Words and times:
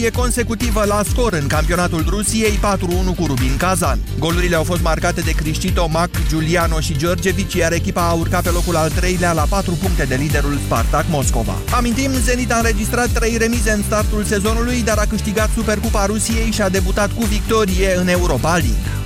serie 0.00 0.20
consecutivă 0.20 0.84
la 0.84 1.02
scor 1.10 1.32
în 1.32 1.46
campionatul 1.46 2.04
Rusiei 2.08 2.58
4-1 2.58 3.16
cu 3.16 3.26
Rubin 3.26 3.56
Kazan. 3.56 3.98
Golurile 4.18 4.56
au 4.56 4.62
fost 4.62 4.82
marcate 4.82 5.20
de 5.20 5.30
Cristito, 5.30 5.88
Mac, 5.90 6.10
Giuliano 6.28 6.80
și 6.80 6.96
Georgevici, 6.96 7.54
iar 7.54 7.72
echipa 7.72 8.08
a 8.08 8.12
urcat 8.12 8.42
pe 8.42 8.50
locul 8.50 8.76
al 8.76 8.90
treilea 8.90 9.32
la 9.32 9.46
4 9.48 9.72
puncte 9.72 10.04
de 10.04 10.14
liderul 10.14 10.58
Spartak 10.64 11.04
Moscova. 11.08 11.54
Amintim, 11.76 12.10
Zenit 12.12 12.52
a 12.52 12.56
înregistrat 12.56 13.08
3 13.08 13.36
remize 13.36 13.70
în 13.70 13.82
startul 13.82 14.24
sezonului, 14.24 14.82
dar 14.82 14.98
a 14.98 15.06
câștigat 15.08 15.50
Supercupa 15.54 16.06
Rusiei 16.06 16.50
și 16.50 16.62
a 16.62 16.68
debutat 16.68 17.12
cu 17.12 17.24
victorie 17.24 17.96
în 17.96 18.08
Europa 18.08 18.50
League. 18.50 18.99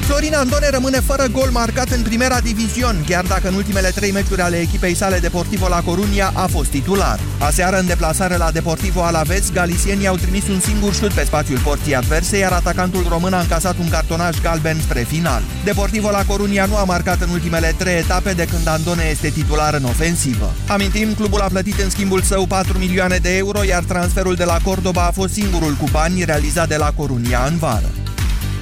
Florin 0.00 0.34
Andone 0.34 0.70
rămâne 0.70 1.00
fără 1.00 1.26
gol 1.32 1.48
marcat 1.52 1.90
în 1.90 2.02
primera 2.02 2.40
divizion, 2.40 3.04
chiar 3.06 3.24
dacă 3.24 3.48
în 3.48 3.54
ultimele 3.54 3.88
trei 3.88 4.10
meciuri 4.10 4.40
ale 4.40 4.56
echipei 4.56 4.94
sale 4.94 5.18
Deportivo 5.18 5.68
la 5.68 5.80
Corunia 5.80 6.32
a 6.34 6.46
fost 6.46 6.70
titular. 6.70 7.20
Aseară, 7.38 7.78
în 7.78 7.86
deplasare 7.86 8.36
la 8.36 8.50
Deportivo 8.50 9.02
Alaves, 9.02 9.52
galisienii 9.52 10.06
au 10.06 10.16
trimis 10.16 10.48
un 10.48 10.60
singur 10.60 10.94
șut 10.94 11.12
pe 11.12 11.24
spațiul 11.24 11.58
porții 11.58 11.94
adverse, 11.94 12.36
iar 12.38 12.52
atacantul 12.52 13.06
român 13.08 13.32
a 13.32 13.40
încasat 13.40 13.78
un 13.78 13.88
cartonaj 13.88 14.40
galben 14.40 14.80
spre 14.80 15.00
final. 15.00 15.42
Deportivo 15.64 16.10
la 16.10 16.24
Corunia 16.24 16.66
nu 16.66 16.76
a 16.76 16.84
marcat 16.84 17.20
în 17.20 17.28
ultimele 17.28 17.74
trei 17.78 17.98
etape 17.98 18.32
de 18.32 18.44
când 18.44 18.68
Andone 18.68 19.08
este 19.10 19.28
titular 19.28 19.74
în 19.74 19.84
ofensivă. 19.84 20.52
Amintim, 20.66 21.14
clubul 21.14 21.40
a 21.40 21.46
plătit 21.46 21.80
în 21.80 21.90
schimbul 21.90 22.22
său 22.22 22.46
4 22.46 22.78
milioane 22.78 23.16
de 23.16 23.36
euro, 23.36 23.64
iar 23.64 23.82
transferul 23.82 24.34
de 24.34 24.44
la 24.44 24.58
Cordoba 24.62 25.06
a 25.06 25.10
fost 25.10 25.32
singurul 25.32 25.72
cu 25.72 25.84
bani 25.90 26.24
realizat 26.24 26.68
de 26.68 26.76
la 26.76 26.92
Corunia 26.96 27.44
în 27.48 27.56
vară. 27.56 27.90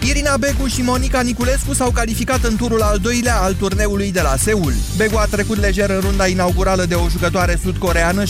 Irina 0.06 0.36
Begu 0.36 0.66
și 0.66 0.82
Monica 0.82 1.20
Niculescu 1.20 1.74
s-au 1.74 1.90
calificat 1.90 2.44
în 2.44 2.56
turul 2.56 2.82
al 2.82 2.98
doilea 2.98 3.36
al 3.36 3.54
turneului 3.54 4.12
de 4.12 4.20
la 4.20 4.36
Seul. 4.36 4.72
Begu 4.96 5.16
a 5.16 5.24
trecut 5.24 5.58
lejer 5.58 5.90
în 5.90 6.00
runda 6.00 6.26
inaugurală 6.26 6.84
de 6.84 6.94
o 6.94 7.08
jucătoare 7.08 7.58
sud-coreană 7.62 8.22
6-2-6-1 8.24 8.28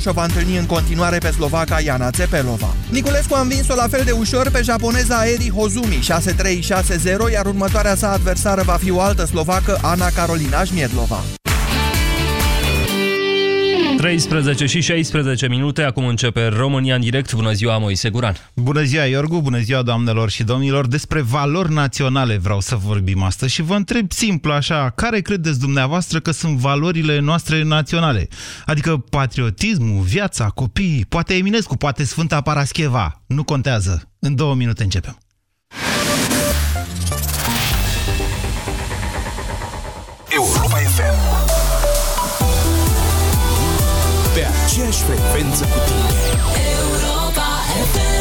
și 0.00 0.08
o 0.08 0.12
va 0.12 0.24
întâlni 0.24 0.56
în 0.56 0.66
continuare 0.66 1.18
pe 1.18 1.30
slovaca 1.30 1.80
Iana 1.80 2.10
Țepelova. 2.10 2.74
Niculescu 2.90 3.34
a 3.34 3.40
învins-o 3.40 3.74
la 3.74 3.88
fel 3.88 4.02
de 4.04 4.10
ușor 4.10 4.50
pe 4.50 4.62
japoneza 4.62 5.26
Eri 5.26 5.52
Hozumi 5.56 6.06
6-3-6-0, 7.28 7.32
iar 7.32 7.46
următoarea 7.46 7.96
sa 7.96 8.12
adversară 8.12 8.62
va 8.62 8.78
fi 8.80 8.90
o 8.90 9.00
altă 9.00 9.24
slovacă, 9.24 9.78
Ana 9.82 10.08
Carolina 10.14 10.64
Șmiedlova. 10.64 11.22
13 14.06 14.66
și 14.66 14.80
16 14.80 15.48
minute, 15.48 15.82
acum 15.82 16.06
începe 16.06 16.46
România 16.46 16.94
în 16.94 17.00
direct. 17.00 17.34
Bună 17.34 17.52
ziua, 17.52 17.78
Moise 17.78 18.10
Guran. 18.10 18.34
Bună 18.54 18.82
ziua, 18.82 19.04
Iorgu, 19.04 19.40
bună 19.40 19.58
ziua, 19.58 19.82
doamnelor 19.82 20.30
și 20.30 20.42
domnilor. 20.42 20.86
Despre 20.86 21.20
valori 21.20 21.72
naționale 21.72 22.36
vreau 22.36 22.60
să 22.60 22.76
vorbim 22.76 23.22
astăzi 23.22 23.52
și 23.52 23.62
vă 23.62 23.74
întreb 23.74 24.12
simplu 24.12 24.52
așa, 24.52 24.90
care 24.90 25.20
credeți 25.20 25.60
dumneavoastră 25.60 26.20
că 26.20 26.30
sunt 26.30 26.56
valorile 26.56 27.18
noastre 27.18 27.62
naționale? 27.62 28.28
Adică 28.66 28.96
patriotismul, 28.96 30.02
viața, 30.02 30.44
copiii, 30.44 31.06
poate 31.08 31.34
Eminescu, 31.34 31.76
poate 31.76 32.04
Sfânta 32.04 32.40
Parascheva. 32.40 33.22
Nu 33.26 33.44
contează. 33.44 34.10
În 34.18 34.34
două 34.34 34.54
minute 34.54 34.82
începem. 34.82 35.18
Pe 44.36 44.46
aceeași 44.64 45.02
frecvență 45.02 45.64
cu 45.64 45.78
tine. 45.86 46.10
Europa 46.78 47.46
FM. 47.92 48.15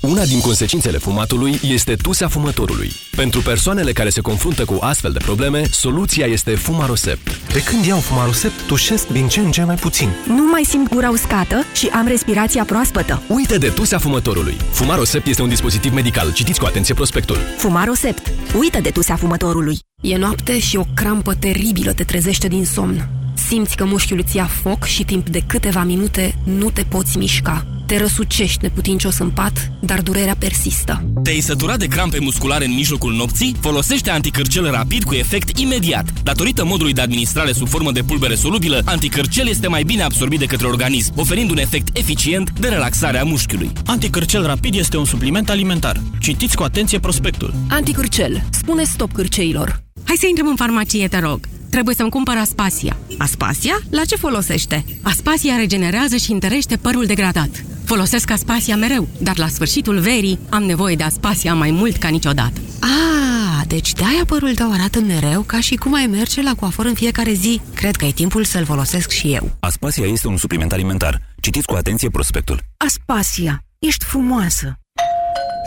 Una 0.00 0.24
din 0.24 0.40
consecințele 0.40 0.98
fumatului 0.98 1.60
este 1.62 1.94
tusea 1.94 2.28
fumătorului. 2.28 2.92
Pentru 3.16 3.40
persoanele 3.40 3.92
care 3.92 4.08
se 4.08 4.20
confruntă 4.20 4.64
cu 4.64 4.78
astfel 4.80 5.12
de 5.12 5.18
probleme, 5.18 5.62
soluția 5.70 6.26
este 6.26 6.54
Fumarosept. 6.54 7.40
De 7.52 7.62
când 7.62 7.84
iau 7.84 7.98
Fumarosept, 7.98 8.66
tușesc 8.66 9.08
din 9.08 9.28
ce 9.28 9.40
în 9.40 9.50
ce 9.50 9.64
mai 9.64 9.74
puțin. 9.74 10.08
Nu 10.26 10.44
mai 10.50 10.64
simt 10.64 10.88
gura 10.88 11.10
uscată 11.10 11.64
și 11.74 11.86
am 11.86 12.06
respirația 12.06 12.64
proaspătă. 12.64 13.22
Uite 13.28 13.58
de 13.58 13.68
tusea 13.68 13.98
fumătorului. 13.98 14.56
Fumarosept 14.70 15.26
este 15.26 15.42
un 15.42 15.48
dispozitiv 15.48 15.92
medical. 15.92 16.32
Citiți 16.32 16.60
cu 16.60 16.66
atenție 16.66 16.94
prospectul. 16.94 17.36
Fumarosept. 17.56 18.32
Uită 18.58 18.80
de 18.80 18.90
tusea 18.90 19.16
fumătorului. 19.16 19.78
E 20.00 20.16
noapte 20.16 20.58
și 20.58 20.76
o 20.76 20.84
krampă 20.94 21.34
teribilă 21.34 21.92
te 21.92 22.04
trezește 22.04 22.48
din 22.48 22.64
somn. 22.64 23.19
Simți 23.34 23.76
că 23.76 23.84
mușchiul 23.84 24.22
îți 24.24 24.36
ia 24.36 24.44
foc 24.44 24.84
și 24.84 25.04
timp 25.04 25.28
de 25.28 25.42
câteva 25.46 25.84
minute 25.84 26.34
nu 26.44 26.70
te 26.70 26.82
poți 26.82 27.18
mișca. 27.18 27.66
Te 27.86 27.98
răsucești 27.98 28.58
neputincios 28.62 29.18
în 29.18 29.30
pat, 29.30 29.72
dar 29.80 30.02
durerea 30.02 30.36
persistă. 30.38 31.04
Te-ai 31.22 31.40
săturat 31.40 31.78
de 31.78 31.86
crampe 31.86 32.18
musculare 32.20 32.64
în 32.64 32.74
mijlocul 32.74 33.12
nopții? 33.12 33.56
Folosește 33.60 34.10
anticârcel 34.10 34.70
rapid 34.70 35.04
cu 35.04 35.14
efect 35.14 35.58
imediat. 35.58 36.12
Datorită 36.22 36.64
modului 36.64 36.92
de 36.92 37.00
administrare 37.00 37.52
sub 37.52 37.68
formă 37.68 37.92
de 37.92 38.02
pulbere 38.02 38.34
solubilă, 38.34 38.82
anticârcel 38.84 39.48
este 39.48 39.68
mai 39.68 39.82
bine 39.82 40.02
absorbit 40.02 40.38
de 40.38 40.44
către 40.44 40.66
organism, 40.66 41.12
oferind 41.16 41.50
un 41.50 41.58
efect 41.58 41.96
eficient 41.96 42.50
de 42.60 42.68
relaxare 42.68 43.18
a 43.18 43.24
mușchiului. 43.24 43.72
Anticârcel 43.86 44.46
rapid 44.46 44.74
este 44.74 44.96
un 44.96 45.04
supliment 45.04 45.50
alimentar. 45.50 46.00
Citiți 46.20 46.56
cu 46.56 46.62
atenție 46.62 46.98
prospectul. 46.98 47.54
Anticârcel. 47.68 48.42
Spune 48.50 48.84
stop 48.84 49.12
cârceilor. 49.12 49.82
Hai 50.04 50.16
să 50.18 50.26
intrăm 50.26 50.46
în 50.48 50.56
farmacie, 50.56 51.08
te 51.08 51.18
rog. 51.18 51.40
Trebuie 51.70 51.94
să-mi 51.94 52.10
cumpăr 52.10 52.36
Aspasia. 52.36 52.96
Aspasia? 53.18 53.78
La 53.90 54.04
ce 54.04 54.16
folosește? 54.16 54.84
Aspasia 55.02 55.56
regenerează 55.56 56.16
și 56.16 56.32
întărește 56.32 56.76
părul 56.76 57.06
degradat. 57.06 57.64
Folosesc 57.84 58.30
Aspasia 58.30 58.76
mereu, 58.76 59.08
dar 59.18 59.38
la 59.38 59.46
sfârșitul 59.48 59.98
verii 59.98 60.38
am 60.50 60.62
nevoie 60.62 60.94
de 60.94 61.02
Aspasia 61.02 61.54
mai 61.54 61.70
mult 61.70 61.96
ca 61.96 62.08
niciodată. 62.08 62.60
Ah, 62.80 63.66
deci 63.66 63.92
de-aia 63.92 64.24
părul 64.26 64.54
tău 64.54 64.72
arată 64.72 65.00
mereu 65.00 65.40
ca 65.40 65.60
și 65.60 65.74
cum 65.74 65.94
ai 65.94 66.06
merge 66.06 66.42
la 66.42 66.54
coafor 66.54 66.84
în 66.84 66.94
fiecare 66.94 67.32
zi. 67.32 67.60
Cred 67.74 67.96
că 67.96 68.04
e 68.04 68.10
timpul 68.10 68.44
să-l 68.44 68.64
folosesc 68.64 69.10
și 69.10 69.32
eu. 69.32 69.50
Aspasia 69.60 70.06
este 70.06 70.28
un 70.28 70.36
supliment 70.36 70.72
alimentar. 70.72 71.20
Citiți 71.40 71.66
cu 71.66 71.74
atenție 71.74 72.10
prospectul. 72.10 72.60
Aspasia, 72.76 73.64
ești 73.78 74.04
frumoasă. 74.04 74.74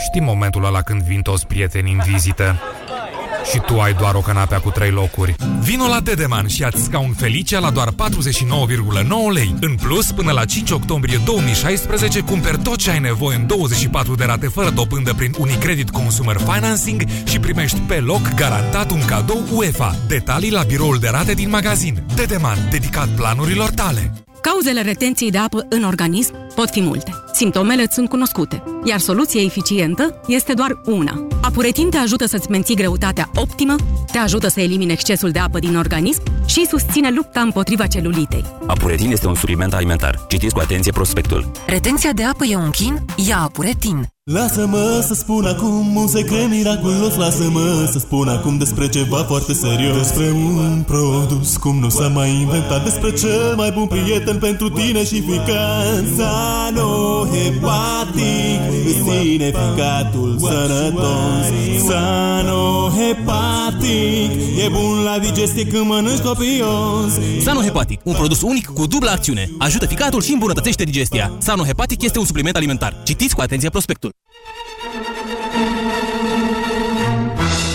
Știi 0.07 0.21
momentul 0.21 0.65
ăla 0.65 0.81
când 0.81 1.01
vin 1.01 1.21
toți 1.21 1.47
prietenii 1.47 1.93
în 1.93 1.99
vizită 2.11 2.59
și 3.51 3.59
tu 3.65 3.79
ai 3.79 3.93
doar 3.93 4.15
o 4.15 4.19
canapea 4.19 4.59
cu 4.59 4.69
trei 4.69 4.91
locuri. 4.91 5.35
Vino 5.59 5.87
la 5.87 5.99
Dedeman 5.99 6.47
și 6.47 6.63
ați 6.63 6.83
scaun 6.83 7.13
Felicia 7.13 7.59
la 7.59 7.69
doar 7.69 7.89
49,9 7.91 7.93
lei. 9.33 9.55
În 9.61 9.75
plus, 9.75 10.11
până 10.11 10.31
la 10.31 10.45
5 10.45 10.71
octombrie 10.71 11.21
2016, 11.25 12.19
cumperi 12.19 12.57
tot 12.57 12.77
ce 12.77 12.91
ai 12.91 12.99
nevoie 12.99 13.37
în 13.37 13.47
24 13.47 14.15
de 14.15 14.23
rate 14.23 14.47
fără 14.47 14.69
dobândă 14.69 15.13
prin 15.13 15.33
Unicredit 15.37 15.89
Consumer 15.89 16.37
Financing 16.37 17.03
și 17.23 17.39
primești 17.39 17.79
pe 17.79 17.95
loc 17.99 18.33
garantat 18.35 18.91
un 18.91 19.05
cadou 19.05 19.43
UEFA. 19.51 19.95
Detalii 20.07 20.51
la 20.51 20.63
biroul 20.63 20.97
de 20.99 21.09
rate 21.11 21.33
din 21.33 21.49
magazin. 21.49 22.03
Dedeman, 22.15 22.57
dedicat 22.69 23.07
planurilor 23.07 23.69
tale. 23.69 24.13
Cauzele 24.51 24.81
retenției 24.81 25.31
de 25.31 25.37
apă 25.37 25.65
în 25.69 25.83
organism 25.83 26.33
pot 26.55 26.69
fi 26.69 26.81
multe. 26.81 27.13
Simptomele 27.33 27.87
sunt 27.91 28.09
cunoscute, 28.09 28.63
iar 28.83 28.99
soluția 28.99 29.41
eficientă 29.41 30.21
este 30.27 30.53
doar 30.53 30.81
una. 30.85 31.27
Apuretin 31.41 31.89
te 31.89 31.97
ajută 31.97 32.25
să-ți 32.25 32.49
menții 32.49 32.75
greutatea 32.75 33.29
optimă, 33.35 33.75
te 34.11 34.17
ajută 34.17 34.47
să 34.47 34.59
elimine 34.59 34.91
excesul 34.91 35.29
de 35.29 35.39
apă 35.39 35.59
din 35.59 35.77
organism 35.77 36.21
și 36.45 36.65
susține 36.65 37.11
lupta 37.11 37.41
împotriva 37.41 37.87
celulitei. 37.87 38.45
Apuretin 38.67 39.11
este 39.11 39.27
un 39.27 39.35
supliment 39.35 39.73
alimentar. 39.73 40.25
Citiți 40.27 40.53
cu 40.53 40.59
atenție 40.59 40.91
prospectul. 40.91 41.51
Retenția 41.67 42.11
de 42.11 42.23
apă 42.23 42.45
e 42.45 42.55
un 42.55 42.69
chin? 42.69 43.05
Ia 43.27 43.37
Apuretin! 43.37 44.07
Lasă-mă 44.31 45.03
să 45.07 45.13
spun 45.13 45.45
acum 45.45 45.95
un 45.95 46.07
secret 46.07 46.49
miraculos 46.49 47.15
Lasă-mă 47.15 47.89
să 47.91 47.99
spun 47.99 48.27
acum 48.27 48.57
despre 48.57 48.89
ceva 48.89 49.17
foarte 49.17 49.53
serios 49.53 49.97
Despre 49.97 50.31
un 50.31 50.83
produs 50.87 51.57
cum 51.57 51.79
nu 51.79 51.89
s-a 51.89 52.07
mai 52.07 52.29
inventat 52.29 52.83
Despre 52.83 53.13
cel 53.13 53.53
mai 53.55 53.71
bun 53.71 53.87
prieten 53.87 54.37
pentru 54.37 54.69
tine 54.69 55.05
și 55.05 55.21
ficat 55.21 56.03
Sanohepatic 56.17 57.41
Sineficatul 59.03 60.37
sănătos 60.39 61.45
Sanohepatic 61.87 63.43
E 64.65 64.69
bun 64.71 65.03
la 65.03 65.19
digestie 65.19 65.67
când 65.67 65.85
mănânci 65.85 66.19
copios 66.19 67.11
Sanohepatic, 67.43 67.99
un 68.03 68.13
produs 68.13 68.41
unic 68.41 68.65
cu 68.65 68.85
dublă 68.85 69.09
acțiune. 69.09 69.49
Ajută 69.57 69.85
ficatul 69.85 70.21
și 70.21 70.31
îmbunătățește 70.31 70.83
digestia. 70.83 71.31
Sanohepatic 71.37 72.01
este 72.01 72.19
un 72.19 72.25
supliment 72.25 72.55
alimentar. 72.55 72.95
Citiți 73.03 73.35
cu 73.35 73.41
atenție 73.41 73.69
prospectul. 73.69 74.12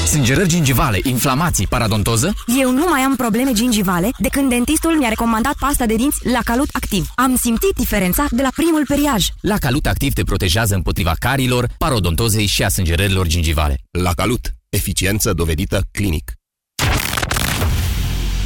Sângerări 0.06 0.48
gingivale, 0.48 1.00
inflamații, 1.02 1.66
paradontoză? 1.66 2.34
Eu 2.60 2.70
nu 2.70 2.86
mai 2.88 3.00
am 3.00 3.16
probleme 3.16 3.52
gingivale 3.52 4.10
de 4.18 4.28
când 4.28 4.48
dentistul 4.48 4.96
mi-a 4.98 5.08
recomandat 5.08 5.54
pasta 5.58 5.86
de 5.86 5.94
dinți 5.94 6.28
la 6.28 6.38
Calut 6.44 6.68
Activ. 6.72 7.08
Am 7.14 7.36
simțit 7.36 7.72
diferența 7.76 8.26
de 8.30 8.42
la 8.42 8.48
primul 8.54 8.84
periaj. 8.86 9.26
La 9.40 9.56
Calut 9.58 9.86
Activ 9.86 10.12
te 10.12 10.22
protejează 10.22 10.74
împotriva 10.74 11.14
carilor, 11.18 11.68
parodontozei 11.78 12.46
și 12.46 12.62
a 12.64 12.68
sângerărilor 12.68 13.26
gingivale. 13.26 13.78
La 13.90 14.12
Calut. 14.12 14.52
Eficiență 14.68 15.32
dovedită 15.32 15.82
clinic. 15.92 16.32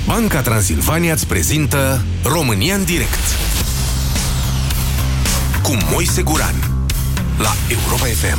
Banca 0.06 0.40
Transilvania 0.40 1.12
îți 1.12 1.26
prezintă 1.26 2.02
România 2.24 2.74
în 2.74 2.84
direct 2.84 3.36
cu 5.62 5.76
Moise 5.90 6.22
Guran 6.22 6.71
la 7.38 7.54
Europa 7.68 8.06
FM. 8.06 8.38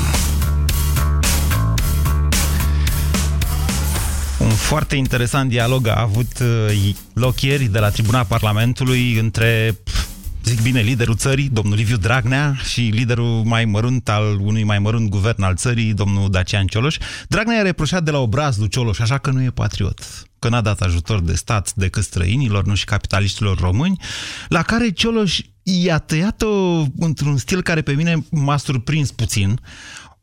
Un 4.38 4.50
foarte 4.50 4.96
interesant 4.96 5.50
dialog 5.50 5.88
a 5.88 6.02
avut 6.02 6.40
uh, 6.42 6.94
loc 7.14 7.42
ieri 7.42 7.66
de 7.66 7.80
la 7.80 7.90
tribuna 7.90 8.24
Parlamentului 8.24 9.18
între, 9.18 9.78
zic 10.44 10.62
bine, 10.62 10.82
liderul 10.82 11.16
țării, 11.16 11.50
domnul 11.50 11.76
Liviu 11.76 11.98
Dragnea, 11.98 12.56
și 12.72 12.82
liderul 12.82 13.44
mai 13.44 13.66
mărunt 13.66 14.10
al 14.10 14.40
unui 14.40 14.64
mai 14.64 14.80
mărunt 14.80 15.10
guvern 15.10 15.42
al 15.42 15.56
țării, 15.56 15.94
domnul 15.94 16.30
Dacian 16.30 16.68
Cioloș. 16.68 16.98
Dragnea 17.28 17.60
a 17.60 17.62
reproșat 17.62 18.04
de 18.04 18.12
la 18.12 18.18
obraz 18.18 18.58
lui 18.58 18.68
Cioloș, 18.68 19.00
așa 19.00 19.18
că 19.18 19.32
nu 19.32 19.44
e 19.44 19.50
patriot 19.50 20.00
că 20.40 20.50
n-a 20.50 20.62
dat 20.62 20.82
ajutor 20.82 21.22
de 21.22 21.36
stat 21.36 21.74
decât 21.74 22.04
străinilor, 22.04 22.66
nu 22.66 22.76
și 22.76 22.86
capitaliștilor 22.86 23.60
români, 23.60 24.00
la 24.48 24.62
care 24.62 24.90
Cioloș 24.90 25.40
i-a 25.64 25.98
tăiat-o 25.98 26.84
într-un 26.98 27.38
stil 27.38 27.62
care 27.62 27.82
pe 27.82 27.92
mine 27.92 28.26
m-a 28.32 28.58
surprins 28.58 29.12
puțin. 29.12 29.60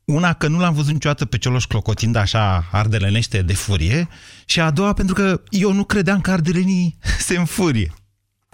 Una, 0.04 0.32
că 0.32 0.48
nu 0.48 0.58
l-am 0.58 0.74
văzut 0.74 0.92
niciodată 0.92 1.24
pe 1.24 1.38
Cioloș 1.38 1.64
clocotind 1.64 2.16
așa 2.16 2.68
ardelenește 2.72 3.42
de 3.42 3.54
furie 3.54 4.08
și 4.44 4.60
a 4.60 4.70
doua, 4.70 4.92
pentru 4.92 5.14
că 5.14 5.40
eu 5.48 5.72
nu 5.72 5.84
credeam 5.84 6.20
că 6.20 6.30
ardelenii 6.30 6.98
se 7.26 7.36
înfurie. 7.36 7.92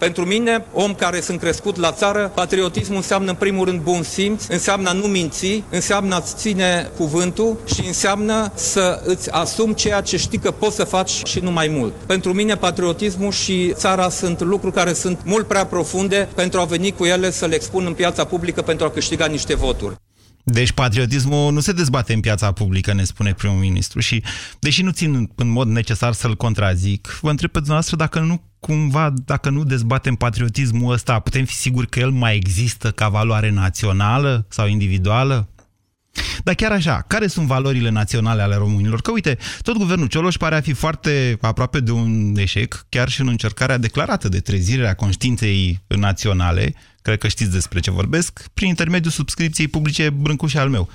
Pentru 0.03 0.25
mine, 0.25 0.65
om 0.73 0.93
care 0.93 1.21
sunt 1.21 1.39
crescut 1.39 1.75
la 1.75 1.91
țară, 1.91 2.31
patriotismul 2.35 2.97
înseamnă 2.97 3.29
în 3.29 3.35
primul 3.35 3.65
rând 3.65 3.81
bun 3.81 4.03
simț, 4.03 4.47
înseamnă 4.47 4.89
a 4.89 4.93
nu 4.93 5.05
minți, 5.07 5.63
înseamnă 5.69 6.15
a 6.15 6.21
ține 6.21 6.91
cuvântul 6.97 7.57
și 7.65 7.87
înseamnă 7.87 8.51
să 8.55 9.01
îți 9.05 9.31
asumi 9.31 9.75
ceea 9.75 10.01
ce 10.01 10.17
știi 10.17 10.37
că 10.37 10.51
poți 10.51 10.75
să 10.75 10.83
faci 10.83 11.09
și 11.25 11.39
nu 11.39 11.51
mai 11.51 11.67
mult. 11.67 11.93
Pentru 12.05 12.33
mine, 12.33 12.55
patriotismul 12.55 13.31
și 13.31 13.73
țara 13.73 14.09
sunt 14.09 14.41
lucruri 14.41 14.75
care 14.75 14.93
sunt 14.93 15.19
mult 15.23 15.47
prea 15.47 15.65
profunde 15.65 16.29
pentru 16.35 16.59
a 16.59 16.65
veni 16.65 16.91
cu 16.91 17.05
ele 17.05 17.31
să 17.31 17.45
le 17.45 17.55
expun 17.55 17.85
în 17.85 17.93
piața 17.93 18.25
publică 18.25 18.61
pentru 18.61 18.85
a 18.85 18.89
câștiga 18.89 19.25
niște 19.25 19.55
voturi. 19.55 19.95
Deci 20.49 20.71
patriotismul 20.71 21.53
nu 21.53 21.59
se 21.59 21.71
dezbate 21.71 22.13
în 22.13 22.19
piața 22.19 22.51
publică, 22.51 22.93
ne 22.93 23.03
spune 23.03 23.33
primul 23.33 23.57
ministru 23.57 23.99
și, 23.99 24.23
deși 24.59 24.81
nu 24.81 24.91
țin 24.91 25.29
în 25.35 25.47
mod 25.49 25.67
necesar 25.67 26.13
să-l 26.13 26.35
contrazic, 26.35 27.19
vă 27.21 27.29
întreb 27.29 27.49
pe 27.49 27.57
dumneavoastră 27.57 27.95
dacă 27.95 28.19
nu 28.19 28.41
cumva, 28.59 29.13
dacă 29.25 29.49
nu 29.49 29.63
dezbatem 29.63 30.15
patriotismul 30.15 30.93
ăsta, 30.93 31.19
putem 31.19 31.45
fi 31.45 31.53
siguri 31.53 31.87
că 31.87 31.99
el 31.99 32.09
mai 32.09 32.35
există 32.35 32.91
ca 32.91 33.09
valoare 33.09 33.49
națională 33.49 34.45
sau 34.49 34.67
individuală? 34.67 35.49
Dar 36.43 36.55
chiar 36.55 36.71
așa, 36.71 37.03
care 37.07 37.27
sunt 37.27 37.47
valorile 37.47 37.89
naționale 37.89 38.41
ale 38.41 38.55
românilor? 38.55 39.01
Că 39.01 39.11
uite, 39.11 39.37
tot 39.61 39.77
guvernul 39.77 40.07
Cioloș 40.07 40.35
pare 40.35 40.55
a 40.55 40.61
fi 40.61 40.73
foarte 40.73 41.37
aproape 41.41 41.79
de 41.79 41.91
un 41.91 42.33
eșec, 42.37 42.85
chiar 42.89 43.09
și 43.09 43.21
în 43.21 43.27
încercarea 43.27 43.77
declarată 43.77 44.29
de 44.29 44.39
trezire 44.39 44.87
a 44.87 44.95
conștiinței 44.95 45.83
naționale, 45.87 46.73
cred 47.07 47.19
că 47.19 47.27
știți 47.27 47.51
despre 47.51 47.79
ce 47.79 47.91
vorbesc, 47.91 48.47
prin 48.53 48.67
intermediul 48.67 49.11
subscripției 49.11 49.67
publice 49.67 50.09
Brâncușa 50.09 50.61
al 50.61 50.69
meu. 50.69 50.89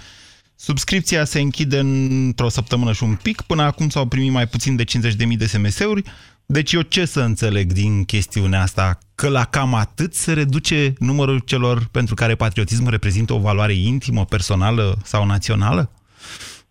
Subscripția 0.56 1.24
se 1.24 1.40
închide 1.40 1.78
într-o 1.78 2.48
săptămână 2.48 2.92
și 2.92 3.02
un 3.02 3.14
pic, 3.14 3.40
până 3.40 3.62
acum 3.62 3.88
s-au 3.88 4.06
primit 4.06 4.32
mai 4.32 4.46
puțin 4.46 4.76
de 4.76 4.84
50.000 4.84 5.36
de 5.36 5.46
SMS-uri, 5.46 6.02
deci 6.46 6.72
eu 6.72 6.82
ce 6.82 7.04
să 7.04 7.20
înțeleg 7.20 7.72
din 7.72 8.04
chestiunea 8.04 8.62
asta? 8.62 8.98
Că 9.14 9.28
la 9.28 9.44
cam 9.44 9.74
atât 9.74 10.14
se 10.14 10.32
reduce 10.32 10.94
numărul 10.98 11.38
celor 11.38 11.88
pentru 11.90 12.14
care 12.14 12.34
patriotismul 12.34 12.90
reprezintă 12.90 13.32
o 13.32 13.38
valoare 13.38 13.74
intimă, 13.74 14.24
personală 14.24 14.98
sau 15.04 15.26
națională? 15.26 15.90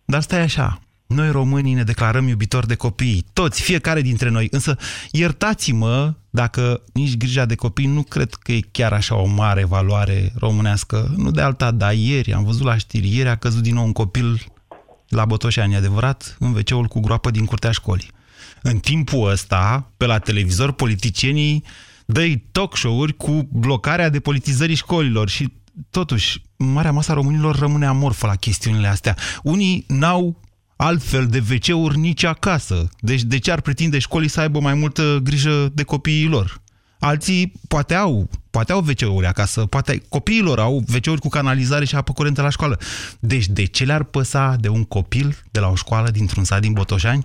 Dar 0.04 0.22
stai 0.22 0.40
așa, 0.40 0.80
noi 1.14 1.30
românii 1.30 1.74
ne 1.74 1.82
declarăm 1.82 2.28
iubitori 2.28 2.66
de 2.66 2.74
copii, 2.74 3.26
toți, 3.32 3.62
fiecare 3.62 4.00
dintre 4.00 4.28
noi, 4.28 4.48
însă 4.50 4.76
iertați-mă 5.10 6.14
dacă 6.30 6.82
nici 6.92 7.16
grija 7.16 7.44
de 7.44 7.54
copii 7.54 7.86
nu 7.86 8.02
cred 8.02 8.34
că 8.34 8.52
e 8.52 8.60
chiar 8.70 8.92
așa 8.92 9.16
o 9.16 9.26
mare 9.26 9.64
valoare 9.64 10.32
românească. 10.38 11.14
Nu 11.16 11.30
de 11.30 11.40
alta, 11.40 11.70
dar 11.70 11.94
ieri, 11.94 12.32
am 12.32 12.44
văzut 12.44 12.64
la 12.64 12.76
știri, 12.76 13.16
ieri 13.16 13.28
a 13.28 13.36
căzut 13.36 13.62
din 13.62 13.74
nou 13.74 13.84
un 13.84 13.92
copil 13.92 14.46
la 15.08 15.24
Botoșani, 15.24 15.76
adevărat, 15.76 16.36
în 16.38 16.54
wc 16.54 16.86
cu 16.86 17.00
groapă 17.00 17.30
din 17.30 17.44
curtea 17.44 17.70
școlii. 17.70 18.10
În 18.62 18.78
timpul 18.78 19.30
ăsta, 19.30 19.90
pe 19.96 20.06
la 20.06 20.18
televizor, 20.18 20.72
politicienii 20.72 21.64
dă 22.06 22.22
talk 22.52 22.76
show-uri 22.76 23.16
cu 23.16 23.48
blocarea 23.50 24.08
de 24.08 24.20
politizării 24.20 24.74
școlilor 24.74 25.28
și 25.28 25.52
totuși, 25.90 26.42
marea 26.56 26.92
masa 26.92 27.12
românilor 27.12 27.58
rămâne 27.58 27.86
amorfă 27.86 28.26
la 28.26 28.34
chestiunile 28.34 28.86
astea. 28.86 29.16
Unii 29.42 29.84
n-au 29.88 30.40
altfel 30.82 31.26
de 31.26 31.42
wc 31.50 31.94
nici 31.94 32.24
acasă. 32.24 32.88
Deci 33.00 33.22
de 33.22 33.38
ce 33.38 33.52
ar 33.52 33.60
pretinde 33.60 33.98
școlii 33.98 34.28
să 34.28 34.40
aibă 34.40 34.60
mai 34.60 34.74
multă 34.74 35.20
grijă 35.22 35.70
de 35.74 35.82
copiii 35.82 36.26
lor? 36.26 36.60
Alții 36.98 37.52
poate 37.68 37.94
au, 37.94 38.30
poate 38.50 38.72
au 38.72 38.78
wc 38.78 39.24
acasă, 39.24 39.66
poate 39.66 40.02
copiilor 40.08 40.58
au 40.58 40.84
wc 40.94 41.18
cu 41.18 41.28
canalizare 41.28 41.84
și 41.84 41.94
apă 41.94 42.12
curentă 42.12 42.42
la 42.42 42.48
școală. 42.48 42.78
Deci 43.20 43.46
de 43.46 43.64
ce 43.64 43.84
le-ar 43.84 44.02
păsa 44.02 44.56
de 44.60 44.68
un 44.68 44.84
copil 44.84 45.42
de 45.50 45.60
la 45.60 45.68
o 45.68 45.74
școală 45.74 46.10
dintr-un 46.10 46.44
sat 46.44 46.60
din 46.60 46.72
Botoșani? 46.72 47.24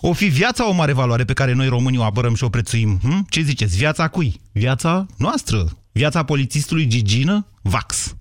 O 0.00 0.12
fi 0.12 0.26
viața 0.26 0.68
o 0.68 0.72
mare 0.72 0.92
valoare 0.92 1.24
pe 1.24 1.32
care 1.32 1.52
noi 1.52 1.68
românii 1.68 1.98
o 1.98 2.04
apărăm 2.04 2.34
și 2.34 2.44
o 2.44 2.48
prețuim. 2.48 2.98
Hm? 3.02 3.26
Ce 3.28 3.40
ziceți? 3.40 3.76
Viața 3.76 4.08
cui? 4.08 4.40
Viața 4.52 5.06
noastră. 5.16 5.68
Viața 5.92 6.22
polițistului 6.22 6.86
Gigină? 6.86 7.46
Vax. 7.62 8.14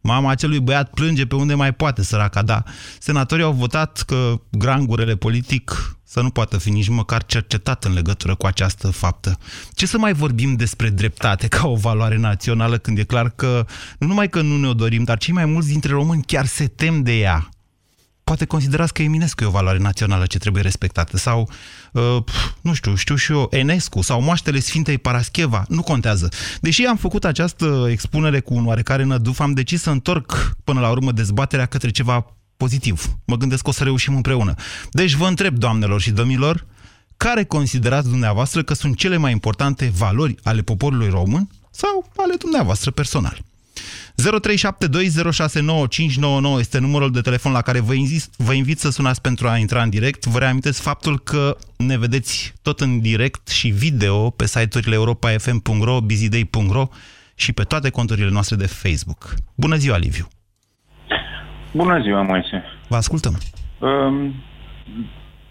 Mama 0.00 0.30
acelui 0.30 0.60
băiat 0.60 0.90
plânge 0.90 1.26
pe 1.26 1.34
unde 1.34 1.54
mai 1.54 1.72
poate, 1.72 2.02
săraca, 2.02 2.42
da. 2.42 2.62
Senatorii 2.98 3.44
au 3.44 3.52
votat 3.52 4.02
că 4.06 4.40
grangurele 4.50 5.16
politic 5.16 5.98
să 6.04 6.20
nu 6.20 6.30
poată 6.30 6.58
fi 6.58 6.70
nici 6.70 6.88
măcar 6.88 7.24
cercetat 7.24 7.84
în 7.84 7.92
legătură 7.92 8.34
cu 8.34 8.46
această 8.46 8.90
faptă. 8.90 9.38
Ce 9.72 9.86
să 9.86 9.98
mai 9.98 10.12
vorbim 10.12 10.54
despre 10.54 10.90
dreptate 10.90 11.48
ca 11.48 11.68
o 11.68 11.74
valoare 11.74 12.16
națională 12.16 12.78
când 12.78 12.98
e 12.98 13.04
clar 13.04 13.30
că 13.30 13.66
nu 13.98 14.06
numai 14.06 14.28
că 14.28 14.40
nu 14.40 14.56
ne-o 14.56 14.74
dorim, 14.74 15.04
dar 15.04 15.18
cei 15.18 15.34
mai 15.34 15.44
mulți 15.44 15.68
dintre 15.68 15.92
români 15.92 16.22
chiar 16.22 16.46
se 16.46 16.66
tem 16.66 17.02
de 17.02 17.18
ea 17.18 17.48
poate 18.28 18.44
considerați 18.44 18.92
că 18.92 19.02
Eminescu 19.02 19.42
e 19.42 19.46
o 19.46 19.50
valoare 19.50 19.78
națională 19.78 20.26
ce 20.26 20.38
trebuie 20.38 20.62
respectată 20.62 21.16
sau, 21.16 21.50
uh, 21.92 22.16
nu 22.60 22.72
știu, 22.74 22.94
știu 22.94 23.14
și 23.14 23.32
eu, 23.32 23.46
Enescu 23.50 24.02
sau 24.02 24.22
moaștele 24.22 24.58
Sfintei 24.58 24.98
Parascheva, 24.98 25.64
nu 25.68 25.82
contează. 25.82 26.28
Deși 26.60 26.84
am 26.84 26.96
făcut 26.96 27.24
această 27.24 27.86
expunere 27.90 28.40
cu 28.40 28.54
un 28.54 28.66
oarecare 28.66 29.04
năduf, 29.04 29.40
am 29.40 29.52
decis 29.52 29.82
să 29.82 29.90
întorc 29.90 30.56
până 30.64 30.80
la 30.80 30.90
urmă 30.90 31.12
dezbaterea 31.12 31.66
către 31.66 31.90
ceva 31.90 32.34
pozitiv. 32.56 33.06
Mă 33.24 33.36
gândesc 33.36 33.62
că 33.62 33.68
o 33.68 33.72
să 33.72 33.84
reușim 33.84 34.14
împreună. 34.14 34.54
Deci 34.90 35.12
vă 35.12 35.26
întreb, 35.26 35.56
doamnelor 35.56 36.00
și 36.00 36.10
domnilor, 36.10 36.66
care 37.16 37.44
considerați 37.44 38.08
dumneavoastră 38.08 38.62
că 38.62 38.74
sunt 38.74 38.96
cele 38.96 39.16
mai 39.16 39.32
importante 39.32 39.92
valori 39.96 40.34
ale 40.42 40.62
poporului 40.62 41.08
român 41.08 41.48
sau 41.70 42.10
ale 42.16 42.34
dumneavoastră 42.38 42.90
personal? 42.90 43.42
0372069599 43.78 46.58
este 46.58 46.78
numărul 46.78 47.10
de 47.10 47.20
telefon 47.20 47.52
la 47.52 47.62
care 47.62 47.80
vă, 47.80 47.94
invit, 47.94 48.22
vă 48.36 48.52
invit 48.52 48.78
să 48.78 48.90
sunați 48.90 49.20
pentru 49.20 49.48
a 49.48 49.56
intra 49.56 49.82
în 49.82 49.90
direct. 49.90 50.24
Vă 50.24 50.38
reamintesc 50.38 50.82
faptul 50.82 51.18
că 51.18 51.56
ne 51.76 51.98
vedeți 51.98 52.54
tot 52.62 52.80
în 52.80 53.00
direct 53.00 53.48
și 53.48 53.68
video 53.68 54.30
pe 54.30 54.46
site-urile 54.46 54.94
europa.fm.ro, 54.94 56.00
bizidei.ro 56.00 56.88
și 57.34 57.52
pe 57.52 57.62
toate 57.62 57.90
conturile 57.90 58.30
noastre 58.30 58.56
de 58.56 58.66
Facebook. 58.66 59.34
Bună 59.54 59.76
ziua, 59.76 59.96
Liviu! 59.96 60.28
Bună 61.72 62.00
ziua, 62.00 62.22
Moise! 62.22 62.64
Vă 62.88 62.96
ascultăm! 62.96 63.38
Um, 63.78 64.34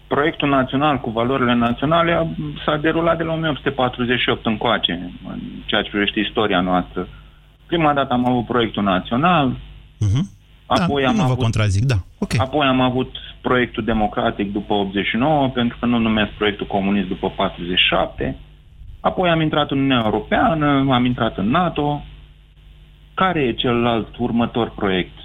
proiectul 0.08 0.48
național 0.48 1.00
cu 1.00 1.10
valorile 1.10 1.54
naționale 1.54 2.36
s-a 2.64 2.76
derulat 2.76 3.16
de 3.16 3.22
la 3.22 3.32
1848 3.32 4.46
încoace, 4.46 5.12
în 5.28 5.38
ceea 5.64 5.82
ce 5.82 5.90
privește 5.90 6.20
istoria 6.20 6.60
noastră. 6.60 7.08
Prima 7.68 7.92
dată 7.94 8.12
am 8.12 8.26
avut 8.26 8.46
proiectul 8.46 8.82
național, 8.82 9.56
uh-huh. 10.04 10.24
apoi 10.66 11.02
da, 11.02 11.08
am 11.08 11.16
nu 11.16 11.22
avut, 11.22 11.36
vă 11.36 11.42
contrazic, 11.42 11.84
da. 11.84 11.94
Okay. 12.18 12.38
Apoi 12.46 12.66
am 12.66 12.80
avut 12.80 13.10
proiectul 13.40 13.84
democratic 13.84 14.52
după 14.52 14.72
89, 14.74 15.48
pentru 15.48 15.76
că 15.80 15.86
nu 15.86 15.98
numesc 15.98 16.30
proiectul 16.30 16.66
comunist 16.66 17.08
după 17.08 17.30
47. 17.36 18.36
Apoi 19.00 19.30
am 19.30 19.40
intrat 19.40 19.70
în 19.70 19.76
Uniunea 19.78 20.02
Europeană, 20.04 20.86
am 20.90 21.04
intrat 21.04 21.38
în 21.38 21.50
NATO. 21.50 22.04
Care 23.14 23.40
e 23.40 23.52
celălalt 23.52 24.16
următor 24.16 24.70
proiect? 24.70 25.18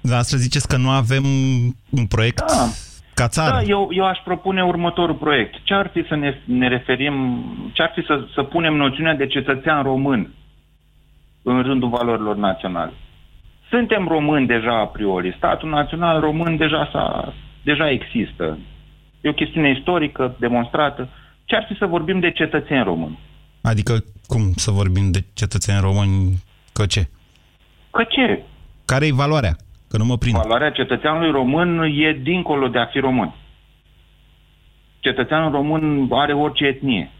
Da, 0.00 0.22
să 0.22 0.36
ziceți 0.36 0.68
că 0.68 0.76
nu 0.76 0.90
avem 0.90 1.24
un 1.90 2.06
proiect 2.08 2.38
da. 2.46 2.68
Ca 3.14 3.28
țară. 3.28 3.54
Da, 3.54 3.62
eu, 3.62 3.88
eu 3.90 4.04
aș 4.04 4.18
propune 4.24 4.64
următorul 4.64 5.14
proiect. 5.14 5.54
Ce 5.62 5.74
ar 5.74 5.90
fi 5.92 6.04
să 6.08 6.14
ne, 6.14 6.40
ne 6.44 6.68
referim, 6.68 7.44
ce 7.72 7.82
ar 7.82 7.92
fi 7.94 8.04
să, 8.06 8.26
să 8.34 8.42
punem 8.42 8.74
noțiunea 8.74 9.14
de 9.14 9.26
cetățean 9.26 9.82
român 9.82 10.34
în 11.42 11.62
rândul 11.62 11.88
valorilor 11.88 12.36
naționale? 12.36 12.92
Suntem 13.68 14.08
români 14.08 14.46
deja 14.46 14.78
a 14.78 14.86
priori. 14.86 15.34
Statul 15.36 15.68
național 15.68 16.20
român 16.20 16.56
deja, 16.56 16.88
s-a, 16.92 17.34
deja 17.62 17.90
există. 17.90 18.58
E 19.20 19.28
o 19.28 19.32
chestiune 19.32 19.70
istorică, 19.70 20.36
demonstrată. 20.38 21.08
Ce 21.44 21.56
ar 21.56 21.64
fi 21.68 21.78
să 21.78 21.86
vorbim 21.86 22.20
de 22.20 22.30
cetățeni 22.30 22.82
români? 22.82 23.18
Adică 23.62 24.04
cum 24.26 24.52
să 24.56 24.70
vorbim 24.70 25.10
de 25.10 25.24
cetățeni 25.34 25.80
români? 25.80 26.42
Că 26.72 26.86
ce? 26.86 27.08
Că 27.90 28.04
ce? 28.08 28.42
Care 28.84 29.06
e 29.06 29.12
valoarea? 29.12 29.56
Că 29.94 30.00
nu 30.00 30.06
mă 30.06 30.16
prind. 30.18 30.36
Valoarea 30.36 30.70
cetățeanului 30.70 31.30
român 31.30 31.78
e 31.82 32.12
dincolo 32.22 32.68
de 32.68 32.78
a 32.78 32.84
fi 32.86 32.98
român. 32.98 33.34
Cetățeanul 35.00 35.50
român 35.50 36.08
are 36.10 36.32
orice 36.32 36.64
etnie. 36.64 37.10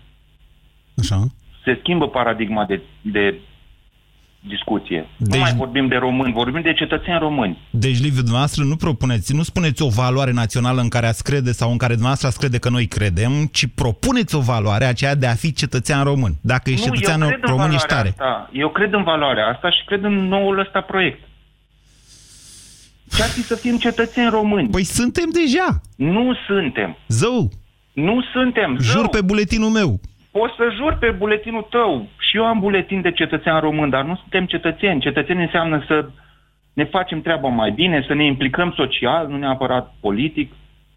Așa. 0.98 1.26
Se 1.64 1.76
schimbă 1.80 2.08
paradigma 2.08 2.64
de, 2.64 2.80
de 3.02 3.34
discuție. 4.48 5.06
Deci- 5.16 5.34
Nu 5.34 5.38
mai 5.40 5.52
vorbim 5.54 5.86
de 5.88 5.96
români, 5.96 6.32
vorbim 6.32 6.62
de 6.62 6.72
cetățeni 6.72 7.18
români. 7.18 7.58
Deci, 7.70 8.00
Liviu, 8.00 8.20
dumneavoastră 8.20 8.64
nu 8.64 8.76
propuneți, 8.76 9.34
nu 9.34 9.42
spuneți 9.42 9.82
o 9.82 9.88
valoare 9.88 10.32
națională 10.32 10.80
în 10.80 10.88
care 10.88 11.06
ați 11.06 11.24
crede 11.24 11.52
sau 11.52 11.70
în 11.70 11.76
care 11.76 11.92
dumneavoastră 11.92 12.28
ați 12.28 12.38
crede 12.38 12.58
că 12.58 12.68
noi 12.70 12.86
credem, 12.86 13.32
ci 13.52 13.66
propuneți 13.74 14.34
o 14.34 14.40
valoare, 14.40 14.84
aceea 14.84 15.14
de 15.14 15.26
a 15.26 15.34
fi 15.34 15.52
cetățean 15.52 16.04
român. 16.04 16.32
Dacă 16.40 16.70
ești 16.70 16.88
nu, 16.88 16.94
cetățean 16.94 17.20
eu 17.20 17.28
cred 17.28 17.40
în 17.42 17.48
român, 17.50 17.70
ești 17.72 17.86
valoarea 17.86 18.12
tare. 18.12 18.30
Asta. 18.32 18.50
Eu 18.52 18.68
cred 18.68 18.92
în 18.92 19.02
valoarea 19.02 19.46
asta 19.46 19.70
și 19.70 19.84
cred 19.84 20.04
în 20.04 20.28
noul 20.28 20.58
ăsta 20.58 20.80
proiect. 20.80 21.20
Ce-ar 23.16 23.28
fi 23.28 23.42
să 23.42 23.54
fim 23.54 23.76
cetățeni 23.76 24.30
români? 24.30 24.68
Păi 24.68 24.84
suntem 24.84 25.28
deja. 25.40 25.80
Nu 25.96 26.34
suntem. 26.46 26.96
Zău. 27.08 27.50
Nu 27.92 28.22
suntem. 28.32 28.76
Zău. 28.80 29.00
Jur 29.00 29.08
pe 29.08 29.20
buletinul 29.20 29.70
meu. 29.70 30.00
Poți 30.30 30.54
să 30.56 30.64
jur 30.76 30.96
pe 31.00 31.10
buletinul 31.10 31.66
tău. 31.70 32.08
Și 32.18 32.36
eu 32.36 32.44
am 32.44 32.58
buletin 32.58 33.00
de 33.00 33.12
cetățean 33.12 33.60
român, 33.60 33.90
dar 33.90 34.04
nu 34.04 34.16
suntem 34.16 34.46
cetățeni. 34.46 35.00
Cetățeni 35.00 35.42
înseamnă 35.42 35.84
să 35.86 36.08
ne 36.72 36.84
facem 36.84 37.20
treaba 37.22 37.48
mai 37.48 37.70
bine, 37.70 38.04
să 38.06 38.14
ne 38.14 38.24
implicăm 38.24 38.72
social, 38.76 39.28
nu 39.28 39.36
neapărat 39.36 39.94
politic. 40.00 40.52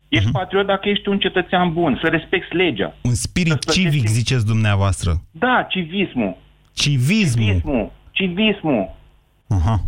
Ești 0.07 0.29
uh-huh. 0.29 0.31
patriot 0.31 0.65
dacă 0.65 0.89
ești 0.89 1.09
un 1.09 1.19
cetățean 1.19 1.73
bun, 1.73 1.99
să 2.01 2.07
respecti 2.07 2.55
legea. 2.55 2.95
Un 3.01 3.13
spirit 3.13 3.71
civic, 3.71 4.07
ziceți 4.07 4.45
dumneavoastră. 4.45 5.11
Da, 5.31 5.67
civismul. 5.69 6.37
Civismul. 6.73 7.47
Civismul. 7.47 7.91
Civismul. 8.11 8.95
Aha. 9.47 9.81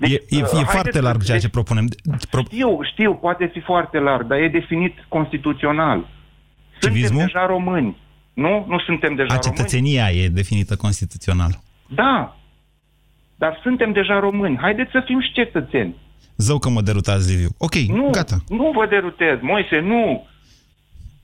Deci, 0.00 0.10
e 0.10 0.14
e, 0.14 0.36
e 0.36 0.40
haideți 0.42 0.64
foarte 0.70 0.90
să- 0.92 1.00
larg 1.00 1.22
ceea 1.22 1.36
deci- 1.36 1.44
ce 1.46 1.50
propunem. 1.50 1.88
Pro... 2.30 2.42
Știu, 2.42 2.78
știu, 2.92 3.14
poate 3.14 3.50
fi 3.52 3.60
foarte 3.60 3.98
larg, 3.98 4.26
dar 4.26 4.38
e 4.38 4.48
definit 4.48 4.94
constituțional. 5.08 6.08
Suntem 6.70 6.92
Civismul? 6.92 7.22
deja 7.24 7.46
români. 7.46 7.96
Nu? 8.32 8.64
Nu 8.68 8.78
suntem 8.78 9.14
deja 9.14 9.34
A 9.34 9.36
români? 9.36 9.56
cetățenia 9.56 10.10
e 10.10 10.28
definită 10.28 10.76
constituțional. 10.76 11.60
Da. 11.94 12.36
Dar 13.36 13.58
suntem 13.62 13.92
deja 13.92 14.18
români. 14.18 14.58
Haideți 14.60 14.90
să 14.90 15.02
fim 15.06 15.20
și 15.20 15.32
cetățeni. 15.32 15.94
Zău 16.36 16.58
că 16.58 16.68
mă 16.68 16.80
derutați, 16.82 17.30
Liviu. 17.30 17.48
Ok, 17.58 17.74
Nu, 17.74 18.08
gata. 18.10 18.36
nu 18.48 18.70
vă 18.74 18.86
derutez, 18.86 19.38
Moise, 19.40 19.78
nu. 19.80 20.26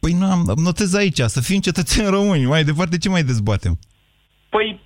Păi 0.00 0.12
nu 0.12 0.26
am, 0.30 0.52
notez 0.56 0.94
aici, 0.94 1.18
să 1.20 1.40
fim 1.40 1.60
cetățeni 1.60 2.08
români. 2.08 2.44
Mai 2.44 2.64
departe, 2.64 2.98
ce 2.98 3.08
mai 3.08 3.22
dezbatem? 3.22 3.78
Păi, 4.48 4.68
m, 4.72 4.80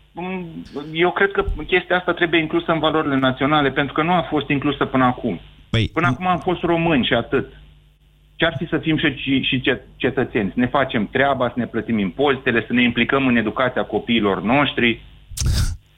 eu 0.92 1.10
cret 1.10 1.32
că 1.32 1.44
chestia 1.66 1.96
asta 1.96 2.12
trebuie 2.12 2.40
inclusă 2.40 2.72
în 2.72 2.78
valorile 2.78 3.16
naționale, 3.16 3.70
pentru 3.70 3.92
că 3.92 4.02
nu 4.02 4.12
a 4.12 4.22
fost 4.22 4.48
inclusă 4.48 4.84
până 4.84 5.04
acum. 5.04 5.40
Păi, 5.70 5.90
Până 5.92 6.06
acum 6.06 6.26
am 6.26 6.38
fost 6.38 6.60
români 6.60 7.06
și 7.06 7.12
atât. 7.12 7.46
Ce 8.36 8.44
ar 8.44 8.54
fi 8.58 8.66
să 8.66 8.78
fim 8.78 8.98
și, 8.98 9.14
și, 9.16 9.42
și 9.42 9.60
ce- 9.60 9.84
cetățeni? 9.96 10.48
Să 10.48 10.60
ne 10.60 10.66
facem 10.66 11.08
treaba, 11.12 11.48
să 11.48 11.54
ne 11.56 11.66
plătim 11.66 11.98
impozitele, 11.98 12.64
să 12.66 12.72
ne 12.72 12.82
implicăm 12.82 13.26
în 13.26 13.36
educația 13.36 13.82
copiilor 13.82 14.42
noștri. 14.42 15.02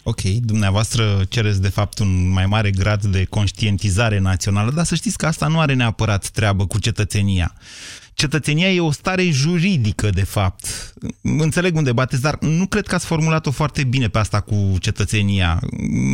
Ok, 0.04 0.21
dumneavoastră 0.21 1.04
cereți 1.28 1.62
de 1.62 1.69
fapt 1.69 1.99
un 1.99 2.33
mai 2.33 2.47
mare 2.47 2.71
grad 2.71 3.02
de 3.02 3.26
conștientizare 3.31 4.19
națională, 4.19 4.71
dar 4.71 4.85
să 4.85 4.95
știți 4.95 5.16
că 5.19 5.26
asta 5.26 5.47
nu 5.47 5.61
are 5.61 5.75
neapărat 5.75 6.28
treabă 6.28 6.66
cu 6.66 6.78
cetățenia. 6.78 7.52
Cetățenia 8.14 8.73
e 8.73 8.81
o 8.81 8.90
stare 8.90 9.31
juridică, 9.31 10.11
de 10.11 10.25
fapt. 10.25 10.92
Înțeleg 11.23 11.76
unde 11.76 11.92
bateți, 11.92 12.23
dar 12.23 12.38
nu 12.40 12.66
cred 12.66 12.87
că 12.87 12.95
ați 12.95 13.07
formulat-o 13.07 13.50
foarte 13.50 13.85
bine 13.85 14.09
pe 14.09 14.19
asta 14.19 14.40
cu 14.40 14.75
cetățenia. 14.81 15.59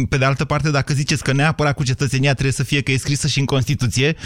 Pe 0.09 0.19
de 0.19 0.25
altă 0.25 0.45
parte, 0.45 0.71
dacă 0.71 0.93
ziceți 0.93 1.25
că 1.25 1.33
neapărat 1.33 1.75
cu 1.75 1.85
cetățenia 1.85 2.33
trebuie 2.33 2.53
să 2.53 2.65
fie 2.65 2.83
că 2.83 2.93
e 2.93 2.97
scrisă 2.97 3.27
și 3.27 3.39
în 3.39 3.45
Constituție, 3.45 4.17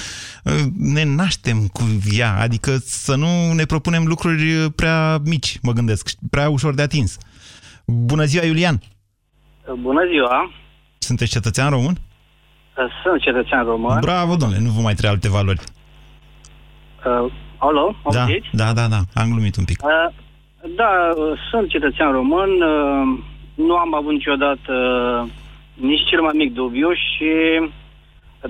ne 0.77 1.05
naștem 1.05 1.67
cu 1.67 1.83
ea, 2.13 2.37
adică 2.41 2.77
să 2.85 3.15
nu 3.15 3.53
ne 3.53 3.65
propunem 3.65 4.07
lucruri 4.07 4.73
prea 4.73 5.19
mici, 5.25 5.59
mă 5.63 5.73
gândesc, 5.73 6.11
prea 6.31 6.49
ușor 6.49 6.75
de 6.75 6.83
atins. 6.83 7.19
Bună 7.87 8.25
ziua, 8.25 8.45
Iulian! 8.45 8.83
Bună 9.81 10.01
ziua! 10.11 10.51
Sunteți 10.99 11.31
cetățean 11.31 11.71
român? 11.71 11.99
Sunt 13.03 13.21
cetățean 13.23 13.65
român. 13.65 14.01
Bravo, 14.01 14.37
domnule, 14.37 14.61
nu 14.61 14.71
vă 14.71 14.81
mai 14.81 14.95
trebuie 14.95 15.11
alte 15.11 15.29
valori. 15.29 15.61
Uh, 17.07 17.33
alo, 17.67 17.95
Da, 18.11 18.21
auziți? 18.21 18.49
da, 18.53 18.69
da, 18.79 18.85
da, 18.95 19.01
am 19.21 19.31
glumit 19.33 19.57
un 19.57 19.65
pic. 19.65 19.79
Uh, 19.83 20.09
da, 20.77 20.93
uh, 21.17 21.39
sunt 21.51 21.69
cetățean 21.69 22.13
român. 22.13 22.51
Uh, 22.51 23.19
nu 23.55 23.75
am 23.77 23.95
avut 23.95 24.13
niciodată 24.13 24.73
uh, 24.73 25.31
nici 25.75 26.09
cel 26.11 26.21
mai 26.21 26.33
mic 26.35 26.55
dubiu 26.55 26.91
și 26.93 27.31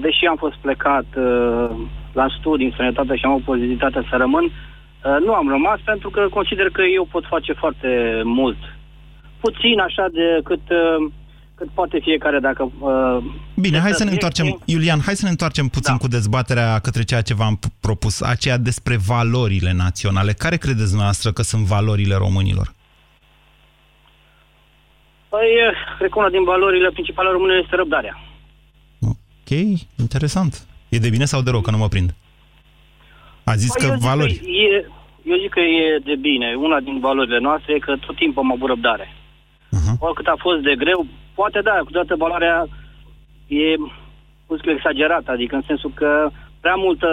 deși 0.00 0.26
am 0.26 0.36
fost 0.36 0.56
plecat 0.56 1.04
uh, 1.16 1.70
la 2.12 2.26
studii 2.38 2.66
în 2.66 2.72
străinătate 2.72 3.16
și 3.16 3.24
am 3.24 3.30
avut 3.30 3.44
posibilitatea 3.44 4.04
să 4.10 4.16
rămân, 4.16 4.44
uh, 4.44 5.16
nu 5.24 5.32
am 5.32 5.48
rămas 5.48 5.78
pentru 5.84 6.10
că 6.10 6.26
consider 6.30 6.68
că 6.70 6.82
eu 6.82 7.04
pot 7.10 7.24
face 7.26 7.52
foarte 7.52 8.20
mult. 8.24 8.56
Puțin 9.40 9.80
așa 9.80 10.06
de 10.12 10.40
cât, 10.44 10.64
uh, 10.70 11.12
cât 11.62 11.70
poate 11.74 11.98
fiecare 12.02 12.38
dacă... 12.38 12.62
Uh, 12.78 13.24
Bine, 13.54 13.78
hai 13.78 13.92
să 13.92 14.04
ne 14.04 14.10
subiecte- 14.10 14.12
întoarcem, 14.12 14.62
Iulian, 14.64 15.00
hai 15.00 15.14
să 15.14 15.24
ne 15.24 15.30
întoarcem 15.30 15.66
puțin 15.68 15.92
da. 15.92 15.98
cu 15.98 16.08
dezbaterea 16.08 16.78
către 16.78 17.02
ceea 17.02 17.22
ce 17.22 17.34
v-am 17.34 17.58
p- 17.58 17.80
propus, 17.80 18.20
aceea 18.20 18.58
despre 18.58 18.96
valorile 18.96 19.72
naționale. 19.72 20.32
Care 20.32 20.56
credeți 20.56 20.88
dumneavoastră 20.94 21.32
că 21.32 21.42
sunt 21.42 21.64
valorile 21.64 22.14
românilor? 22.14 22.66
Păi, 25.28 25.48
uh, 25.68 25.76
cred 25.98 26.10
că 26.10 26.18
una 26.18 26.28
din 26.36 26.44
valorile 26.44 26.90
principale 26.90 27.30
române 27.30 27.60
este 27.62 27.76
răbdarea. 27.76 28.14
Ok, 29.00 29.50
interesant. 29.98 30.66
E 30.88 30.98
de 30.98 31.10
bine 31.10 31.24
sau 31.24 31.40
de 31.42 31.50
rău, 31.50 31.60
că 31.60 31.70
nu 31.70 31.76
mă 31.78 31.88
prind? 31.88 32.14
A 33.44 33.54
zis 33.54 33.72
Păi, 33.72 33.80
că 33.80 33.86
eu 33.92 33.98
zic 33.98 34.08
valori. 34.08 34.34
Că 34.34 34.46
e, 34.46 34.86
eu 35.30 35.36
zic 35.42 35.50
că 35.50 35.60
e 35.60 35.98
de 36.04 36.16
bine. 36.16 36.54
Una 36.54 36.80
din 36.80 37.00
valorile 37.00 37.38
noastre 37.38 37.74
e 37.74 37.78
că 37.78 37.96
tot 38.06 38.16
timpul 38.16 38.42
am 38.42 38.52
avut 38.52 38.68
răbdare. 38.68 39.06
Uh-huh. 39.76 39.96
Oricât 39.98 40.26
a 40.26 40.36
fost 40.38 40.60
de 40.62 40.74
greu, 40.76 41.06
poate 41.34 41.60
da, 41.60 41.76
cu 41.84 41.90
toată 41.90 42.14
valoarea 42.18 42.66
e, 43.46 43.76
cum 44.46 44.56
zic 44.56 44.66
eu, 44.66 44.74
exagerată, 44.74 45.30
adică 45.30 45.54
în 45.54 45.62
sensul 45.66 45.92
că 45.94 46.30
prea 46.60 46.74
multă 46.74 47.06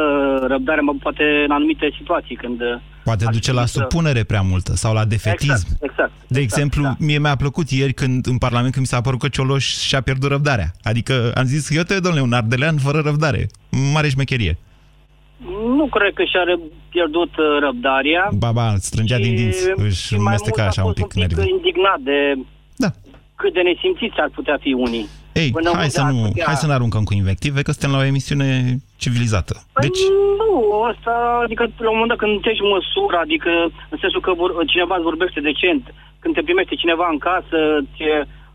răbdare, 0.48 0.82
mă, 0.82 0.94
poate 1.02 1.24
în 1.48 1.52
anumite 1.52 1.94
situații, 1.98 2.36
când... 2.36 2.62
Poate 3.04 3.26
duce 3.32 3.54
la 3.54 3.66
supunere 3.66 4.24
prea 4.24 4.42
multă 4.42 4.76
sau 4.76 4.94
la 4.94 5.06
defetism. 5.06 5.52
Exact, 5.52 5.84
exact. 5.84 6.12
De 6.28 6.40
exemplu, 6.40 6.84
da. 6.84 6.96
mie 7.00 7.20
mi-a 7.20 7.36
plăcut 7.36 7.70
ieri 7.70 7.94
când 7.94 8.28
în 8.28 8.38
Parlament 8.38 8.74
când 8.74 8.86
mi 8.86 8.92
s-a 8.92 9.02
părut 9.02 9.20
că 9.20 9.28
Cioloș 9.28 9.66
și-a 9.66 10.02
pierdut 10.02 10.30
răbdarea. 10.30 10.72
Adică 10.84 11.32
am 11.36 11.46
zis, 11.46 11.76
eu 11.76 11.84
te 11.84 12.00
domnule, 12.00 12.24
un 12.24 12.34
ardelean 12.34 12.78
fără 12.78 13.00
răbdare. 13.00 13.48
Mare 13.94 14.10
șmecherie. 14.10 14.58
Nu 15.78 15.88
cred 15.96 16.14
că 16.14 16.24
și-a 16.24 16.44
re- 16.44 16.70
pierdut 16.90 17.38
uh, 17.38 17.46
răbdarea. 17.60 18.30
Ba, 18.38 18.52
ba, 18.52 18.72
îți 18.74 18.86
strângea 18.86 19.18
din 19.18 19.36
dinți, 19.36 19.72
își 19.76 20.18
mesteca 20.18 20.66
așa 20.66 20.84
un 20.84 20.94
pic 20.94 21.04
un 21.04 21.10
pic 21.10 21.20
nervii. 21.20 21.54
indignat 21.56 22.00
de 22.00 22.34
da. 22.36 22.42
Cât 23.42 23.54
de 23.58 23.62
nesimțiți 23.70 24.20
ar 24.26 24.30
putea 24.38 24.58
fi 24.66 24.72
unii. 24.86 25.06
Ei, 25.42 25.50
Până 25.58 25.70
hai 25.70 25.82
unde 25.84 25.96
să, 25.98 26.02
ar 26.02 26.12
nu, 26.12 26.22
putea- 26.28 26.46
hai 26.50 26.62
să 26.64 26.68
ne 26.70 26.74
aruncăm 26.78 27.04
cu 27.10 27.14
invective, 27.22 27.60
că 27.62 27.72
suntem 27.72 27.92
la 27.96 28.02
o 28.02 28.10
emisiune 28.12 28.48
civilizată. 29.04 29.54
Păi 29.76 29.84
Deci, 29.86 30.02
nu, 30.42 30.52
asta, 30.92 31.14
adică 31.46 31.64
la 31.86 31.90
un 31.94 31.98
moment 32.00 32.12
dat 32.14 32.20
când 32.22 32.34
înțelegi 32.36 32.70
măsura, 32.76 33.20
adică 33.28 33.52
în 33.94 33.98
sensul 34.04 34.22
că 34.26 34.32
vor, 34.42 34.50
cineva 34.74 34.96
îți 34.96 35.10
vorbește 35.12 35.40
decent, 35.50 35.84
când 36.22 36.34
te 36.36 36.48
primește 36.48 36.76
cineva 36.84 37.06
în 37.14 37.20
casă, 37.30 37.58
ți, 37.96 38.04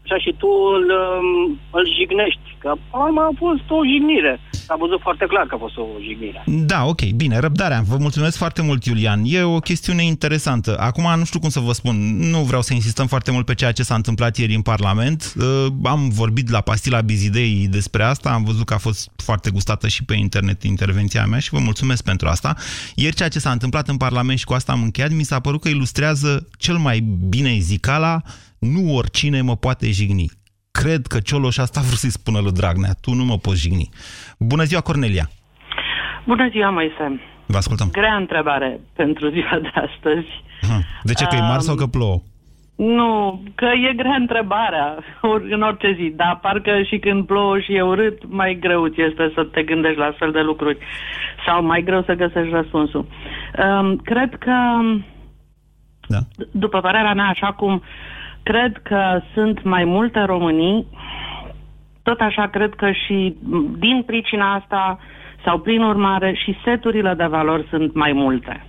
așa 0.05 0.17
și 0.25 0.31
tu 0.41 0.49
îl, 0.77 0.85
um, 1.01 1.59
îl 1.79 1.85
jignești. 1.99 2.47
Că 2.63 2.71
am 3.05 3.17
a 3.27 3.31
fost 3.45 3.67
o 3.79 3.81
jignire. 3.91 4.35
S-a 4.67 4.77
văzut 4.79 5.01
foarte 5.01 5.25
clar 5.29 5.47
că 5.47 5.55
a 5.55 5.59
fost 5.59 5.77
o 5.77 5.87
jignire. 6.03 6.45
Da, 6.47 6.85
ok, 6.85 7.03
bine, 7.11 7.39
răbdarea. 7.39 7.83
Vă 7.87 7.97
mulțumesc 7.97 8.37
foarte 8.37 8.63
mult, 8.63 8.85
Iulian. 8.85 9.23
E 9.25 9.43
o 9.43 9.59
chestiune 9.59 10.05
interesantă. 10.05 10.79
Acum 10.79 11.19
nu 11.19 11.25
știu 11.25 11.41
cum 11.41 11.49
să 11.49 11.61
vă 11.61 11.73
spun, 11.73 12.19
nu 12.31 12.39
vreau 12.39 12.63
să 12.63 12.75
insistăm 12.75 13.07
foarte 13.07 13.31
mult 13.31 13.47
pe 13.47 13.55
ceea 13.55 13.73
ce 13.73 13.83
s-a 13.83 13.95
întâmplat 13.95 14.37
ieri 14.37 14.55
în 14.55 14.63
Parlament. 14.63 15.33
Uh, 15.37 15.67
Am 15.83 16.09
vorbit 16.09 16.51
la 16.51 16.61
Pastila 16.61 17.01
Bizidei 17.01 17.67
despre 17.71 18.03
asta, 18.03 18.31
am 18.31 18.45
văzut 18.45 18.67
că 18.67 18.75
a 18.75 18.79
fost 18.79 19.11
foarte 19.17 19.51
gustată 19.51 19.89
și 19.89 20.05
pe 20.05 20.15
internet 20.15 20.63
intervenția 20.63 21.27
mea 21.27 21.39
și 21.39 21.51
vă 21.51 21.59
mulțumesc 21.59 22.05
pentru 22.05 22.29
asta. 22.29 22.55
Ieri 22.95 23.15
ceea 23.15 23.29
ce 23.29 23.39
s-a 23.39 23.51
întâmplat 23.51 23.89
în 23.89 23.97
Parlament 23.97 24.39
și 24.39 24.45
cu 24.45 24.53
asta 24.53 24.73
am 24.73 24.83
încheiat, 24.83 25.11
mi 25.11 25.23
s-a 25.23 25.41
părut 25.41 25.61
că 25.61 25.69
ilustrează 25.69 26.49
cel 26.59 26.77
mai 26.77 27.01
bine 27.29 27.59
zicala 27.59 28.23
nu 28.59 28.95
oricine 28.95 29.41
mă 29.41 29.57
poate 29.57 29.91
jigni. 29.91 30.31
Cred 30.81 31.07
că 31.07 31.19
Cioloș 31.21 31.57
asta 31.59 31.81
a 31.81 31.87
vrut 31.87 31.99
să-i 31.99 32.11
spună 32.19 32.39
lui 32.41 32.53
Dragnea. 32.53 32.93
Tu 33.01 33.11
nu 33.13 33.25
mă 33.25 33.37
poți 33.37 33.61
jigni. 33.61 33.89
Bună 34.39 34.63
ziua, 34.63 34.81
Cornelia! 34.81 35.27
Bună 36.27 36.49
ziua, 36.51 36.71
Moise. 36.71 37.21
Vă 37.47 37.57
ascultăm. 37.57 37.89
Grea 37.93 38.17
întrebare 38.17 38.81
pentru 38.97 39.29
ziua 39.29 39.59
de 39.63 39.71
astăzi. 39.87 40.27
De 41.03 41.13
ce? 41.13 41.25
Că 41.25 41.35
e 41.37 41.41
mare 41.41 41.59
sau 41.69 41.75
că 41.75 41.87
plouă? 41.87 42.19
Nu, 42.77 43.43
că 43.55 43.65
e 43.91 43.95
grea 43.95 44.15
întrebarea 44.15 44.99
or- 45.23 45.47
în 45.51 45.63
orice 45.63 45.95
zi, 45.99 46.13
dar 46.17 46.39
parcă 46.43 46.83
și 46.83 46.99
când 46.99 47.27
plouă 47.27 47.59
și 47.59 47.75
e 47.75 47.83
urât, 47.83 48.19
mai 48.29 48.57
greu 48.61 48.87
ți 48.87 49.01
este 49.01 49.33
să 49.35 49.43
te 49.45 49.63
gândești 49.63 49.99
la 49.99 50.05
astfel 50.05 50.31
de 50.33 50.41
lucruri 50.41 50.79
sau 51.47 51.65
mai 51.65 51.83
greu 51.83 52.03
să 52.03 52.13
găsești 52.15 52.51
răspunsul. 52.53 53.07
Um, 53.65 53.97
cred 53.97 54.31
că, 54.39 54.57
da. 56.09 56.19
d- 56.19 56.51
după 56.51 56.81
părerea 56.81 57.15
mea, 57.15 57.25
așa 57.29 57.53
cum 57.53 57.83
cred 58.45 58.73
că 58.83 59.21
sunt 59.35 59.63
mai 59.63 59.85
multe 59.85 60.21
românii, 60.21 60.87
tot 62.03 62.21
așa 62.21 62.47
cred 62.47 62.75
că 62.75 62.91
și 63.07 63.37
m, 63.43 63.77
din 63.79 64.03
pricina 64.07 64.55
asta 64.55 64.99
sau 65.45 65.59
prin 65.59 65.83
urmare 65.83 66.35
și 66.45 66.57
seturile 66.65 67.15
de 67.15 67.25
valori 67.25 67.67
sunt 67.71 67.95
mai 67.95 68.13
multe. 68.13 68.67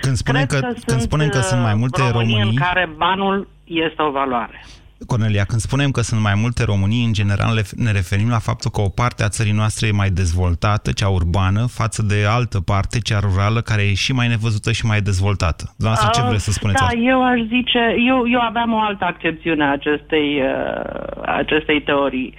Când 0.00 0.16
spunem 0.16 0.46
că, 0.46 0.58
Cred 0.58 0.78
când 0.86 1.00
spunem 1.00 1.28
că 1.28 1.38
sunt 1.38 1.62
mai 1.62 1.74
multe 1.74 2.00
românii 2.00 2.34
românii, 2.34 2.50
în 2.50 2.64
care 2.66 2.88
banul 2.96 3.48
este 3.64 4.02
o 4.02 4.10
valoare. 4.10 4.64
Cornelia, 5.06 5.44
când 5.44 5.60
spunem 5.60 5.90
că 5.90 6.00
sunt 6.00 6.20
mai 6.20 6.32
multe 6.42 6.64
Românii, 6.64 7.04
în 7.04 7.12
general 7.12 7.54
ne 7.76 7.92
referim 7.92 8.28
la 8.28 8.38
faptul 8.38 8.70
că 8.70 8.80
o 8.80 8.88
parte 8.88 9.22
a 9.24 9.34
țării 9.36 9.60
noastre 9.60 9.86
e 9.86 10.00
mai 10.02 10.10
dezvoltată, 10.10 10.92
cea 10.92 11.08
urbană, 11.08 11.66
față 11.80 12.02
de 12.02 12.18
altă 12.38 12.58
parte, 12.60 12.98
cea 12.98 13.20
rurală, 13.26 13.60
care 13.60 13.82
e 13.82 13.94
și 13.94 14.12
mai 14.12 14.28
nevăzută 14.28 14.72
și 14.72 14.86
mai 14.86 15.00
dezvoltată. 15.00 15.64
Doamna, 15.76 16.10
ce 16.16 16.22
vreți 16.28 16.44
să 16.44 16.52
spuneți? 16.52 16.80
Da, 16.80 16.86
asta? 16.86 16.98
eu 16.98 17.24
aș 17.24 17.40
zice, 17.56 17.82
eu, 18.10 18.18
eu 18.34 18.40
aveam 18.40 18.72
o 18.72 18.80
altă 18.80 19.04
accepțiune 19.04 19.64
a 19.64 19.72
acestei, 19.72 20.42
uh, 20.42 21.22
acestei 21.42 21.82
teorii. 21.82 22.34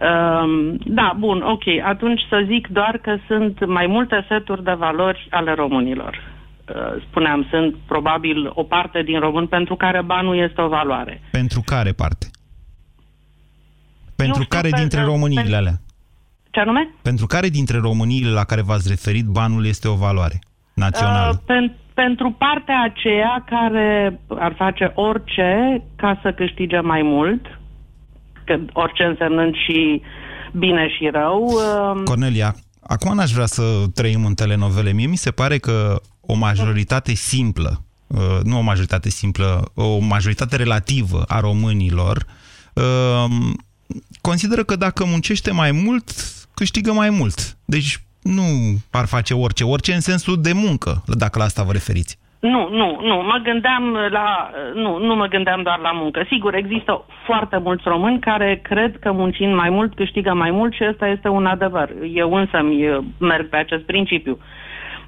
Um, 0.00 0.76
da, 0.84 1.14
bun, 1.18 1.42
ok. 1.42 1.66
Atunci 1.84 2.20
să 2.28 2.44
zic 2.46 2.66
doar 2.68 2.98
că 3.02 3.16
sunt 3.26 3.66
mai 3.66 3.86
multe 3.86 4.24
seturi 4.28 4.64
de 4.64 4.72
valori 4.72 5.26
ale 5.30 5.54
românilor. 5.54 6.37
Uh, 6.74 7.02
spuneam, 7.08 7.46
sunt 7.50 7.76
probabil 7.86 8.50
o 8.54 8.62
parte 8.62 9.02
din 9.02 9.20
român 9.20 9.46
pentru 9.46 9.76
care 9.76 10.02
banul 10.02 10.38
este 10.38 10.60
o 10.60 10.68
valoare. 10.68 11.22
Pentru 11.30 11.62
care 11.64 11.92
parte? 11.92 12.26
Pentru 14.16 14.42
știu, 14.42 14.56
care 14.56 14.70
dintre 14.70 15.02
româniile 15.02 15.42
pentru... 15.42 15.58
alea? 15.58 15.80
Ce 16.50 16.60
anume? 16.60 16.94
Pentru 17.02 17.26
care 17.26 17.48
dintre 17.48 17.78
româniile 17.78 18.30
la 18.30 18.44
care 18.44 18.62
v-ați 18.62 18.88
referit 18.88 19.24
banul 19.24 19.66
este 19.66 19.88
o 19.88 19.94
valoare 19.94 20.38
națională? 20.74 21.32
Uh, 21.32 21.40
pen, 21.46 21.76
pentru 21.94 22.36
partea 22.38 22.82
aceea 22.82 23.44
care 23.46 24.20
ar 24.28 24.54
face 24.56 24.92
orice 24.94 25.82
ca 25.96 26.18
să 26.22 26.32
câștige 26.32 26.80
mai 26.80 27.02
mult, 27.02 27.60
că 28.44 28.58
orice 28.72 29.02
însemnând 29.02 29.54
și 29.54 30.02
bine 30.52 30.88
și 30.88 31.08
rău. 31.12 31.42
Uh... 31.42 32.02
Cornelia, 32.04 32.54
acum 32.82 33.14
n-aș 33.14 33.30
vrea 33.30 33.46
să 33.46 33.62
trăim 33.94 34.24
în 34.24 34.34
telenovele. 34.34 34.92
Mie 34.92 35.06
mi 35.06 35.16
se 35.16 35.30
pare 35.30 35.58
că 35.58 36.00
o 36.32 36.34
majoritate 36.34 37.14
simplă, 37.14 37.82
uh, 38.06 38.40
nu 38.42 38.58
o 38.58 38.60
majoritate 38.60 39.08
simplă, 39.08 39.70
o 39.74 39.98
majoritate 39.98 40.56
relativă 40.56 41.24
a 41.28 41.40
românilor 41.40 42.26
uh, 42.74 43.30
consideră 44.20 44.62
că 44.62 44.76
dacă 44.76 45.04
muncește 45.04 45.50
mai 45.52 45.72
mult, 45.72 46.04
câștigă 46.54 46.92
mai 46.92 47.10
mult. 47.10 47.56
Deci 47.64 48.00
nu 48.22 48.42
ar 48.90 49.06
face 49.06 49.34
orice, 49.34 49.64
orice 49.64 49.92
în 49.92 50.00
sensul 50.00 50.40
de 50.40 50.52
muncă, 50.52 51.02
dacă 51.06 51.38
la 51.38 51.44
asta 51.44 51.62
vă 51.62 51.72
referiți. 51.72 52.18
Nu, 52.40 52.68
nu, 52.70 53.00
nu. 53.02 53.16
Mă 53.22 53.40
gândeam 53.42 53.96
la... 54.10 54.50
Nu, 54.74 54.98
nu 54.98 55.14
mă 55.14 55.26
gândeam 55.26 55.62
doar 55.62 55.78
la 55.78 55.90
muncă. 55.92 56.26
Sigur, 56.28 56.54
există 56.54 57.04
foarte 57.26 57.56
mulți 57.56 57.82
români 57.86 58.20
care 58.20 58.60
cred 58.62 58.98
că 58.98 59.12
muncind 59.12 59.54
mai 59.54 59.70
mult 59.70 59.94
câștigă 59.94 60.34
mai 60.34 60.50
mult 60.50 60.72
și 60.74 60.86
ăsta 60.90 61.06
este 61.06 61.28
un 61.28 61.46
adevăr. 61.46 61.90
Eu 62.14 62.34
însă 62.34 62.58
merg 63.18 63.48
pe 63.48 63.56
acest 63.56 63.82
principiu. 63.82 64.38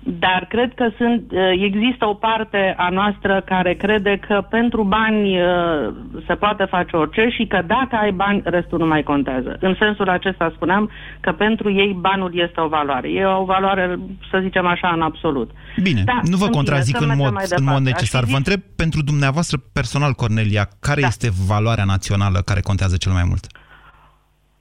Dar 0.02 0.46
cred 0.48 0.74
că 0.74 0.90
sunt, 0.96 1.32
uh, 1.32 1.38
există 1.64 2.06
o 2.06 2.14
parte 2.14 2.74
a 2.76 2.88
noastră 2.88 3.42
care 3.46 3.74
crede 3.74 4.20
că 4.26 4.46
pentru 4.50 4.82
bani 4.82 5.40
uh, 5.40 5.94
se 6.26 6.34
poate 6.34 6.64
face 6.64 6.96
orice 6.96 7.28
și 7.36 7.46
că 7.46 7.62
dacă 7.66 7.96
ai 7.96 8.12
bani, 8.12 8.42
restul 8.44 8.78
nu 8.78 8.86
mai 8.86 9.02
contează. 9.02 9.56
În 9.60 9.74
sensul 9.78 10.08
acesta 10.08 10.52
spuneam 10.54 10.90
că 11.20 11.32
pentru 11.32 11.72
ei 11.72 11.96
banul 12.00 12.30
este 12.34 12.60
o 12.60 12.68
valoare. 12.68 13.08
E 13.08 13.26
o 13.26 13.44
valoare, 13.44 13.98
să 14.30 14.38
zicem 14.42 14.66
așa, 14.66 14.88
în 14.94 15.02
absolut. 15.02 15.50
Bine, 15.82 16.02
da, 16.04 16.20
nu 16.24 16.36
vă 16.36 16.48
contrazic 16.48 17.00
în, 17.00 17.12
mod, 17.16 17.34
în 17.56 17.64
mod 17.64 17.82
necesar. 17.82 18.24
Vă 18.24 18.36
întreb 18.36 18.60
pentru 18.76 19.02
dumneavoastră 19.02 19.56
personal, 19.72 20.12
Cornelia, 20.12 20.68
care 20.80 21.00
da. 21.00 21.06
este 21.06 21.30
valoarea 21.46 21.84
națională 21.84 22.38
care 22.44 22.60
contează 22.60 22.96
cel 22.96 23.12
mai 23.12 23.24
mult? 23.26 23.46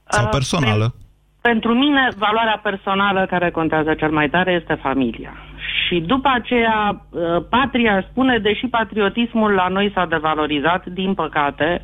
Sau 0.08 0.24
uh, 0.24 0.30
personală? 0.30 0.84
Uh, 0.84 1.08
pentru 1.40 1.74
mine, 1.74 2.08
valoarea 2.16 2.60
personală 2.62 3.26
care 3.30 3.50
contează 3.50 3.94
cel 3.94 4.10
mai 4.10 4.28
tare 4.28 4.52
este 4.60 4.74
familia. 4.82 5.32
Și 5.86 6.00
după 6.00 6.30
aceea, 6.34 7.04
uh, 7.10 7.20
patria 7.50 8.06
spune, 8.10 8.38
deși 8.38 8.66
patriotismul 8.66 9.50
la 9.50 9.68
noi 9.68 9.90
s-a 9.94 10.06
devalorizat, 10.06 10.86
din 10.86 11.14
păcate, 11.14 11.82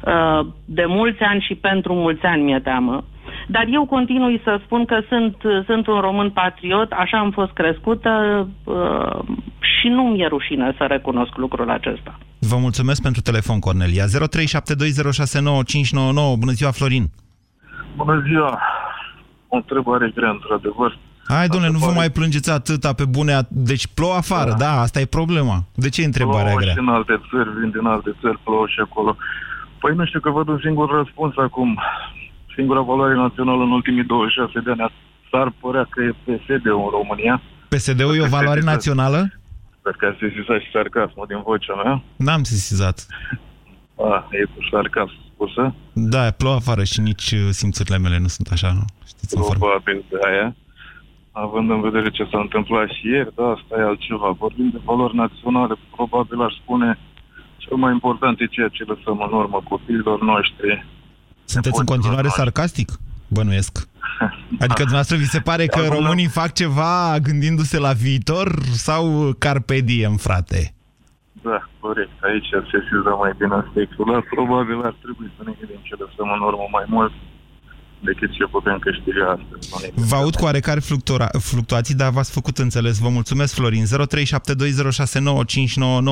uh, 0.00 0.46
de 0.64 0.84
mulți 0.86 1.22
ani 1.22 1.40
și 1.40 1.54
pentru 1.54 1.94
mulți 1.94 2.24
ani, 2.24 2.42
mi-e 2.42 2.58
teamă. 2.58 3.04
Dar 3.46 3.66
eu 3.70 3.86
continui 3.86 4.40
să 4.44 4.60
spun 4.64 4.84
că 4.84 5.00
sunt, 5.08 5.36
sunt 5.66 5.86
un 5.86 6.00
român 6.00 6.30
patriot, 6.30 6.90
așa 6.92 7.18
am 7.18 7.30
fost 7.30 7.52
crescută 7.52 8.46
uh, 8.64 9.18
și 9.80 9.88
nu 9.88 10.02
mi-e 10.02 10.26
rușine 10.26 10.74
să 10.76 10.84
recunosc 10.84 11.36
lucrul 11.36 11.70
acesta. 11.70 12.18
Vă 12.38 12.56
mulțumesc 12.56 13.02
pentru 13.02 13.20
telefon, 13.20 13.58
Cornelia. 13.58 14.04
0372069599. 14.04 14.08
Bună 16.38 16.52
ziua, 16.52 16.70
Florin! 16.70 17.04
Bună 18.04 18.22
ziua! 18.26 18.60
O 19.48 19.56
întrebare 19.56 20.12
grea, 20.14 20.30
într-adevăr. 20.30 20.98
Hai, 21.28 21.46
domnule, 21.48 21.72
nu 21.72 21.78
vă 21.78 21.92
mai 22.00 22.10
plângeți 22.10 22.50
atâta 22.50 22.92
pe 22.92 23.04
bune. 23.04 23.32
Deci 23.48 23.86
plouă 23.96 24.14
afară, 24.14 24.50
da, 24.50 24.56
da 24.56 24.80
asta 24.80 25.00
e 25.00 25.16
problema. 25.18 25.56
De 25.74 25.88
ce 25.88 26.02
e 26.02 26.12
întrebarea 26.12 26.42
plouă 26.42 26.60
grea? 26.60 26.72
și 26.72 26.78
în 26.78 26.88
alte 26.88 27.20
țări, 27.30 27.50
vin 27.58 27.70
din 27.70 27.86
alte 27.86 28.10
țări, 28.20 28.38
plouă 28.44 28.66
și 28.66 28.80
acolo. 28.80 29.16
Păi 29.80 29.94
nu 29.94 30.04
știu 30.06 30.20
că 30.20 30.30
văd 30.30 30.48
un 30.48 30.60
singur 30.62 30.90
răspuns 30.90 31.34
acum. 31.36 31.80
Singura 32.54 32.80
valoare 32.80 33.14
națională 33.14 33.62
în 33.62 33.70
ultimii 33.70 34.04
26 34.04 34.60
de 34.60 34.70
ani 34.70 34.92
s-ar 35.30 35.52
părea 35.60 35.86
că 35.90 36.02
e 36.02 36.20
PSD-ul 36.24 36.84
în 36.84 36.90
România. 36.98 37.40
PSD-ul 37.68 38.16
e 38.16 38.22
o 38.22 38.34
valoare 38.38 38.60
națională? 38.60 39.20
Sper 39.78 39.94
că 39.98 40.06
a 40.06 40.16
sesizat 40.20 40.60
și 40.60 40.70
sarcasmul 40.72 41.26
din 41.28 41.40
vocea 41.48 41.74
mea. 41.82 42.02
N-am 42.16 42.42
sesizat. 42.42 43.06
A, 43.96 44.28
e 44.30 44.44
cu 44.44 44.60
sarcasm 44.70 45.19
spusă. 45.40 45.74
Da, 45.92 46.30
plouă 46.30 46.54
afară 46.54 46.84
și 46.84 47.00
nici 47.00 47.30
uh, 47.30 47.48
simțurile 47.50 47.98
mele 47.98 48.18
nu 48.18 48.26
sunt 48.26 48.48
așa, 48.50 48.72
nu? 48.72 48.84
Știți, 49.06 49.36
Probabil 49.36 50.04
de 50.10 50.18
aia. 50.28 50.56
Având 51.32 51.70
în 51.70 51.80
vedere 51.80 52.10
ce 52.10 52.28
s-a 52.30 52.40
întâmplat 52.40 52.88
și 52.88 53.06
ieri, 53.06 53.34
da, 53.34 53.46
asta 53.56 53.74
e 53.78 53.82
altceva. 53.82 54.30
Vorbim 54.30 54.68
de 54.72 54.80
valori 54.84 55.16
naționale, 55.16 55.74
probabil 55.96 56.40
aș 56.42 56.54
spune 56.62 56.98
cel 57.56 57.76
mai 57.76 57.92
important 57.92 58.40
e 58.40 58.46
ceea 58.46 58.68
ce 58.68 58.84
lăsăm 58.84 59.18
în 59.30 59.32
urmă 59.38 59.62
copiilor 59.68 60.22
noștri. 60.22 60.86
Sunteți 61.44 61.78
în 61.78 61.84
continuare 61.84 62.22
noștri. 62.22 62.42
sarcastic? 62.42 62.88
Bănuiesc. 63.28 63.88
Adică 64.64 64.82
dumneavoastră 64.88 65.16
vi 65.16 65.24
se 65.24 65.40
pare 65.40 65.66
că 65.66 65.80
românii 65.88 66.26
fac 66.26 66.52
ceva 66.52 67.18
gândindu-se 67.22 67.78
la 67.78 67.92
viitor 67.92 68.58
sau 68.72 69.34
carpe 69.38 69.78
diem, 69.80 70.16
frate? 70.16 70.74
Da, 71.42 71.58
corect. 71.80 72.14
Aici 72.28 72.48
se 72.52 72.58
sesiză 72.72 73.10
mai 73.22 73.32
bine 73.38 73.54
aspectul, 73.62 74.04
dar 74.12 74.22
probabil 74.34 74.78
ar 74.88 74.94
trebui 75.04 75.28
să 75.36 75.42
ne 75.46 75.52
gândim 75.58 75.80
ce 75.88 75.94
lăsăm 76.02 76.28
în 76.36 76.42
urmă 76.48 76.66
mai 76.76 76.86
mult 76.94 77.12
decât 78.00 78.30
ce 78.32 78.44
putem 78.44 78.78
câștiga 78.78 79.24
astăzi. 79.36 79.92
Vă 80.10 80.16
aud 80.16 80.34
cu 80.34 80.44
oarecare 80.44 80.80
fluctuații, 81.50 81.94
dar 81.94 82.10
v-ați 82.10 82.32
făcut 82.32 82.56
înțeles. 82.58 82.98
Vă 82.98 83.08
mulțumesc, 83.08 83.54
Florin. 83.54 83.84
0372069599 83.84 83.88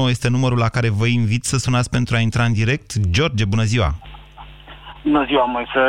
este 0.08 0.28
numărul 0.28 0.58
la 0.58 0.68
care 0.68 0.88
vă 0.90 1.06
invit 1.06 1.44
să 1.44 1.56
sunați 1.56 1.90
pentru 1.90 2.16
a 2.16 2.18
intra 2.18 2.44
în 2.44 2.52
direct. 2.52 2.88
George, 3.10 3.44
bună 3.44 3.62
ziua! 3.62 3.94
Bună 5.02 5.24
ziua, 5.26 5.44
Moise! 5.44 5.84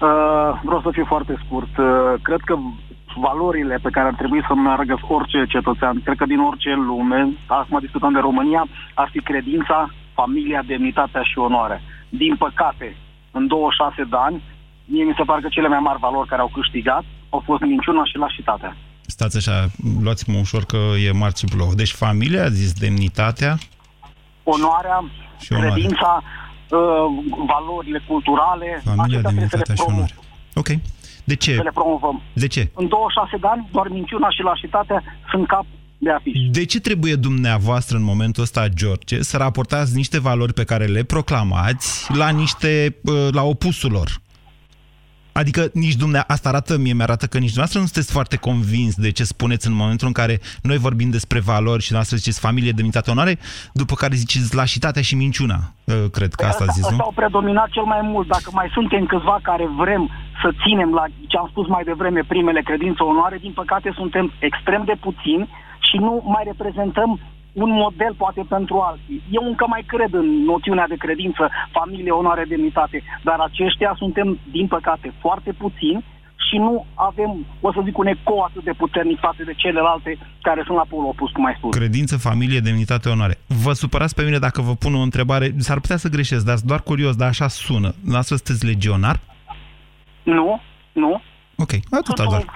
Uh, 0.00 0.60
vreau 0.64 0.80
să 0.80 0.88
fiu 0.92 1.04
foarte 1.04 1.40
scurt. 1.44 1.76
Uh, 1.78 1.86
cred 2.22 2.40
că 2.44 2.54
valorile 3.16 3.78
pe 3.82 3.90
care 3.90 4.06
ar 4.06 4.14
trebui 4.14 4.42
să 4.46 4.54
meargă 4.54 5.00
orice 5.08 5.44
cetățean, 5.48 6.00
cred 6.04 6.16
că 6.16 6.26
din 6.26 6.40
orice 6.40 6.74
lume, 6.74 7.32
acum 7.46 7.78
discutăm 7.80 8.12
de 8.12 8.18
România, 8.18 8.66
ar 8.94 9.08
fi 9.12 9.20
credința, 9.20 9.90
familia, 10.14 10.62
demnitatea 10.66 11.22
și 11.22 11.38
onoarea. 11.38 11.80
Din 12.08 12.36
păcate, 12.36 12.96
în 13.30 13.46
26 13.46 14.02
de 14.10 14.16
ani, 14.26 14.42
mie 14.84 15.04
mi 15.04 15.14
se 15.16 15.22
pare 15.22 15.40
că 15.40 15.48
cele 15.48 15.68
mai 15.68 15.78
mari 15.78 15.98
valori 15.98 16.28
care 16.28 16.40
au 16.40 16.50
câștigat 16.54 17.04
au 17.28 17.42
fost 17.44 17.62
minciuna 17.62 18.04
și 18.04 18.16
lașitatea. 18.16 18.76
Stați 19.06 19.36
așa, 19.36 19.66
luați-mă 20.02 20.38
ușor 20.38 20.64
că 20.64 20.76
e 21.06 21.10
marți 21.12 21.40
și 21.40 21.54
plouă. 21.56 21.72
Deci 21.74 21.92
familia, 21.92 22.44
a 22.44 22.48
zis 22.48 22.72
demnitatea? 22.72 23.58
Onoarea, 24.42 25.04
și 25.40 25.52
onoarea. 25.52 25.72
credința, 25.72 26.22
uh, 26.22 26.78
valorile 27.46 28.02
culturale. 28.06 28.82
Familia, 28.84 29.20
demnitatea 29.20 29.74
și 29.74 29.82
onoarea. 29.86 30.16
Ok. 30.54 30.68
De 31.32 31.36
ce? 31.36 31.54
Să 31.54 31.62
le 31.62 31.70
promovăm. 31.80 32.22
De 32.32 32.46
ce? 32.46 32.70
În 32.74 32.88
26 32.88 33.36
de 33.40 33.46
ani, 33.46 33.68
doar 33.72 33.88
minciuna 33.88 34.30
și 34.30 34.42
lașitatea 34.42 35.02
sunt 35.30 35.46
cap 35.46 35.66
de 35.98 36.10
afiș. 36.10 36.38
De 36.50 36.64
ce 36.64 36.80
trebuie 36.80 37.14
dumneavoastră 37.14 37.96
în 37.96 38.02
momentul 38.02 38.42
ăsta, 38.42 38.68
George, 38.68 39.22
să 39.22 39.36
raportați 39.36 39.96
niște 39.96 40.20
valori 40.20 40.52
pe 40.52 40.64
care 40.64 40.84
le 40.84 41.02
proclamați 41.02 42.16
la 42.16 42.28
niște, 42.28 42.96
la 43.30 43.42
opusul 43.42 43.90
lor? 43.90 44.08
Adică 45.32 45.60
nici 45.72 45.94
dumneavoastră, 45.94 46.34
asta 46.34 46.48
arată, 46.48 46.78
mie 46.78 46.92
mi-arată 46.92 47.26
că 47.26 47.38
nici 47.38 47.52
dumneavoastră 47.54 47.80
nu 47.80 47.86
sunteți 47.86 48.12
foarte 48.12 48.36
convins 48.36 48.94
de 48.94 49.10
ce 49.10 49.24
spuneți 49.24 49.66
în 49.66 49.74
momentul 49.74 50.06
în 50.06 50.12
care 50.12 50.40
noi 50.62 50.76
vorbim 50.76 51.10
despre 51.10 51.38
valori 51.40 51.82
și 51.84 51.90
dumneavoastră 51.90 52.16
ziceți 52.16 52.40
familie, 52.40 52.72
demnitate, 52.72 53.10
onoare, 53.10 53.38
după 53.72 53.94
care 53.94 54.14
ziceți 54.14 54.54
lașitatea 54.54 55.02
și 55.02 55.14
minciuna. 55.14 55.58
Ă, 55.88 56.08
cred 56.08 56.34
că 56.34 56.44
asta, 56.44 56.64
asta 56.64 56.72
zis, 56.72 56.82
nu? 56.82 56.88
Asta 56.88 57.02
au 57.02 57.20
predominat 57.22 57.68
cel 57.68 57.86
mai 57.94 58.00
mult. 58.02 58.26
Dacă 58.28 58.48
mai 58.52 58.68
suntem 58.72 59.06
câțiva 59.06 59.38
care 59.42 59.66
vrem 59.82 60.02
să 60.42 60.48
ținem 60.62 60.90
la 60.92 61.04
ce 61.26 61.36
am 61.36 61.48
spus 61.50 61.66
mai 61.68 61.84
devreme, 61.84 62.20
primele 62.26 62.62
credințe, 62.62 63.02
onoare, 63.02 63.36
din 63.40 63.52
păcate 63.52 63.92
suntem 63.94 64.32
extrem 64.38 64.82
de 64.84 64.96
puțini 65.00 65.48
și 65.88 65.96
nu 65.96 66.12
mai 66.34 66.42
reprezentăm 66.46 67.20
un 67.52 67.70
model 67.70 68.14
poate 68.16 68.42
pentru 68.48 68.78
alții. 68.78 69.22
Eu 69.30 69.46
încă 69.46 69.64
mai 69.68 69.84
cred 69.86 70.12
în 70.12 70.28
noțiunea 70.44 70.86
de 70.88 70.96
credință, 70.96 71.50
familie, 71.72 72.10
onoare, 72.10 72.44
demnitate, 72.48 73.02
dar 73.22 73.38
aceștia 73.38 73.94
suntem, 73.96 74.38
din 74.50 74.66
păcate, 74.66 75.12
foarte 75.20 75.52
puțini 75.52 76.04
și 76.48 76.56
nu 76.56 76.86
avem, 76.94 77.46
o 77.60 77.72
să 77.72 77.80
zic, 77.84 77.98
un 77.98 78.06
ecou 78.06 78.40
atât 78.40 78.64
de 78.64 78.72
puternic 78.72 79.18
față 79.18 79.42
de 79.44 79.54
celelalte 79.56 80.18
care 80.42 80.62
sunt 80.66 80.76
la 80.76 80.84
polul 80.88 81.06
opus, 81.06 81.30
cum 81.30 81.44
ai 81.44 81.54
spus. 81.56 81.76
Credință, 81.76 82.16
familie, 82.18 82.60
demnitate, 82.60 83.08
onoare. 83.08 83.38
Vă 83.46 83.72
supărați 83.72 84.14
pe 84.14 84.22
mine 84.22 84.38
dacă 84.38 84.60
vă 84.60 84.74
pun 84.74 84.94
o 84.94 85.00
întrebare, 85.00 85.54
s-ar 85.58 85.80
putea 85.80 85.96
să 85.96 86.08
greșesc, 86.08 86.44
dar 86.44 86.56
doar 86.64 86.80
curios, 86.82 87.16
dar 87.16 87.28
așa 87.28 87.48
sună. 87.48 87.94
Lasă 88.10 88.36
sunteți 88.36 88.66
legionar? 88.66 89.20
Nu, 90.22 90.60
nu. 90.92 91.20
Ok, 91.56 91.72
atât 91.90 92.16
Sunt 92.16 92.28
doar. 92.28 92.40
un, 92.40 92.48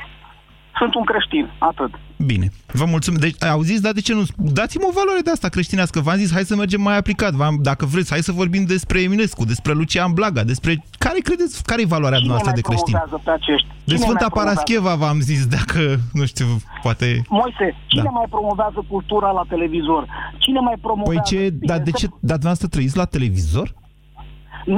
sunt 0.76 0.94
un 0.94 1.04
creștin, 1.04 1.50
atât. 1.58 1.90
Bine. 2.16 2.50
Vă 2.72 2.84
mulțumim. 2.84 3.20
Deci, 3.20 3.44
auziți, 3.44 3.82
dar 3.82 3.92
de 3.92 4.00
ce 4.00 4.14
nu? 4.14 4.22
Dați-mi 4.36 4.84
o 4.88 4.92
valoare 4.92 5.20
de 5.24 5.30
asta 5.30 5.48
creștinească. 5.48 6.00
V-am 6.00 6.16
zis, 6.16 6.32
hai 6.32 6.42
să 6.42 6.56
mergem 6.56 6.80
mai 6.80 6.96
aplicat. 6.96 7.32
V-am, 7.32 7.58
dacă 7.62 7.84
vreți, 7.86 8.10
hai 8.10 8.22
să 8.22 8.32
vorbim 8.32 8.64
despre 8.64 9.00
Eminescu, 9.02 9.44
despre 9.44 9.72
Lucian 9.72 10.12
Blaga, 10.12 10.42
despre... 10.44 10.84
Care 10.98 11.18
credeți, 11.18 11.64
care 11.64 11.82
e 11.82 11.94
valoarea 11.96 12.18
Cine 12.18 12.28
noastră 12.30 12.50
mai 12.50 12.60
de 12.60 12.66
creștin? 12.68 12.94
promovează 12.94 13.22
pe 13.24 13.30
acești? 13.30 13.68
De 13.68 13.74
Cine 13.84 13.98
Sfânta 14.04 14.26
mai 14.26 14.28
promovează? 14.28 14.62
Parascheva 14.62 14.94
v-am 15.02 15.20
zis, 15.20 15.46
dacă, 15.46 15.80
nu 16.18 16.24
știu, 16.32 16.46
poate... 16.82 17.06
Moise, 17.28 17.66
cine 17.86 18.10
Da. 18.10 18.10
mai 18.20 18.26
promovează 18.34 18.80
cultura 18.88 19.30
la 19.30 19.44
televizor? 19.48 20.02
Cine 20.38 20.60
mai 20.68 20.76
promovează... 20.80 21.20
Păi 21.20 21.28
ce, 21.30 21.50
dar 21.70 21.78
de 21.88 21.90
ce, 21.90 22.06
dar 22.28 22.38
dumneavoastră 22.40 22.68
trăiți 22.68 22.96
la 22.96 23.04
televizor? 23.04 23.68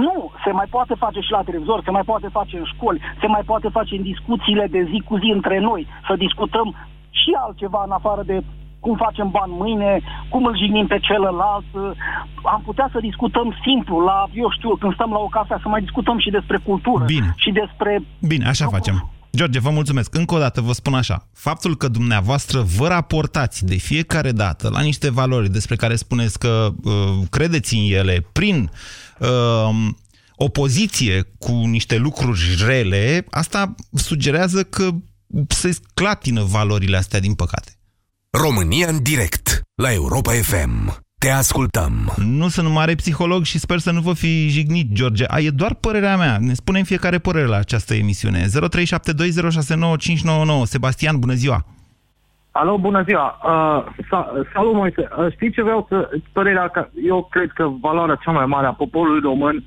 Nu, 0.06 0.30
se 0.44 0.50
mai 0.50 0.68
poate 0.70 0.94
face 1.04 1.20
și 1.20 1.30
la 1.30 1.42
televizor, 1.48 1.78
se 1.84 1.90
mai 1.90 2.02
poate 2.10 2.28
face 2.38 2.56
în 2.56 2.66
școli, 2.74 3.00
se 3.20 3.26
mai 3.26 3.42
poate 3.50 3.68
face 3.78 3.94
în 3.96 4.02
discuțiile 4.02 4.66
de 4.70 4.82
zi 4.90 4.98
cu 5.08 5.14
zi 5.22 5.28
între 5.38 5.58
noi, 5.60 5.86
să 6.08 6.14
discutăm 6.26 6.66
și 7.20 7.30
altceva 7.44 7.82
în 7.84 7.94
afară 7.98 8.22
de 8.30 8.36
cum 8.80 8.96
facem 9.06 9.28
bani 9.38 9.52
mâine, 9.62 10.00
cum 10.32 10.44
îl 10.44 10.58
jignim 10.60 10.86
pe 10.86 10.98
celălalt. 11.08 11.68
Am 12.54 12.62
putea 12.64 12.88
să 12.92 12.98
discutăm 13.08 13.48
simplu, 13.66 13.96
la, 14.08 14.28
eu 14.32 14.50
știu, 14.56 14.70
când 14.76 14.94
stăm 14.94 15.10
la 15.10 15.18
o 15.18 15.34
cafea, 15.36 15.58
să 15.62 15.68
mai 15.68 15.80
discutăm 15.80 16.18
și 16.18 16.30
despre 16.30 16.58
cultură 16.68 17.04
Bine. 17.04 17.34
și 17.36 17.50
despre 17.50 18.02
Bine, 18.20 18.46
așa 18.48 18.66
facem. 18.66 19.10
George, 19.36 19.58
vă 19.58 19.70
mulțumesc. 19.70 20.14
Încă 20.14 20.34
o 20.34 20.38
dată 20.38 20.60
vă 20.60 20.72
spun 20.72 20.94
așa. 20.94 21.28
Faptul 21.32 21.76
că 21.76 21.88
dumneavoastră 21.88 22.60
vă 22.76 22.86
raportați 22.88 23.64
de 23.64 23.76
fiecare 23.76 24.32
dată 24.32 24.68
la 24.72 24.80
niște 24.80 25.10
valori 25.10 25.50
despre 25.50 25.76
care 25.76 25.96
spuneți 25.96 26.38
că 26.38 26.68
uh, 26.84 26.92
credeți 27.30 27.74
în 27.74 27.82
ele 27.98 28.26
prin 28.32 28.70
uh, 29.18 29.28
opoziție 30.36 31.22
cu 31.38 31.52
niște 31.52 31.96
lucruri 31.96 32.40
rele, 32.66 33.26
asta 33.30 33.74
sugerează 33.92 34.62
că 34.62 34.88
se 35.48 35.78
clatină 35.94 36.42
valorile 36.42 36.96
astea, 36.96 37.20
din 37.20 37.34
păcate. 37.34 37.70
România 38.30 38.88
în 38.88 39.02
direct 39.02 39.60
la 39.74 39.92
Europa 39.92 40.32
FM. 40.32 41.04
Te 41.18 41.30
ascultăm. 41.30 41.92
Nu 42.16 42.48
sunt 42.48 42.68
mare 42.68 42.94
psiholog 42.94 43.42
și 43.44 43.58
sper 43.58 43.78
să 43.78 43.92
nu 43.92 44.00
vă 44.00 44.14
fi 44.14 44.48
jignit, 44.48 44.92
George. 44.92 45.24
A, 45.28 45.38
e 45.38 45.50
doar 45.50 45.74
părerea 45.74 46.16
mea. 46.16 46.36
Ne 46.40 46.52
spunem 46.52 46.82
fiecare 46.82 47.18
părere 47.18 47.46
la 47.46 47.56
această 47.56 47.94
emisiune. 47.94 48.42
0372069599. 48.42 48.46
Sebastian, 50.64 51.18
bună 51.18 51.32
ziua! 51.32 51.64
Alo, 52.50 52.78
bună 52.78 53.02
ziua! 53.02 53.38
Uh, 53.44 53.84
sa, 54.10 54.32
salut, 54.52 54.74
Moise! 54.74 55.08
Uh, 55.18 55.32
știi 55.32 55.52
ce 55.52 55.62
vreau 55.62 55.86
să... 55.88 56.10
Părerea 56.32 56.68
că 56.68 56.88
eu 57.06 57.28
cred 57.30 57.50
că 57.54 57.68
valoarea 57.80 58.20
cea 58.24 58.30
mai 58.30 58.46
mare 58.46 58.66
a 58.66 58.72
poporului 58.72 59.20
român 59.20 59.64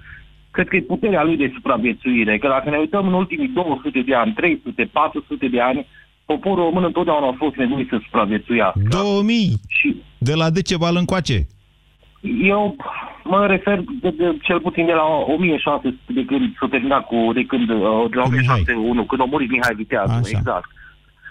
cred 0.52 0.68
că 0.68 0.76
e 0.76 0.82
puterea 0.82 1.24
lui 1.24 1.38
de 1.38 1.52
supraviețuire. 1.54 2.38
Că 2.38 2.48
dacă 2.48 2.70
ne 2.70 2.78
uităm 2.78 3.08
în 3.08 3.14
ultimii 3.14 3.48
200 3.48 4.02
de 4.02 4.16
ani, 4.16 4.34
300, 4.34 4.90
400 4.92 5.48
de 5.48 5.62
ani, 5.62 5.86
poporul 6.26 6.64
român 6.64 6.84
întotdeauna 6.84 7.28
a 7.28 7.36
fost 7.38 7.56
nevoit 7.56 7.88
să 7.90 8.00
supraviețuiască. 8.04 8.80
2000! 8.90 9.62
De 10.18 10.34
la 10.34 10.50
Decebal 10.50 10.96
încoace. 10.96 11.48
Eu 12.42 12.76
mă 13.24 13.46
refer 13.46 13.84
de, 14.02 14.10
de, 14.18 14.38
cel 14.42 14.60
puțin 14.60 14.86
de 14.86 14.92
la 14.92 15.06
1600 15.06 15.96
de 16.08 16.26
când 16.26 16.58
s-a 16.60 16.68
terminat 16.70 17.06
cu, 17.06 17.30
de 17.34 17.44
când, 17.44 17.70
uh, 17.70 18.06
de 18.10 18.16
la 18.16 18.24
1601, 18.24 19.04
când 19.04 19.22
a 19.22 19.24
murit 19.24 19.50
Mihai 19.50 19.76
Viteazu, 19.76 20.12
Așa. 20.12 20.38
exact. 20.38 20.70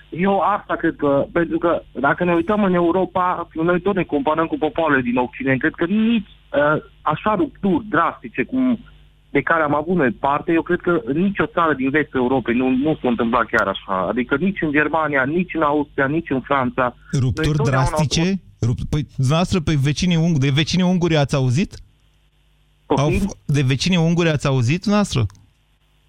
Eu 0.09 0.39
asta 0.39 0.75
cred 0.75 0.95
că, 0.97 1.27
pentru 1.33 1.59
că 1.59 1.83
dacă 1.93 2.25
ne 2.25 2.35
uităm 2.35 2.65
în 2.65 2.75
Europa, 2.75 3.49
noi 3.53 3.81
tot 3.81 3.95
ne 3.95 4.03
comparăm 4.03 4.47
cu 4.47 4.59
popoarele 4.59 5.01
din 5.01 5.17
Occident, 5.17 5.61
cred 5.61 5.73
că 5.73 5.85
nici 5.85 6.29
uh, 6.29 6.83
așa 7.03 7.35
rupturi 7.35 7.85
drastice 7.89 8.43
cum 8.43 8.79
de 9.31 9.41
care 9.41 9.63
am 9.63 9.75
avut 9.75 9.97
noi 9.97 10.11
parte, 10.11 10.53
eu 10.53 10.63
cred 10.63 10.81
că 10.81 11.01
în 11.05 11.21
nicio 11.23 11.47
țară 11.47 11.75
din 11.75 11.91
vestul 11.91 12.21
Europei 12.21 12.55
nu, 12.55 12.69
nu 12.71 12.99
s-a 13.03 13.09
întâmplat 13.09 13.47
chiar 13.47 13.67
așa. 13.67 14.07
Adică 14.09 14.37
nici 14.37 14.59
în 14.61 14.71
Germania, 14.71 15.25
nici 15.25 15.55
în 15.55 15.63
Austria, 15.63 16.07
nici 16.07 16.31
în 16.31 16.41
Franța. 16.41 16.95
Noi 17.13 17.21
Rupturi 17.21 17.47
totdeauna 17.57 17.79
am 17.81 17.85
fost- 17.87 17.95
drastice? 18.15 18.41
Rup... 18.63 18.77
Păi, 18.91 19.07
dumneavoastră, 19.17 19.61
pe 19.61 19.75
vecinii 19.83 20.17
unguri, 20.17 20.39
de 20.45 20.51
vecinii 20.51 20.85
unguri 20.85 21.17
ați 21.17 21.35
auzit? 21.35 21.75
Au... 22.87 23.11
f- 23.11 23.37
De 23.47 23.63
vecinii 23.63 23.99
unguri 23.99 24.29
ați 24.29 24.47
auzit, 24.47 24.81
dumneavoastră? 24.81 25.27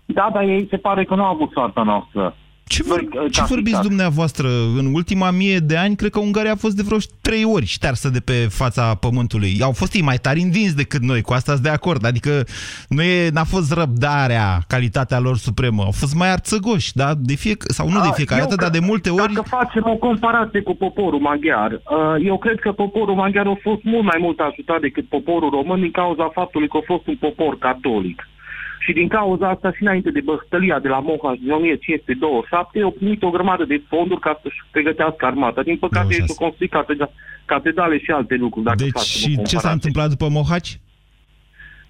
Da, 0.05 0.29
dar 0.33 0.43
ei 0.43 0.67
se 0.69 0.77
pare 0.77 1.03
că 1.05 1.15
nu 1.15 1.23
au 1.23 1.33
avut 1.33 1.51
soarta 1.51 1.83
noastră. 1.83 2.35
Ce, 2.69 2.83
vor, 2.83 3.07
ce 3.31 3.43
vorbiți 3.43 3.81
dumneavoastră? 3.81 4.47
În 4.77 4.85
ultima 4.93 5.31
mie 5.31 5.57
de 5.57 5.77
ani, 5.77 5.95
cred 5.95 6.11
că 6.11 6.19
Ungaria 6.19 6.51
a 6.51 6.55
fost 6.55 6.75
de 6.75 6.81
vreo 6.85 6.97
trei 7.21 7.43
ori 7.43 7.65
ștearsă 7.65 8.09
de 8.09 8.19
pe 8.19 8.47
fața 8.49 8.95
pământului. 8.95 9.57
Au 9.61 9.71
fost 9.71 9.93
ei 9.93 10.01
mai 10.01 10.17
tari 10.17 10.41
învinși 10.41 10.73
decât 10.73 11.01
noi, 11.01 11.21
cu 11.21 11.33
asta 11.33 11.51
sunt 11.51 11.63
de 11.63 11.69
acord. 11.69 12.05
Adică 12.05 12.43
nu 12.89 13.01
e, 13.01 13.29
n-a 13.29 13.43
fost 13.43 13.71
răbdarea, 13.73 14.59
calitatea 14.67 15.19
lor 15.19 15.37
supremă. 15.37 15.83
Au 15.83 15.91
fost 15.91 16.15
mai 16.15 16.31
arțăgoși, 16.31 16.95
da? 16.95 17.13
De 17.17 17.35
fie, 17.35 17.55
sau 17.59 17.89
nu 17.89 17.99
de 18.01 18.07
A, 18.07 18.11
fiecare 18.11 18.41
eu 18.41 18.47
dată, 18.47 18.61
dar 18.61 18.69
cred- 18.69 18.81
de 18.81 18.87
multe 18.87 19.09
ori... 19.09 19.33
Dacă 19.33 19.47
facem 19.47 19.83
o 19.85 19.95
comparație 19.95 20.61
cu 20.61 20.75
poporul 20.75 21.19
maghiar, 21.19 21.71
uh, 21.71 22.25
eu 22.25 22.37
cred 22.37 22.59
că 22.59 22.71
poporul 22.71 23.15
maghiar 23.15 23.47
a 23.47 23.57
fost 23.61 23.83
mult 23.83 24.03
mai 24.03 24.17
mult 24.19 24.39
ajutat 24.39 24.79
decât 24.81 25.07
poporul 25.07 25.49
român 25.49 25.79
din 25.81 25.91
cauza 25.91 26.29
faptului 26.33 26.67
că 26.67 26.77
a 26.77 26.83
fost 26.85 27.07
un 27.07 27.15
popor 27.15 27.57
catolic. 27.57 28.28
Și 28.79 28.91
din 28.93 29.07
cauza 29.07 29.49
asta, 29.49 29.71
și 29.71 29.81
înainte 29.83 30.09
de 30.11 30.21
băstălia 30.21 30.79
de 30.79 30.87
la 30.87 30.99
Mohaș 30.99 31.37
din 31.39 31.51
1527, 31.51 32.81
au 32.81 32.91
primit 32.91 33.23
o 33.23 33.29
grămadă 33.29 33.65
de 33.65 33.81
fonduri 33.87 34.19
ca 34.19 34.39
să-și 34.41 34.61
pregătească 34.71 35.25
armata. 35.25 35.61
Din 35.63 35.77
păcate, 35.77 36.13
ei 36.13 36.23
s-au 36.27 36.35
construit 36.45 36.71
catedra- 36.71 37.13
catedrale 37.45 37.97
și 37.99 38.11
alte 38.11 38.35
lucruri. 38.35 38.65
Dacă 38.65 38.77
Deci, 38.83 38.89
facem 38.91 39.09
o 39.15 39.19
și 39.19 39.27
ce 39.27 39.31
s-a 39.35 39.41
comparație. 39.41 39.69
întâmplat 39.71 40.09
după 40.09 40.27
Mohaci? 40.29 40.79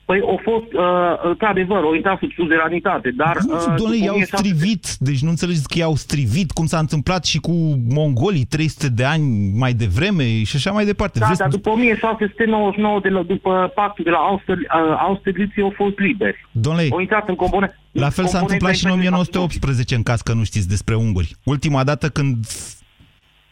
Păi 0.09 0.21
au 0.21 0.39
fost, 0.43 0.73
uh, 0.73 1.29
într-adevăr, 1.29 1.77
au 1.83 1.93
intrat 1.93 2.17
sub 2.19 2.31
suzeranitate, 2.31 3.09
dar... 3.15 3.37
Nu, 3.47 3.53
uh, 3.53 3.63
doamne, 3.65 3.75
după 3.75 4.05
i-au 4.05 4.15
1600 4.15 4.37
strivit, 4.37 4.83
deci 4.99 5.21
nu 5.21 5.29
înțelegeți 5.29 5.67
că 5.67 5.77
i-au 5.77 5.95
strivit, 5.95 6.51
cum 6.51 6.65
s-a 6.65 6.79
întâmplat 6.79 7.25
și 7.25 7.39
cu 7.39 7.51
mongolii 7.89 8.45
300 8.45 8.89
de 8.89 9.03
ani 9.03 9.51
mai 9.63 9.73
devreme 9.73 10.43
și 10.43 10.55
așa 10.55 10.71
mai 10.71 10.85
departe. 10.85 11.19
Da, 11.19 11.25
Vreți- 11.25 11.39
dar 11.39 11.49
după 11.49 11.69
1699, 11.69 12.99
de 12.99 13.09
la, 13.09 13.21
după 13.21 13.71
pactul 13.75 14.03
de 14.03 14.09
la 14.09 14.17
Auster, 14.17 14.57
uh, 14.57 14.97
Austerlitz, 14.99 15.51
au 15.61 15.73
fost 15.75 15.99
liberi. 15.99 16.47
Domnule, 16.51 16.87
Au 16.91 16.99
intrat 16.99 17.27
în 17.27 17.35
component. 17.35 17.79
La 17.91 18.09
fel 18.09 18.25
s-a 18.25 18.39
întâmplat 18.39 18.75
și 18.75 18.85
în 18.85 18.91
1918, 18.91 19.95
în 19.95 20.03
caz 20.03 20.21
că 20.21 20.33
nu 20.33 20.43
știți 20.43 20.67
despre 20.69 20.95
unguri. 20.95 21.35
Ultima 21.43 21.83
dată 21.83 22.09
când... 22.09 22.35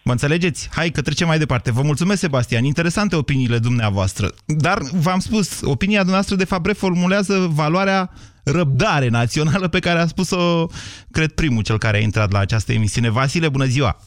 Mă 0.07 0.13
înțelegeți? 0.13 0.69
Hai 0.71 0.89
că 0.89 1.01
trecem 1.01 1.27
mai 1.27 1.37
departe. 1.37 1.71
Vă 1.71 1.81
mulțumesc, 1.81 2.19
Sebastian. 2.19 2.63
Interesante 2.63 3.15
opiniile 3.15 3.57
dumneavoastră. 3.57 4.27
Dar, 4.45 4.77
v-am 4.93 5.19
spus, 5.19 5.61
opinia 5.61 5.97
dumneavoastră, 5.97 6.35
de 6.35 6.45
fapt, 6.45 6.65
reformulează 6.65 7.47
valoarea 7.49 8.09
răbdare 8.43 9.07
națională 9.07 9.67
pe 9.67 9.79
care 9.79 9.99
a 9.99 10.05
spus-o, 10.05 10.67
cred, 11.11 11.31
primul 11.31 11.63
cel 11.63 11.77
care 11.77 11.97
a 11.97 11.99
intrat 11.99 12.31
la 12.31 12.39
această 12.39 12.73
emisiune. 12.73 13.09
Vasile, 13.09 13.49
bună 13.49 13.65
ziua! 13.65 13.97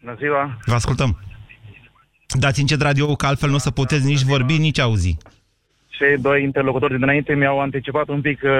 Bună 0.00 0.16
ziua! 0.18 0.58
Vă 0.64 0.74
ascultăm! 0.74 1.18
Dați 2.38 2.60
încet 2.60 2.80
radio, 2.80 3.14
că 3.14 3.26
altfel 3.26 3.48
nu 3.48 3.54
o 3.54 3.58
să 3.58 3.70
puteți 3.70 4.06
nici 4.06 4.22
vorbi, 4.22 4.58
nici 4.58 4.78
auzi. 4.78 5.16
Cei 5.88 6.18
doi 6.18 6.42
interlocutori 6.42 6.92
de 6.92 6.98
dinainte 6.98 7.34
mi-au 7.34 7.60
anticipat 7.60 8.08
un 8.08 8.20
pic 8.20 8.40
uh, 8.42 8.50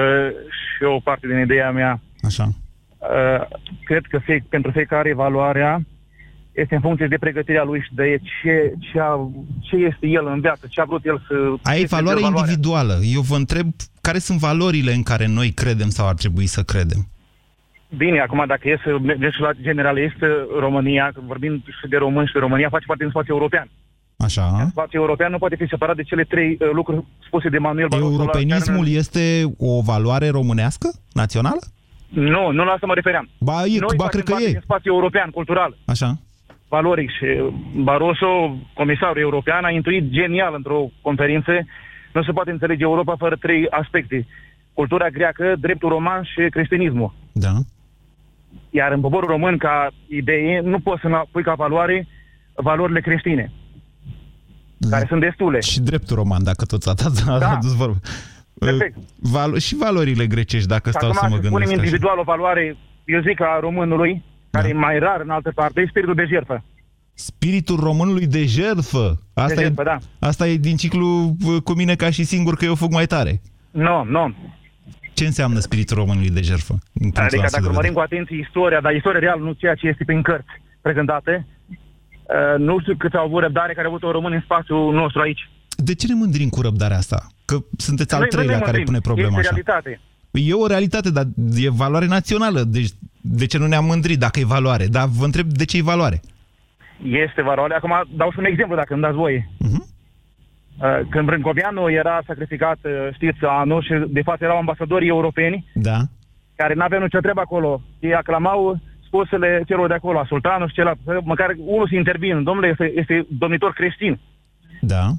și 0.49 0.83
o 0.83 0.99
parte 0.99 1.27
din 1.27 1.39
ideea 1.39 1.71
mea. 1.71 2.01
Așa. 2.21 2.47
Uh, 2.97 3.57
cred 3.83 4.05
că 4.09 4.17
fie, 4.17 4.45
pentru 4.49 4.71
fiecare 4.71 5.13
valoarea 5.13 5.81
este 6.61 6.75
în 6.75 6.81
funcție 6.81 7.07
de 7.07 7.17
pregătirea 7.25 7.63
lui 7.63 7.79
și 7.85 7.93
de 7.93 8.19
ce, 8.21 8.73
ce, 8.79 8.99
a, 8.99 9.29
ce 9.59 9.75
este 9.75 10.07
el 10.07 10.25
în 10.27 10.39
viață, 10.41 10.63
ce 10.69 10.81
a 10.81 10.83
vrut 10.91 11.05
el 11.05 11.17
să... 11.27 11.33
Aia 11.63 11.77
e 11.79 11.81
este 11.81 11.95
valoare 11.95 12.19
valoarea. 12.19 12.39
individuală. 12.43 12.95
Eu 13.17 13.21
vă 13.21 13.35
întreb 13.35 13.67
care 14.01 14.17
sunt 14.17 14.39
valorile 14.39 14.91
în 14.93 15.03
care 15.03 15.27
noi 15.27 15.49
credem 15.51 15.89
sau 15.89 16.07
ar 16.07 16.13
trebui 16.13 16.45
să 16.45 16.61
credem. 16.63 17.01
Bine, 17.97 18.19
acum 18.19 18.43
dacă 18.47 18.69
e 18.69 18.77
să 18.83 18.97
mergem 19.01 19.31
și 19.31 19.39
la 19.39 19.51
general, 19.61 19.97
este 19.97 20.27
România, 20.59 21.11
că 21.13 21.19
vorbim 21.25 21.53
și 21.81 21.87
de 21.89 21.97
români 21.97 22.27
și 22.27 22.33
de 22.33 22.39
România, 22.39 22.69
face 22.69 22.85
parte 22.85 23.03
din 23.03 23.11
spațiul 23.11 23.37
european. 23.37 23.67
Așa. 24.17 24.67
Spațiul 24.69 25.01
european 25.01 25.31
nu 25.31 25.37
poate 25.37 25.55
fi 25.55 25.67
separat 25.69 25.95
de 25.95 26.03
cele 26.03 26.23
trei 26.23 26.57
uh, 26.59 26.69
lucruri 26.73 27.05
spuse 27.27 27.49
de 27.49 27.57
Manuel 27.57 27.87
Barroso. 27.87 28.09
la 28.11 28.17
Europenismul 28.17 28.83
care- 28.83 28.89
este 29.01 29.43
o 29.57 29.81
valoare 29.81 30.29
românească, 30.29 30.87
națională? 31.13 31.59
Nu, 32.09 32.51
nu 32.51 32.63
la 32.63 32.71
asta 32.71 32.85
mă 32.85 32.93
refeream. 32.93 33.29
Ba, 33.39 33.65
e, 33.65 33.79
Noi 33.79 33.95
ba 33.97 34.03
facem 34.03 34.09
cred 34.09 34.23
că 34.23 34.31
parte 34.31 34.47
e. 34.47 34.51
din 34.51 34.61
spațiul 34.63 34.93
european, 34.93 35.29
cultural. 35.29 35.77
Așa. 35.85 36.17
Valoric 36.67 37.09
și 37.09 37.25
Barroso, 37.75 38.57
comisarul 38.73 39.21
european, 39.21 39.63
a 39.63 39.69
intuit 39.69 40.09
genial 40.09 40.53
într-o 40.55 40.89
conferință 41.01 41.51
nu 42.13 42.23
se 42.23 42.31
poate 42.31 42.51
înțelege 42.51 42.83
Europa 42.83 43.15
fără 43.17 43.35
trei 43.35 43.67
aspecte. 43.69 44.27
Cultura 44.73 45.09
greacă, 45.09 45.55
dreptul 45.59 45.89
roman 45.89 46.23
și 46.23 46.49
creștinismul. 46.49 47.13
Da. 47.31 47.51
Iar 48.69 48.91
în 48.91 49.01
poporul 49.01 49.29
român, 49.29 49.57
ca 49.57 49.89
idee, 50.07 50.59
nu 50.63 50.79
poți 50.79 51.01
să 51.01 51.21
pui 51.31 51.43
ca 51.43 51.53
valoare 51.53 52.07
valorile 52.55 53.01
creștine, 53.01 53.51
care 54.89 55.05
sunt 55.07 55.21
destule. 55.21 55.59
Și 55.59 55.79
dreptul 55.81 56.15
roman, 56.15 56.43
dacă 56.43 56.65
tot 56.65 56.83
ați 56.83 57.05
ați 57.05 57.25
Da. 57.25 57.49
adus 57.49 57.75
vorbă. 57.75 57.97
Perfect. 58.59 58.97
Val- 59.19 59.57
și 59.57 59.75
valorile 59.75 60.25
grecești, 60.27 60.67
dacă 60.67 60.89
Și 60.89 60.95
stau 60.97 61.09
acum 61.09 61.19
să 61.21 61.29
mă 61.29 61.35
să 61.41 61.47
spunem 61.47 61.51
gândesc 61.51 61.71
așa. 61.71 61.81
individual 61.83 62.19
o 62.19 62.23
valoare 62.23 62.77
eu 63.05 63.21
zic 63.21 63.41
a 63.41 63.57
românului, 63.59 64.23
care 64.61 64.69
e 64.73 64.73
mai 64.73 64.99
rar 64.99 65.21
în 65.21 65.29
altă 65.29 65.51
parte, 65.55 65.81
e 65.81 65.85
spiritul 65.89 66.15
de 66.15 66.25
jertfă. 66.29 66.63
Spiritul 67.13 67.79
românului 67.79 68.27
de 68.27 68.45
jertfă. 68.45 69.19
Asta, 69.33 69.55
De 69.55 69.61
jertfă, 69.61 69.81
e, 69.81 69.83
da. 69.83 69.97
asta 70.27 70.47
e 70.47 70.55
din 70.57 70.75
ciclu 70.75 71.35
uh, 71.45 71.61
cu 71.63 71.73
mine 71.73 71.95
ca 71.95 72.09
și 72.09 72.23
singur 72.23 72.55
că 72.55 72.65
eu 72.65 72.75
fug 72.75 72.91
mai 72.91 73.05
tare. 73.05 73.41
Nu, 73.71 74.03
nu. 74.03 74.33
Ce 75.13 75.25
înseamnă 75.25 75.59
spiritul 75.59 75.97
românului 75.97 76.29
de 76.29 76.41
jertfă? 76.41 76.73
din 76.73 77.01
punctul 77.01 77.23
Adică 77.23 77.41
nostru 77.41 77.59
dacă 77.59 77.63
de 77.63 77.69
urmărim 77.69 77.93
vedere? 77.93 78.07
cu 78.07 78.13
atenție 78.13 78.45
istoria, 78.45 78.79
dar 78.81 78.93
istoria 78.93 79.19
reală, 79.19 79.41
nu 79.43 79.51
ceea 79.51 79.75
ce 79.75 79.87
este 79.87 80.03
prin 80.05 80.21
cărți 80.21 80.53
prezentate, 80.81 81.47
uh, 81.69 82.59
nu 82.67 82.79
știu 82.79 82.95
câți 82.97 83.15
au 83.15 83.25
avut 83.25 83.41
răbdare 83.41 83.73
care 83.73 83.85
au 83.87 83.91
avut-o 83.93 84.11
români 84.11 84.35
în 84.35 84.41
spațiul 84.41 84.93
nostru 84.93 85.21
aici. 85.21 85.49
De 85.75 85.93
ce 85.95 86.07
ne 86.07 86.13
mândrim 86.13 86.49
cu 86.49 86.61
răbdarea 86.61 86.97
asta? 86.97 87.27
Că 87.45 87.57
sunteți 87.77 88.13
al 88.13 88.19
Noi- 88.19 88.29
noi 88.31 88.37
treilea 88.37 88.57
ne 88.57 88.63
care 88.69 88.77
mândrim. 88.77 88.85
pune 88.85 88.99
problema 89.09 89.39
Este 89.39 89.39
așa. 89.39 89.49
realitate. 89.49 89.99
E 90.31 90.53
o 90.53 90.67
realitate, 90.67 91.09
dar 91.11 91.25
e 91.55 91.69
valoare 91.69 92.05
națională. 92.05 92.61
Deci 92.63 92.89
de 93.29 93.45
ce 93.45 93.57
nu 93.57 93.67
ne-am 93.67 93.85
mândrit 93.85 94.19
dacă 94.19 94.39
e 94.39 94.45
valoare? 94.45 94.85
Dar 94.87 95.07
vă 95.17 95.25
întreb 95.25 95.47
de 95.47 95.65
ce 95.65 95.77
e 95.77 95.81
valoare. 95.81 96.19
Este 97.03 97.41
valoare. 97.41 97.73
Acum 97.73 97.93
dau 98.15 98.31
și 98.31 98.39
un 98.39 98.45
exemplu, 98.45 98.75
dacă 98.75 98.93
îmi 98.93 99.01
dați 99.01 99.15
voie. 99.15 99.49
Mhm. 99.59 99.85
Uh, 100.81 100.99
Când 101.09 101.25
Brâncoveanu 101.25 101.91
era 101.91 102.21
sacrificat, 102.27 102.77
uh, 102.83 102.91
știți, 103.13 103.37
anul 103.45 103.81
și 103.81 103.93
de 104.07 104.21
fapt 104.21 104.41
erau 104.41 104.57
ambasadorii 104.57 105.07
europeni, 105.07 105.65
Da? 105.73 105.97
care 106.55 106.73
n-aveau 106.73 107.01
nicio 107.01 107.19
treabă 107.19 107.39
acolo. 107.39 107.81
Ei 107.99 108.13
aclamau 108.13 108.79
spusele 109.05 109.63
celor 109.67 109.87
de 109.87 109.93
acolo, 109.93 110.19
a 110.19 110.25
sultanul 110.27 110.67
și 110.67 110.73
celălalt, 110.73 110.99
măcar 111.23 111.55
unul 111.57 111.87
să 111.87 111.95
intervină. 111.95 112.41
Domnule, 112.41 112.67
este, 112.67 112.91
este 112.95 113.25
domnitor 113.29 113.71
creștin. 113.73 114.19
Da. 114.81 115.09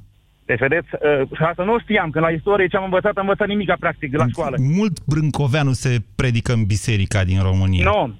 Deci, 0.48 0.58
vedeți, 0.58 0.88
uh, 0.92 1.28
și 1.36 1.42
asta 1.42 1.64
nu 1.64 1.78
știam, 1.78 2.10
că 2.10 2.20
la 2.20 2.28
istorie 2.28 2.66
ce 2.66 2.76
am 2.76 2.84
învățat, 2.84 3.16
am 3.16 3.22
învățat 3.22 3.46
nimica 3.48 3.76
practic 3.78 4.16
la 4.16 4.26
școală. 4.28 4.56
Mult 4.60 4.98
brâncoveanu 5.04 5.72
se 5.72 6.02
predică 6.14 6.52
în 6.52 6.64
biserica 6.64 7.24
din 7.24 7.42
România. 7.42 7.84
Nu. 7.84 8.14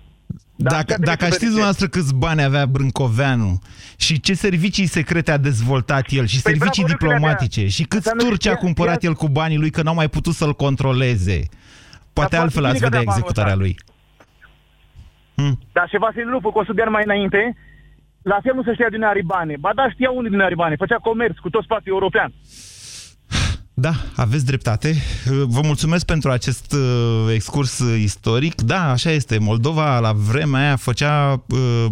Dacă, 0.56 0.94
dacă 0.98 1.24
știți 1.24 1.44
dumneavoastră 1.44 1.86
câți 1.86 2.14
bani 2.14 2.42
avea 2.42 2.66
Brâncoveanu 2.66 3.58
și 3.96 4.20
ce 4.20 4.34
servicii 4.34 4.86
secrete 4.86 5.30
a 5.30 5.36
dezvoltat 5.36 6.04
el 6.10 6.26
și 6.26 6.40
Păi 6.42 6.52
servicii 6.52 6.82
bravo, 6.84 7.04
nu 7.04 7.08
diplomatice 7.10 7.50
credea. 7.54 7.70
și 7.70 7.82
câți 7.82 7.94
Înseamnă 7.96 8.22
că 8.22 8.28
turci 8.28 8.46
a 8.46 8.50
ea- 8.50 8.56
cumpărat 8.58 9.02
ea- 9.02 9.08
el 9.08 9.14
cu 9.14 9.28
banii 9.28 9.58
lui 9.58 9.70
că 9.70 9.82
n-au 9.82 9.94
mai 9.94 10.08
putut 10.08 10.34
să-l 10.34 10.52
controleze. 10.54 11.40
Poate 12.12 12.34
Dar 12.34 12.40
altfel 12.44 12.62
foarte 12.62 12.66
ați 12.66 12.78
bine 12.78 12.78
că 12.78 12.84
vedea 12.84 12.98
avea 12.98 13.02
banul 13.02 13.18
executarea 13.18 13.52
ăsta. 13.52 13.62
lui. 13.64 13.76
Dar 15.72 15.88
și 15.88 15.96
Vasile 15.98 16.24
Lupu, 16.24 16.50
cu 16.52 16.58
100 16.58 16.72
de 16.74 16.82
ani 16.82 16.90
mai 16.90 17.02
înainte, 17.04 17.56
la 18.22 18.40
fel 18.42 18.54
nu 18.54 18.62
se 18.62 18.72
știa 18.72 18.88
din 18.88 19.02
Aribane. 19.02 19.56
Ba 19.60 19.72
da, 19.74 19.90
știa 19.90 20.10
unul 20.10 20.30
din 20.30 20.40
Aribane, 20.40 20.76
făcea 20.76 20.96
comerț 20.96 21.36
cu 21.36 21.50
tot 21.50 21.62
spațiul 21.62 21.94
european. 21.94 22.32
Da, 23.80 23.94
aveți 24.14 24.44
dreptate. 24.44 24.96
Vă 25.46 25.60
mulțumesc 25.62 26.04
pentru 26.04 26.30
acest 26.30 26.72
uh, 26.72 27.32
excurs 27.34 27.78
uh, 27.78 28.00
istoric. 28.00 28.60
Da, 28.60 28.90
așa 28.90 29.10
este. 29.10 29.38
Moldova 29.38 29.98
la 29.98 30.12
vremea 30.12 30.60
aia 30.60 30.76
făcea 30.76 31.42
uh, 31.48 31.86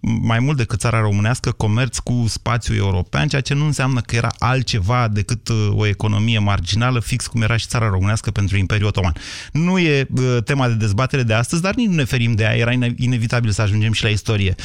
mai 0.00 0.38
mult 0.38 0.56
decât 0.56 0.78
țara 0.78 1.00
românească 1.00 1.50
comerț 1.50 1.98
cu 1.98 2.24
spațiul 2.28 2.76
european, 2.76 3.28
ceea 3.28 3.40
ce 3.40 3.54
nu 3.54 3.64
înseamnă 3.64 4.00
că 4.00 4.16
era 4.16 4.28
altceva 4.38 5.08
decât 5.08 5.48
uh, 5.48 5.68
o 5.72 5.86
economie 5.86 6.38
marginală, 6.38 7.00
fix 7.00 7.26
cum 7.26 7.42
era 7.42 7.56
și 7.56 7.66
țara 7.66 7.88
românească 7.88 8.30
pentru 8.30 8.56
Imperiul 8.56 8.88
Otoman. 8.88 9.12
Nu 9.52 9.78
e 9.78 10.06
uh, 10.16 10.36
tema 10.44 10.68
de 10.68 10.74
dezbatere 10.74 11.22
de 11.22 11.34
astăzi, 11.34 11.62
dar 11.62 11.74
nici 11.74 11.88
nu 11.88 11.94
ne 11.94 12.04
ferim 12.04 12.34
de 12.34 12.42
ea. 12.42 12.56
Era 12.56 12.72
ine- 12.72 12.94
inevitabil 12.98 13.50
să 13.50 13.62
ajungem 13.62 13.92
și 13.92 14.02
la 14.02 14.08
istorie. 14.08 14.54
0372069599 14.54 14.58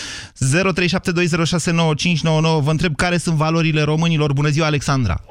Vă 2.62 2.72
întreb 2.72 2.96
care 2.96 3.18
sunt 3.18 3.36
valorile 3.36 3.82
românilor. 3.82 4.34
Bună 4.34 4.50
ziua, 4.50 4.66
Alexandra! 4.66 5.24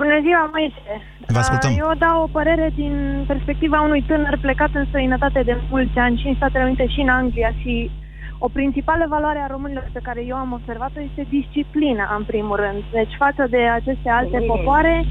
Bună 0.00 0.16
ziua, 0.26 0.42
Moise. 0.54 0.92
Vă 1.34 1.38
ascultăm. 1.38 1.70
Uh, 1.70 1.78
Eu 1.82 1.90
dau 2.06 2.16
o 2.22 2.32
părere 2.38 2.66
din 2.80 2.94
perspectiva 3.26 3.78
unui 3.88 4.02
tânăr 4.10 4.38
plecat 4.40 4.70
în 4.74 4.84
străinătate 4.88 5.40
de 5.48 5.54
mulți 5.70 5.98
ani 5.98 6.18
și 6.20 6.28
în 6.28 6.34
Statele 6.34 6.64
Unite 6.64 6.86
și 6.94 7.00
în 7.00 7.08
Anglia 7.08 7.50
și 7.60 7.90
o 8.38 8.48
principală 8.48 9.04
valoare 9.08 9.40
a 9.42 9.52
românilor 9.54 9.88
pe 9.92 10.00
care 10.02 10.20
eu 10.30 10.36
am 10.36 10.52
observat-o 10.52 11.00
este 11.08 11.26
disciplina, 11.38 12.14
în 12.18 12.24
primul 12.24 12.56
rând. 12.56 12.80
Deci 12.92 13.14
față 13.24 13.46
de 13.50 13.60
aceste 13.78 14.08
alte 14.08 14.38
popoare, 14.50 15.04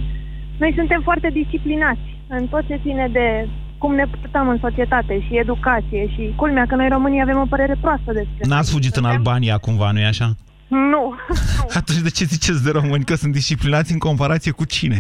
noi 0.58 0.72
suntem 0.76 1.02
foarte 1.02 1.30
disciplinați 1.30 2.08
în 2.28 2.48
tot 2.48 2.64
ce 2.68 2.80
ține 2.84 3.08
de 3.12 3.48
cum 3.78 3.96
ne 3.96 4.06
purtăm 4.06 4.48
în 4.50 4.58
societate 4.62 5.20
și 5.20 5.38
educație 5.38 6.08
și 6.08 6.34
culmea 6.36 6.66
că 6.66 6.76
noi 6.76 6.90
românii 6.90 7.22
avem 7.22 7.38
o 7.38 7.46
părere 7.50 7.76
proastă 7.82 8.12
despre 8.14 8.42
N-ați 8.48 8.72
fugit 8.72 8.96
în 8.96 9.06
Albania 9.06 9.58
cumva, 9.58 9.92
nu-i 9.92 10.06
așa? 10.06 10.28
Nu. 10.68 11.16
Atunci 11.80 12.02
de 12.02 12.10
ce 12.10 12.24
ziceți 12.24 12.64
de 12.64 12.72
români 12.72 13.04
că 13.04 13.16
sunt 13.16 13.34
disciplinați 13.34 13.92
în 13.92 14.00
comparație 14.00 14.52
cu 14.52 14.66
cine? 14.66 15.00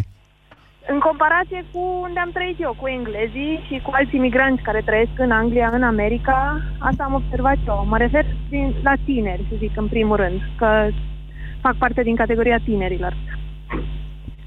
În 0.88 0.99
comparație 0.99 1.65
cu 1.71 1.80
unde 2.01 2.19
am 2.19 2.32
trăit 2.34 2.62
eu, 2.62 2.75
cu 2.80 2.88
englezii 2.88 3.63
și 3.67 3.82
cu 3.84 3.91
alți 3.93 4.15
imigranți 4.15 4.62
care 4.62 4.82
trăiesc 4.86 5.15
în 5.15 5.32
Anglia, 5.32 5.69
în 5.73 5.84
America, 5.84 6.62
asta 6.80 7.04
am 7.04 7.13
observat 7.13 7.58
eu. 7.67 7.86
Mă 7.89 7.97
refer 7.97 8.25
din, 8.49 8.75
la 8.84 8.93
tineri, 9.06 9.45
să 9.49 9.56
zic, 9.58 9.71
în 9.75 9.88
primul 9.88 10.15
rând, 10.15 10.39
că 10.58 10.89
fac 11.62 11.75
parte 11.75 12.01
din 12.04 12.15
categoria 12.15 12.60
tinerilor. 12.65 13.13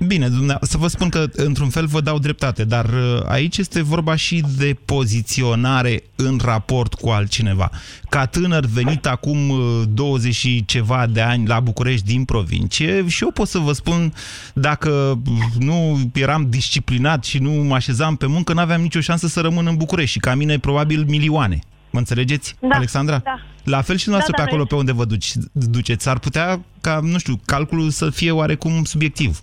Bine, 0.06 0.28
dumne- 0.28 0.58
să 0.60 0.76
vă 0.78 0.86
spun 0.88 1.08
că 1.08 1.26
într-un 1.32 1.68
fel 1.68 1.86
vă 1.86 2.00
dau 2.00 2.18
dreptate, 2.18 2.64
dar 2.64 2.84
uh, 2.84 3.20
aici 3.26 3.56
este 3.58 3.82
vorba 3.82 4.14
și 4.16 4.44
de 4.56 4.76
poziționare 4.84 6.02
în 6.16 6.40
raport 6.44 6.94
cu 6.94 7.08
altcineva. 7.08 7.70
Ca 8.08 8.26
tânăr 8.26 8.64
venit 8.64 9.06
acum 9.06 9.48
uh, 9.48 9.82
20 9.88 10.34
și 10.34 10.64
ceva 10.64 11.06
de 11.06 11.20
ani 11.20 11.46
la 11.46 11.60
București 11.60 12.06
din 12.06 12.24
provincie 12.24 13.08
și 13.08 13.22
eu 13.22 13.30
pot 13.30 13.48
să 13.48 13.58
vă 13.58 13.72
spun 13.72 14.14
dacă 14.54 14.90
uh, 14.90 15.32
nu 15.58 15.98
eram 16.14 16.46
disciplinat 16.50 17.24
și 17.24 17.38
nu 17.38 17.50
mă 17.50 17.74
așezam 17.74 18.16
pe 18.16 18.26
muncă, 18.26 18.52
n-aveam 18.52 18.80
nicio 18.80 19.00
șansă 19.00 19.26
să 19.28 19.40
rămân 19.40 19.66
în 19.66 19.76
București 19.76 20.12
și 20.12 20.18
ca 20.18 20.34
mine 20.34 20.58
probabil 20.58 21.04
milioane. 21.08 21.58
Mă 21.90 21.98
înțelegeți, 21.98 22.54
Da, 22.60 22.68
Alexandra? 22.76 23.20
da. 23.24 23.40
La 23.64 23.82
fel 23.82 23.96
și 23.96 24.04
dumneavoastră 24.04 24.36
Da, 24.36 24.42
pe 24.42 24.42
da, 24.42 24.42
acolo 24.42 24.56
noi- 24.58 24.66
pe 24.68 24.74
unde 24.74 24.92
vă 24.92 25.04
duci, 25.04 25.32
duceți. 25.52 26.08
Ar 26.08 26.18
putea 26.18 26.60
ca, 26.80 27.00
nu 27.02 27.18
știu, 27.18 27.40
calculul 27.44 27.90
să 27.90 28.10
fie 28.10 28.30
oarecum 28.30 28.84
subiectiv. 28.84 29.40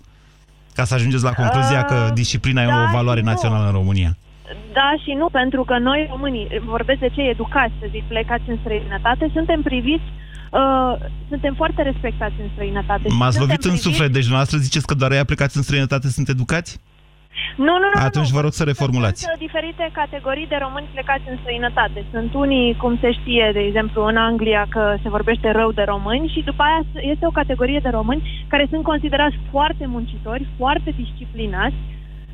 Ca 0.76 0.84
să 0.84 0.94
ajungeți 0.94 1.24
la 1.24 1.32
concluzia 1.32 1.82
că 1.90 2.10
disciplina 2.14 2.62
e 2.62 2.66
da 2.66 2.82
o 2.82 2.92
valoare 2.96 3.18
și 3.20 3.24
nu. 3.24 3.30
națională 3.32 3.66
în 3.66 3.72
România. 3.80 4.10
Da 4.72 4.88
și 5.04 5.12
nu, 5.20 5.28
pentru 5.40 5.62
că 5.64 5.78
noi 5.78 6.06
românii, 6.10 6.46
vorbesc 6.64 7.00
de 7.00 7.10
cei 7.16 7.28
educați, 7.30 7.72
să 7.80 7.86
zic, 7.90 8.04
plecați 8.04 8.42
în 8.52 8.56
străinătate, 8.62 9.30
suntem 9.32 9.62
priviți, 9.62 10.08
uh, 10.50 10.92
suntem 11.28 11.54
foarte 11.54 11.82
respectați 11.82 12.34
în 12.42 12.48
străinătate. 12.52 13.08
și 13.08 13.16
M-ați 13.16 13.36
suntem 13.36 13.40
lovit 13.42 13.64
în 13.64 13.70
priviți- 13.70 13.82
suflet, 13.82 14.10
deci 14.12 14.26
dumneavoastră 14.28 14.58
ziceți 14.58 14.86
că 14.86 14.94
doar 14.94 15.12
ei 15.12 15.24
plecați 15.24 15.56
în 15.56 15.62
străinătate 15.62 16.08
sunt 16.08 16.28
educați? 16.28 16.80
Nu, 17.56 17.74
nu, 17.82 17.88
nu. 17.92 17.98
Atunci 18.08 18.30
nu, 18.30 18.36
vă 18.36 18.40
rog 18.40 18.52
să 18.52 18.64
reformulați. 18.64 19.20
Sunt 19.22 19.40
uh, 19.40 19.44
diferite 19.46 19.84
categorii 19.92 20.52
de 20.52 20.58
români 20.64 20.92
plecați 20.92 21.28
în 21.30 21.36
străinătate. 21.42 22.04
Sunt 22.14 22.34
unii, 22.34 22.76
cum 22.82 22.98
se 23.00 23.10
știe, 23.12 23.50
de 23.52 23.60
exemplu, 23.68 24.04
în 24.04 24.16
Anglia, 24.16 24.66
că 24.68 24.96
se 25.02 25.08
vorbește 25.08 25.50
rău 25.50 25.70
de 25.72 25.82
români 25.82 26.32
și 26.34 26.40
după 26.50 26.62
aia 26.62 26.80
este 27.12 27.26
o 27.26 27.38
categorie 27.40 27.80
de 27.82 27.88
români 27.88 28.46
care 28.48 28.66
sunt 28.70 28.82
considerați 28.82 29.36
foarte 29.50 29.86
muncitori, 29.86 30.46
foarte 30.58 30.90
disciplinați. 31.02 31.78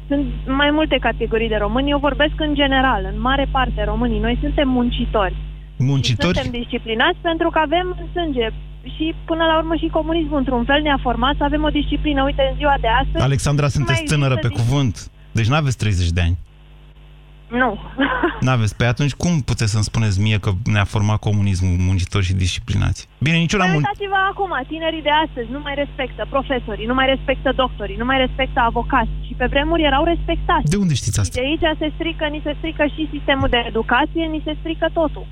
Sunt 0.09 0.27
mai 0.47 0.71
multe 0.71 0.97
categorii 1.01 1.49
de 1.49 1.57
români. 1.57 1.91
Eu 1.91 1.99
vorbesc 1.99 2.37
în 2.37 2.55
general, 2.55 3.03
în 3.13 3.21
mare 3.21 3.47
parte 3.51 3.85
românii. 3.85 4.21
Noi 4.21 4.39
suntem 4.41 4.69
muncitori. 4.69 5.37
Muncitori? 5.79 6.37
Suntem 6.39 6.61
disciplinați 6.61 7.19
pentru 7.21 7.51
că 7.51 7.59
avem 7.59 7.97
în 8.01 8.07
sânge 8.13 8.49
și 8.97 9.15
până 9.25 9.45
la 9.45 9.57
urmă 9.59 9.75
și 9.75 9.89
comunismul 9.89 10.39
într-un 10.39 10.65
fel 10.65 10.81
ne-a 10.83 10.99
format 11.03 11.35
să 11.37 11.45
avem 11.45 11.63
o 11.65 11.69
disciplină. 11.69 12.23
Uite, 12.23 12.43
în 12.51 12.57
ziua 12.57 12.75
de 12.81 12.89
astăzi... 12.89 13.25
Alexandra, 13.25 13.65
nu 13.65 13.71
sunteți 13.71 13.99
mai 14.03 14.09
tânără 14.13 14.35
pe 14.35 14.47
există 14.47 14.63
cuvânt. 14.63 15.11
Deci 15.33 15.49
nu 15.49 15.55
aveți 15.55 15.77
30 15.77 16.09
de 16.11 16.21
ani. 16.21 16.37
Nu. 17.63 17.71
N-aveți. 18.47 18.77
Pe 18.77 18.85
atunci 18.85 19.15
cum 19.23 19.33
puteți 19.51 19.73
să-mi 19.75 19.89
spuneți 19.91 20.21
mie 20.21 20.39
că 20.45 20.51
ne-a 20.75 20.85
format 20.95 21.19
comunismul 21.29 21.77
muncitori 21.89 22.25
și 22.29 22.41
disciplinați? 22.45 23.01
Bine, 23.27 23.37
nici 23.37 23.53
eu 23.53 23.59
n-am... 23.61 23.71
mun- 23.75 23.83
Uitați-vă 23.83 24.21
acum, 24.33 24.51
tinerii 24.73 25.03
de 25.09 25.15
astăzi 25.25 25.49
nu 25.55 25.61
mai 25.67 25.75
respectă 25.83 26.23
profesorii, 26.35 26.87
nu 26.91 26.95
mai 26.95 27.07
respectă 27.15 27.53
doctorii, 27.63 27.97
nu 28.03 28.05
mai 28.05 28.19
respectă 28.25 28.61
avocați 28.61 29.11
și 29.27 29.35
pe 29.41 29.47
vremuri 29.55 29.83
erau 29.91 30.05
respectați. 30.05 30.71
De 30.75 30.77
unde 30.77 30.95
știți 30.95 31.15
Și 31.19 31.21
asta? 31.21 31.35
de 31.41 31.47
aici 31.47 31.79
se 31.81 31.89
strică, 31.97 32.25
ni 32.35 32.41
se 32.47 32.53
strică 32.59 32.85
și 32.95 33.09
sistemul 33.15 33.49
de 33.55 33.61
educație, 33.71 34.25
ni 34.35 34.41
se 34.47 34.53
strică 34.61 34.87
totul. 35.01 35.27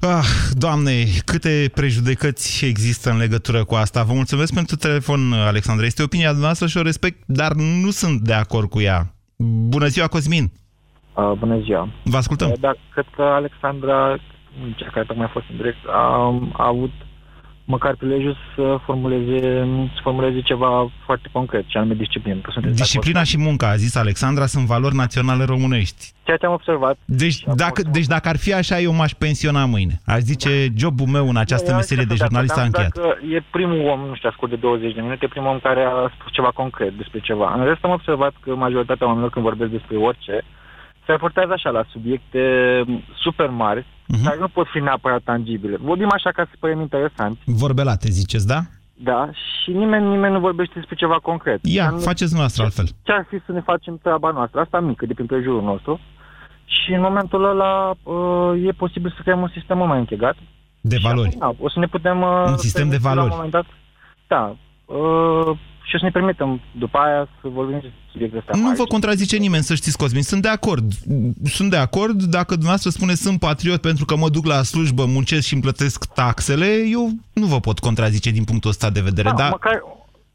Ah, 0.00 0.26
doamne, 0.52 0.92
câte 1.24 1.70
prejudecăți 1.74 2.64
există 2.64 3.10
în 3.10 3.16
legătură 3.16 3.64
cu 3.64 3.74
asta. 3.74 4.02
Vă 4.02 4.12
mulțumesc 4.12 4.54
pentru 4.54 4.76
telefon, 4.76 5.32
Alexandra. 5.32 5.86
Este 5.86 6.02
opinia 6.02 6.28
dumneavoastră 6.28 6.66
și 6.66 6.78
o 6.78 6.82
respect, 6.82 7.22
dar 7.26 7.52
nu 7.52 7.90
sunt 7.90 8.20
de 8.20 8.32
acord 8.32 8.68
cu 8.68 8.80
ea. 8.80 9.14
Bună 9.68 9.86
ziua, 9.86 10.06
Cosmin! 10.06 10.50
Uh, 11.14 11.32
bună 11.38 11.58
ziua! 11.60 11.88
Vă 12.04 12.16
ascultăm. 12.16 12.50
Uh, 12.50 12.58
Da, 12.60 12.72
cred 12.92 13.06
că 13.16 13.22
Alexandra, 13.22 14.16
cea 14.76 14.90
care 14.92 15.04
tocmai 15.04 15.26
a 15.26 15.32
fost 15.32 15.46
în 15.50 15.56
direct, 15.56 15.78
a, 15.86 16.06
a 16.52 16.66
avut 16.66 16.92
măcar 17.64 17.94
prilejul 17.94 18.36
să 18.54 18.78
formuleze, 18.84 19.40
să 19.94 20.00
formuleze 20.02 20.40
ceva 20.40 20.90
foarte 21.04 21.28
concret, 21.32 21.64
și 21.66 21.76
anume 21.76 21.94
disciplină. 21.94 22.40
Că 22.40 22.50
sunteți 22.52 22.74
de 22.74 22.82
Disciplina 22.82 23.22
și 23.22 23.38
munca, 23.38 23.68
a 23.68 23.76
zis 23.76 23.96
Alexandra, 23.96 24.46
sunt 24.46 24.66
valori 24.66 24.94
naționale 24.94 25.44
românești. 25.44 26.02
acord. 26.02 26.24
Ceea 26.24 26.36
ce 26.36 26.46
am 26.46 26.52
observat. 26.52 26.98
Deci 27.04 27.38
dacă, 27.54 27.82
deci 27.90 28.06
dacă 28.06 28.28
ar 28.28 28.36
fi 28.36 28.52
așa, 28.54 28.80
eu 28.80 28.92
m-aș 28.92 29.12
pensiona 29.12 29.64
mâine. 29.64 30.00
Aș 30.06 30.20
zice, 30.20 30.50
jobul 30.76 31.06
meu 31.06 31.28
în 31.28 31.36
această 31.36 31.70
Eu 31.70 31.76
meserie 31.76 32.04
de 32.04 32.14
sunt 32.14 32.20
jurnalist 32.22 32.54
s-a 32.54 32.60
acord, 32.60 32.74
dar 32.74 32.82
încheiat. 32.84 33.18
Dacă 33.18 33.34
e 33.34 33.50
primul 33.50 33.80
om, 33.92 34.00
nu 34.00 34.14
știu, 34.14 34.28
ascult 34.28 34.50
de 34.50 34.56
20 34.56 34.94
de 34.94 35.00
minute, 35.00 35.26
primul 35.26 35.48
om 35.48 35.58
care 35.58 35.82
a 35.84 36.12
spus 36.16 36.32
ceva 36.32 36.50
concret 36.54 36.92
despre 36.96 37.20
ceva. 37.20 37.54
În 37.56 37.64
rest 37.64 37.84
am 37.84 37.90
observat 37.90 38.34
că 38.40 38.54
majoritatea 38.54 39.06
oamenilor 39.06 39.32
când 39.32 39.44
vorbesc 39.44 39.70
despre 39.70 39.96
orice, 39.96 40.44
se 41.04 41.12
raportează 41.12 41.52
așa 41.52 41.70
la 41.70 41.84
subiecte 41.90 42.40
super 43.22 43.48
mari, 43.48 43.86
Mhm. 44.08 44.24
care 44.24 44.36
nu 44.40 44.48
pot 44.48 44.66
fi 44.66 44.78
neapărat 44.78 45.22
tangibile. 45.22 45.76
Vorbim 45.80 46.08
așa 46.12 46.30
ca 46.30 46.44
să 46.44 46.56
părem 46.58 46.80
interesant, 46.80 47.38
Vorbelate, 47.44 48.08
ziceți, 48.10 48.46
da? 48.46 48.60
da, 48.94 49.30
și 49.32 49.70
nimeni, 49.70 50.08
nimeni 50.08 50.32
nu 50.32 50.40
vorbește 50.40 50.72
despre 50.76 50.94
ceva 50.94 51.18
concret. 51.22 51.58
Ia, 51.62 51.82
Dar 51.84 51.92
nu- 51.92 51.98
faceți 51.98 52.34
noastră 52.36 52.62
altfel. 52.62 52.86
ce 53.02 53.12
ar 53.12 53.26
fi 53.28 53.36
să 53.46 53.52
ne 53.52 53.60
facem 53.60 53.98
treaba 54.02 54.30
noastră, 54.30 54.60
asta 54.60 54.80
mică, 54.80 55.06
de 55.06 55.14
prin 55.14 55.26
prejurul 55.26 55.62
nostru, 55.62 56.00
și 56.64 56.92
în 56.92 57.00
momentul 57.00 57.44
ăla 57.44 57.90
uh, 58.02 58.66
e 58.66 58.70
posibil 58.72 59.12
să 59.16 59.22
creăm 59.22 59.40
un 59.40 59.48
sistem 59.52 59.76
mult 59.76 59.88
mai 59.88 59.98
închegat. 59.98 60.36
De 60.80 60.96
valori. 61.02 61.36
Da, 61.38 61.52
o 61.60 61.68
să 61.68 61.78
ne 61.78 61.86
putem... 61.86 62.20
Uh, 62.22 62.44
Un 62.46 62.56
sistem 62.56 62.88
de 62.88 62.96
permite 62.96 63.08
La 63.08 63.14
valori. 63.14 63.30
un 63.30 63.36
moment 63.36 63.52
dat, 63.52 63.66
da. 64.26 64.56
Uh, 65.92 65.98
și 65.98 65.98
o 65.98 65.98
să 65.98 66.04
ne 66.04 66.10
permitem 66.10 66.60
după 66.78 66.98
aia 66.98 67.28
să 67.40 67.48
vorbim 67.48 67.72
despre 67.72 67.92
subiectul 68.12 68.38
ăsta. 68.38 68.58
Nu 68.58 68.74
vă 68.74 68.84
contrazice 68.84 69.36
nimeni, 69.36 69.62
să 69.62 69.74
știți, 69.74 69.98
Cosmin. 69.98 70.22
Sunt 70.22 70.42
de 70.42 70.48
acord. 70.48 70.92
Sunt 71.44 71.70
de 71.70 71.76
acord. 71.76 72.22
Dacă 72.22 72.50
dumneavoastră 72.52 72.90
spune 72.90 73.14
sunt 73.14 73.38
patriot 73.38 73.80
pentru 73.80 74.04
că 74.04 74.16
mă 74.16 74.28
duc 74.28 74.46
la 74.46 74.62
slujbă, 74.62 75.04
muncesc 75.06 75.46
și 75.46 75.52
îmi 75.52 75.62
plătesc 75.62 76.14
taxele, 76.14 76.68
eu 76.90 77.08
nu 77.32 77.46
vă 77.46 77.58
pot 77.60 77.78
contrazice 77.78 78.30
din 78.30 78.44
punctul 78.44 78.70
ăsta 78.70 78.90
de 78.90 79.00
vedere. 79.00 79.28
Da, 79.28 79.34
dar 79.34 79.50
măcar, 79.50 79.82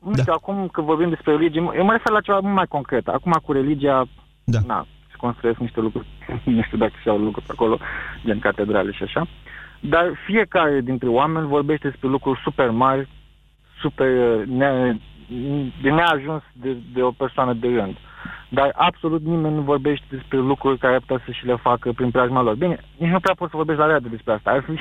nu 0.04 0.15
știu, 0.15 0.34
acum 0.34 0.67
că 0.67 0.82
vorbim 0.82 1.10
despre 1.10 1.32
religie, 1.32 1.62
eu 1.78 1.86
mă 1.86 1.91
refer 1.91 2.12
la 2.12 2.22
ceva 2.22 2.39
mult 2.39 2.56
mai 2.56 2.67
concret. 2.67 3.08
Acum 3.08 3.32
cu 3.43 3.52
religia, 3.52 4.08
da. 4.43 4.60
na, 4.67 4.88
se 5.10 5.15
construiesc 5.17 5.60
niște 5.60 5.80
lucruri, 5.80 6.08
nu 6.58 6.62
știu 6.62 6.78
dacă 6.78 6.93
se 7.04 7.10
au 7.10 7.17
lucruri 7.17 7.46
pe 7.46 7.52
acolo, 7.56 7.80
gen 8.26 8.39
catedrale 8.39 8.91
și 8.91 9.04
așa. 9.04 9.28
Dar 9.80 10.06
fiecare 10.26 10.82
dintre 10.82 11.08
oameni 11.08 11.48
vorbește 11.48 11.88
despre 11.88 12.08
lucruri 12.08 12.39
super 12.43 12.70
mari, 12.70 13.08
super 13.82 14.08
uh, 14.08 14.48
ne, 14.48 14.96
de 15.81 15.89
neajuns 15.89 16.43
de, 16.53 16.77
de 16.93 17.01
o 17.01 17.11
persoană 17.11 17.53
de 17.53 17.67
rând. 17.67 17.95
Dar 18.49 18.71
absolut 18.75 19.21
nimeni 19.23 19.55
nu 19.55 19.61
vorbește 19.61 20.05
despre 20.09 20.37
lucruri 20.37 20.77
care 20.77 20.93
ar 20.93 20.99
putea 20.99 21.23
să 21.25 21.31
și 21.31 21.45
le 21.45 21.55
facă 21.61 21.91
prin 21.91 22.11
preajma 22.11 22.41
lor. 22.41 22.55
Bine, 22.55 22.77
nici 22.97 23.09
nu 23.09 23.19
prea 23.19 23.35
poți 23.37 23.51
să 23.51 23.57
vorbești 23.57 23.81
la 23.81 23.87
radio 23.87 24.09
despre 24.09 24.33
asta. 24.33 24.49
Ar 24.49 24.63
fi, 24.67 24.71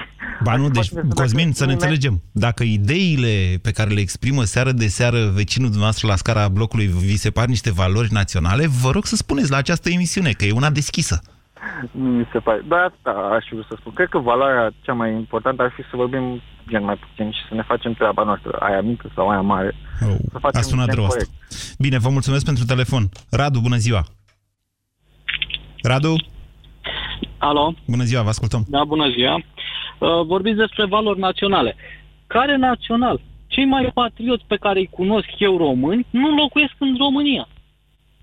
Ba 0.44 0.56
nu, 0.56 0.68
deci, 0.68 0.88
Dacă 0.88 1.06
Cosmin, 1.14 1.52
să 1.52 1.64
ne 1.64 1.72
nimeni- 1.72 1.72
înțelegem. 1.72 2.22
Dacă 2.32 2.62
ideile 2.62 3.58
pe 3.62 3.70
care 3.70 3.90
le 3.94 4.00
exprimă 4.00 4.42
seară 4.42 4.72
de 4.72 4.86
seară 4.86 5.18
vecinul 5.34 5.68
dumneavoastră 5.68 6.06
la 6.08 6.16
scara 6.16 6.48
blocului 6.48 6.86
vi 6.86 7.16
se 7.16 7.30
par 7.30 7.46
niște 7.46 7.72
valori 7.72 8.12
naționale, 8.12 8.66
vă 8.82 8.90
rog 8.90 9.04
să 9.04 9.16
spuneți 9.16 9.50
la 9.50 9.56
această 9.56 9.90
emisiune, 9.90 10.30
că 10.30 10.44
e 10.44 10.52
una 10.52 10.70
deschisă. 10.70 11.20
Nu 11.90 12.08
mi 12.10 12.28
se 12.32 12.38
pare. 12.38 12.62
Dar 12.68 12.80
asta 12.80 13.10
aș 13.10 13.44
vrea 13.50 13.64
să 13.68 13.76
spun. 13.78 13.92
Cred 13.92 14.08
că 14.08 14.18
valoarea 14.18 14.70
cea 14.82 14.92
mai 14.92 15.12
importantă 15.12 15.62
ar 15.62 15.72
fi 15.76 15.82
să 15.82 15.96
vorbim 15.96 16.42
gen 16.68 16.84
mai 16.84 16.96
puțin 16.96 17.30
și 17.30 17.40
să 17.48 17.54
ne 17.54 17.62
facem 17.62 17.92
treaba 17.92 18.22
noastră, 18.22 18.50
aia 18.60 18.80
mică 18.80 19.10
sau 19.14 19.28
aia 19.28 19.40
mare. 19.40 19.74
Oh, 20.02 20.16
să 20.32 20.38
facem 20.38 20.60
a 20.60 20.62
sunat 20.62 20.86
gen 20.86 20.94
rău 20.94 21.04
asta. 21.04 21.16
corect. 21.16 21.32
Bine, 21.78 21.98
vă 21.98 22.08
mulțumesc 22.08 22.44
pentru 22.44 22.64
telefon. 22.64 23.08
Radu, 23.30 23.60
bună 23.60 23.76
ziua! 23.76 24.04
Radu? 25.82 26.14
Alo? 27.38 27.74
Bună 27.86 28.04
ziua, 28.04 28.22
vă 28.22 28.28
ascultăm. 28.28 28.64
Da, 28.68 28.84
bună 28.84 29.08
ziua. 29.08 29.34
Uh, 29.34 30.26
vorbiți 30.26 30.56
despre 30.56 30.86
valori 30.86 31.18
naționale. 31.18 31.76
Care 32.26 32.56
național? 32.56 33.20
Cei 33.46 33.64
mai 33.64 33.90
patrioți 33.94 34.44
pe 34.46 34.56
care 34.56 34.78
îi 34.78 34.90
cunosc 34.92 35.28
eu 35.38 35.56
români 35.56 36.06
nu 36.10 36.34
locuiesc 36.34 36.74
în 36.78 36.94
România. 36.98 37.48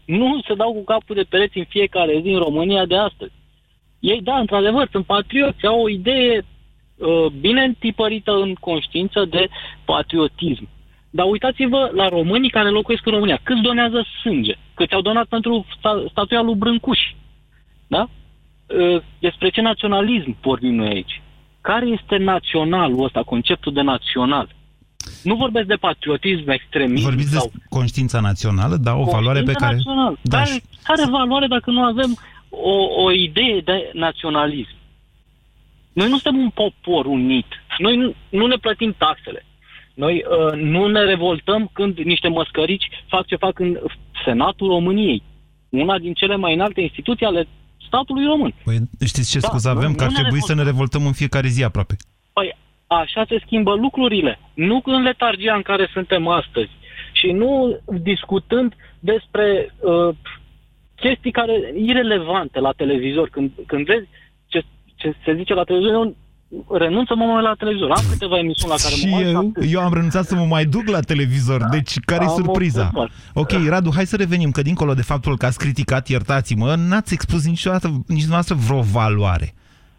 Nu 0.05 0.41
se 0.47 0.53
dau 0.53 0.73
cu 0.73 0.83
capul 0.83 1.15
de 1.15 1.23
pereți 1.29 1.57
în 1.57 1.65
fiecare 1.69 2.19
zi 2.21 2.29
în 2.29 2.39
România 2.39 2.85
de 2.85 2.97
astăzi. 2.97 3.31
Ei, 3.99 4.21
da, 4.21 4.37
într-adevăr, 4.37 4.87
sunt 4.91 5.05
patrioți, 5.05 5.65
au 5.65 5.81
o 5.81 5.89
idee 5.89 6.45
uh, 6.95 7.25
bine 7.39 7.63
întipărită 7.63 8.31
în 8.31 8.53
conștiință 8.53 9.25
de 9.25 9.47
patriotism. 9.85 10.67
Dar 11.09 11.25
uitați-vă 11.29 11.91
la 11.93 12.07
românii 12.07 12.49
care 12.49 12.69
locuiesc 12.69 13.05
în 13.05 13.11
România. 13.11 13.39
Câți 13.43 13.61
donează 13.61 14.05
sânge? 14.21 14.55
Câți 14.73 14.93
au 14.93 15.01
donat 15.01 15.25
pentru 15.25 15.65
sta- 15.77 16.09
statuia 16.09 16.41
lui 16.41 16.55
Brâncuș? 16.55 16.99
Da? 17.87 18.09
Uh, 18.67 19.01
despre 19.19 19.49
ce 19.49 19.61
naționalism 19.61 20.37
vorbim 20.41 20.73
noi 20.75 20.87
aici? 20.87 21.21
Care 21.61 21.85
este 21.85 22.17
naționalul 22.17 23.03
ăsta, 23.03 23.23
conceptul 23.23 23.73
de 23.73 23.81
național? 23.81 24.47
Nu 25.23 25.35
vorbesc 25.35 25.67
de 25.67 25.75
patriotism 25.75 26.49
extremism 26.49 27.03
Vorbiți 27.03 27.29
sau 27.31 27.49
de 27.53 27.63
conștiința 27.69 28.19
națională, 28.19 28.75
da, 28.75 28.95
o 28.95 29.03
valoare 29.03 29.41
pe 29.41 29.51
conștiință 29.53 29.65
care... 29.65 29.75
Național. 29.75 30.17
Da, 30.21 30.37
care, 30.37 30.49
și- 30.51 30.61
care 30.83 31.09
valoare 31.09 31.47
dacă 31.47 31.71
nu 31.71 31.83
avem 31.83 32.17
o, 32.49 33.01
o 33.03 33.11
idee 33.11 33.59
de 33.59 33.89
naționalism? 33.93 34.75
Noi 35.93 36.09
nu 36.09 36.17
suntem 36.17 36.41
un 36.41 36.49
popor 36.49 37.05
unit. 37.05 37.45
Noi 37.77 37.95
nu, 37.95 38.13
nu 38.29 38.45
ne 38.47 38.55
plătim 38.55 38.95
taxele. 38.97 39.45
Noi 39.93 40.23
uh, 40.53 40.59
nu 40.61 40.87
ne 40.87 40.99
revoltăm 41.03 41.69
când 41.73 41.97
niște 41.97 42.27
măscărici 42.27 42.89
fac 43.07 43.25
ce 43.25 43.35
fac 43.35 43.59
în 43.59 43.79
Senatul 44.25 44.67
României. 44.67 45.23
Una 45.69 45.97
din 45.97 46.13
cele 46.13 46.35
mai 46.35 46.53
înalte 46.53 46.81
instituții 46.81 47.25
ale 47.25 47.47
statului 47.87 48.25
român. 48.25 48.53
Păi, 48.63 48.77
știți 49.05 49.31
ce 49.31 49.39
Da, 49.39 49.47
scuză 49.47 49.71
nu- 49.71 49.77
avem? 49.77 49.89
nu 49.89 49.95
Că 49.95 50.03
ar 50.03 50.09
ne 50.11 50.19
trebui 50.21 50.41
să 50.41 50.53
ne 50.53 50.63
revoltăm 50.63 51.05
în 51.05 51.11
fiecare 51.11 51.47
zi 51.47 51.63
aproape. 51.63 51.95
Păi 52.33 52.55
așa 52.93 53.25
se 53.27 53.41
schimbă 53.45 53.73
lucrurile. 53.75 54.39
Nu 54.53 54.81
în 54.85 55.01
letargia 55.01 55.53
în 55.55 55.61
care 55.61 55.89
suntem 55.93 56.27
astăzi. 56.27 56.69
Și 57.11 57.31
nu 57.31 57.79
discutând 58.01 58.73
despre 58.99 59.73
uh, 59.79 60.15
chestii 60.95 61.31
care 61.31 61.73
irelevante 61.75 62.59
la 62.59 62.71
televizor. 62.71 63.29
Când, 63.29 63.51
când 63.67 63.85
vezi 63.85 64.07
ce, 64.47 64.63
ce 64.95 65.13
se 65.25 65.35
zice 65.35 65.53
la 65.53 65.63
televizor, 65.63 65.93
eu 65.93 66.15
renunță 66.77 67.15
mă 67.15 67.25
mai 67.25 67.41
la 67.41 67.53
televizor. 67.53 67.91
Am 67.91 68.03
câteva 68.09 68.37
emisiuni 68.37 68.71
la 68.71 68.77
care 68.83 68.93
Și 68.95 69.07
mă 69.07 69.17
uit 69.17 69.25
eu, 69.25 69.37
atât. 69.37 69.63
eu 69.73 69.79
am 69.81 69.93
renunțat 69.93 70.25
să 70.25 70.35
mă 70.35 70.45
mai 70.45 70.65
duc 70.65 70.87
la 70.87 70.99
televizor. 70.99 71.61
Deci, 71.71 71.93
care 72.05 72.23
e 72.23 72.27
Am 72.27 72.33
surpriza? 72.43 72.81
observat. 72.93 73.09
Ok, 73.33 73.51
Radu, 73.69 73.91
hai 73.95 74.05
să 74.05 74.15
revenim, 74.15 74.51
că 74.51 74.61
dincolo 74.61 74.93
de 74.93 75.01
faptul 75.01 75.37
că 75.37 75.45
ați 75.45 75.57
criticat, 75.57 76.07
iertați-mă, 76.07 76.75
n-ați 76.77 77.13
expus 77.13 77.45
niciodată, 77.45 77.87
nici 77.87 78.25
dumneavoastră 78.25 78.55
vreo 78.55 78.81
valoare. 78.81 79.53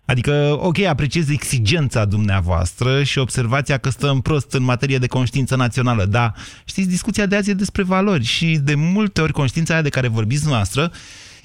Adică, 0.06 0.58
ok, 0.60 0.78
apreciez 0.80 1.28
exigența 1.28 2.04
dumneavoastră 2.04 3.02
și 3.02 3.18
observația 3.18 3.78
că 3.78 3.88
stăm 3.88 4.20
prost 4.20 4.52
în 4.52 4.62
materie 4.62 4.98
de 4.98 5.06
conștiință 5.06 5.56
națională, 5.56 6.04
dar 6.04 6.34
știți, 6.64 6.88
discuția 6.88 7.26
de 7.26 7.36
azi 7.36 7.50
e 7.50 7.54
despre 7.54 7.82
valori 7.82 8.24
și 8.24 8.58
de 8.62 8.74
multe 8.74 9.20
ori 9.20 9.32
conștiința 9.32 9.72
aia 9.72 9.82
de 9.82 9.88
care 9.88 10.08
vorbiți 10.08 10.48
noastră 10.48 10.90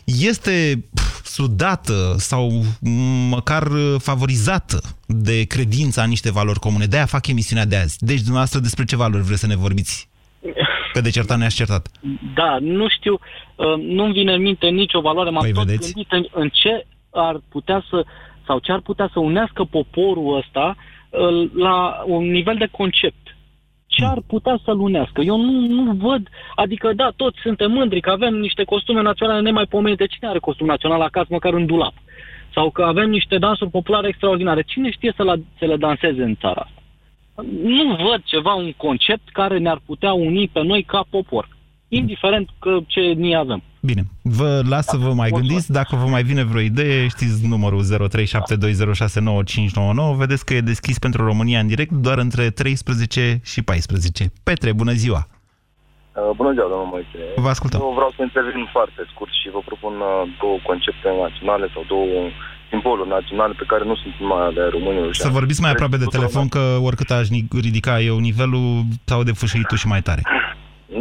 este 0.05 0.83
pf, 0.93 1.25
sudată 1.25 2.15
sau 2.17 2.63
m, 2.81 2.89
măcar 3.29 3.67
favorizată 3.97 4.81
de 5.05 5.43
credința 5.43 6.03
în 6.03 6.09
niște 6.09 6.31
valori 6.31 6.59
comune. 6.59 6.85
De-aia 6.85 7.05
fac 7.05 7.27
emisiunea 7.27 7.65
de 7.65 7.75
azi. 7.75 7.97
Deci, 7.99 8.17
dumneavoastră, 8.17 8.59
despre 8.59 8.85
ce 8.85 8.95
valori 8.95 9.23
vreți 9.23 9.39
să 9.39 9.47
ne 9.47 9.55
vorbiți? 9.55 10.09
Că 10.93 11.01
de 11.01 11.09
certat 11.09 11.37
ne-ați 11.37 11.55
certat. 11.55 11.87
Da, 12.35 12.57
nu 12.61 12.87
știu, 12.89 13.13
uh, 13.13 13.65
nu-mi 13.81 14.13
vine 14.13 14.33
în 14.33 14.41
minte 14.41 14.67
nicio 14.67 15.01
valoare. 15.01 15.29
M-am 15.29 15.41
Păi, 15.41 15.51
tot 15.51 15.65
vedeți? 15.65 15.93
gândit 15.93 16.11
în, 16.11 16.25
în 16.31 16.49
ce 16.53 16.85
ar 17.11 17.41
putea 17.49 17.85
să, 17.89 18.05
sau 18.49 18.59
ce 18.59 18.71
ar 18.71 18.81
putea 18.81 19.09
să 19.13 19.19
unească 19.19 19.63
poporul 19.63 20.37
ăsta 20.37 20.75
uh, 20.75 21.49
la 21.53 22.03
un 22.05 22.23
nivel 22.31 22.55
de 22.55 22.67
concept. 22.71 23.23
Ce 23.87 24.05
ar 24.05 24.19
putea 24.27 24.59
să-l 24.63 24.79
unească? 24.79 25.21
Eu 25.21 25.37
nu, 25.41 25.51
nu 25.83 25.91
văd, 25.91 26.27
adică 26.55 26.93
da, 26.93 27.11
toți 27.15 27.39
suntem 27.41 27.71
mândri 27.71 28.01
că 28.01 28.09
avem 28.09 28.35
niște 28.35 28.63
costume 28.63 29.01
naționale 29.01 29.41
nemaipomenite. 29.41 30.05
Cine 30.05 30.29
are 30.29 30.39
costum 30.39 30.65
național 30.65 31.01
acasă, 31.01 31.27
măcar 31.29 31.53
în 31.53 31.65
dulap? 31.65 31.93
Sau 32.53 32.69
că 32.69 32.83
avem 32.83 33.09
niște 33.09 33.37
dansuri 33.37 33.69
populare 33.69 34.07
extraordinare. 34.07 34.61
Cine 34.61 34.89
știe 34.91 35.13
să, 35.15 35.23
la, 35.23 35.35
să 35.59 35.65
le 35.65 35.77
danseze 35.77 36.23
în 36.23 36.35
țara 36.35 36.61
asta? 36.61 36.81
Nu 37.63 37.95
văd 37.95 38.21
ceva, 38.23 38.53
un 38.53 38.71
concept 38.77 39.29
care 39.31 39.57
ne-ar 39.57 39.79
putea 39.85 40.13
uni 40.13 40.47
pe 40.47 40.63
noi 40.63 40.83
ca 40.83 41.05
popor. 41.09 41.47
Indiferent 41.87 42.49
că 42.59 42.79
ce 42.87 43.01
ni 43.01 43.35
avem. 43.35 43.63
Bine, 43.81 44.03
vă 44.21 44.61
las 44.69 44.85
să 44.85 44.97
vă 44.97 45.13
mai 45.13 45.29
gândiți. 45.29 45.71
Dacă 45.71 45.95
vă 45.95 46.05
mai 46.05 46.23
vine 46.23 46.43
vreo 46.43 46.61
idee, 46.61 47.07
știți 47.07 47.47
numărul 47.47 47.83
0372069599. 47.83 47.87
Vedeți 50.17 50.45
că 50.45 50.53
e 50.53 50.61
deschis 50.61 50.99
pentru 50.99 51.25
România 51.25 51.59
în 51.59 51.67
direct 51.67 51.91
doar 51.91 52.17
între 52.17 52.49
13 52.49 53.39
și 53.43 53.61
14. 53.61 54.31
Petre, 54.43 54.73
bună 54.73 54.91
ziua! 54.91 55.27
Uh, 55.27 55.33
Bună 56.35 56.51
ziua, 56.55 56.67
domnul 56.73 56.89
Moise. 56.95 57.19
Vă 57.45 57.49
ascultăm. 57.49 57.79
Eu 57.81 57.93
vreau 57.99 58.11
să 58.15 58.21
intervin 58.21 58.67
foarte 58.71 59.01
scurt 59.11 59.31
și 59.41 59.47
vă 59.55 59.61
propun 59.69 59.93
uh, 59.99 60.07
două 60.41 60.57
concepte 60.69 61.07
naționale 61.25 61.65
sau 61.73 61.83
două 61.93 62.07
simboluri 62.69 63.09
naționale 63.17 63.53
pe 63.61 63.65
care 63.71 63.83
nu 63.89 63.95
sunt 64.01 64.13
numai 64.19 64.41
ale 64.49 64.61
românilor. 64.75 65.13
Să 65.13 65.29
vorbiți 65.39 65.61
mai 65.61 65.71
aproape 65.71 65.97
de 65.97 66.05
telefon, 66.17 66.47
că 66.55 66.63
oricât 66.87 67.09
aș 67.11 67.27
ni- 67.35 67.47
ridica 67.67 67.93
eu 68.09 68.17
nivelul, 68.29 68.65
sau 69.11 69.23
de 69.23 69.31
fâșâitul 69.31 69.77
și 69.77 69.87
mai 69.87 70.01
tare. 70.01 70.21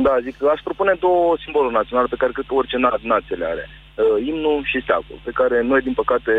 Da, 0.09 0.14
zic 0.27 0.37
că 0.37 0.47
aș 0.55 0.61
propune 0.68 0.94
două 1.07 1.37
simboluri 1.44 1.75
naționale 1.81 2.09
pe 2.11 2.16
care 2.21 2.33
cred 2.33 2.47
că 2.49 2.55
orice 2.55 2.77
na- 2.85 3.01
nație 3.14 3.37
le 3.37 3.44
are. 3.53 3.64
Uh, 3.68 4.27
imnul 4.31 4.59
și 4.71 4.81
steagul, 4.83 5.18
pe 5.25 5.31
care 5.40 5.57
noi, 5.62 5.81
din 5.88 5.92
păcate, 6.03 6.33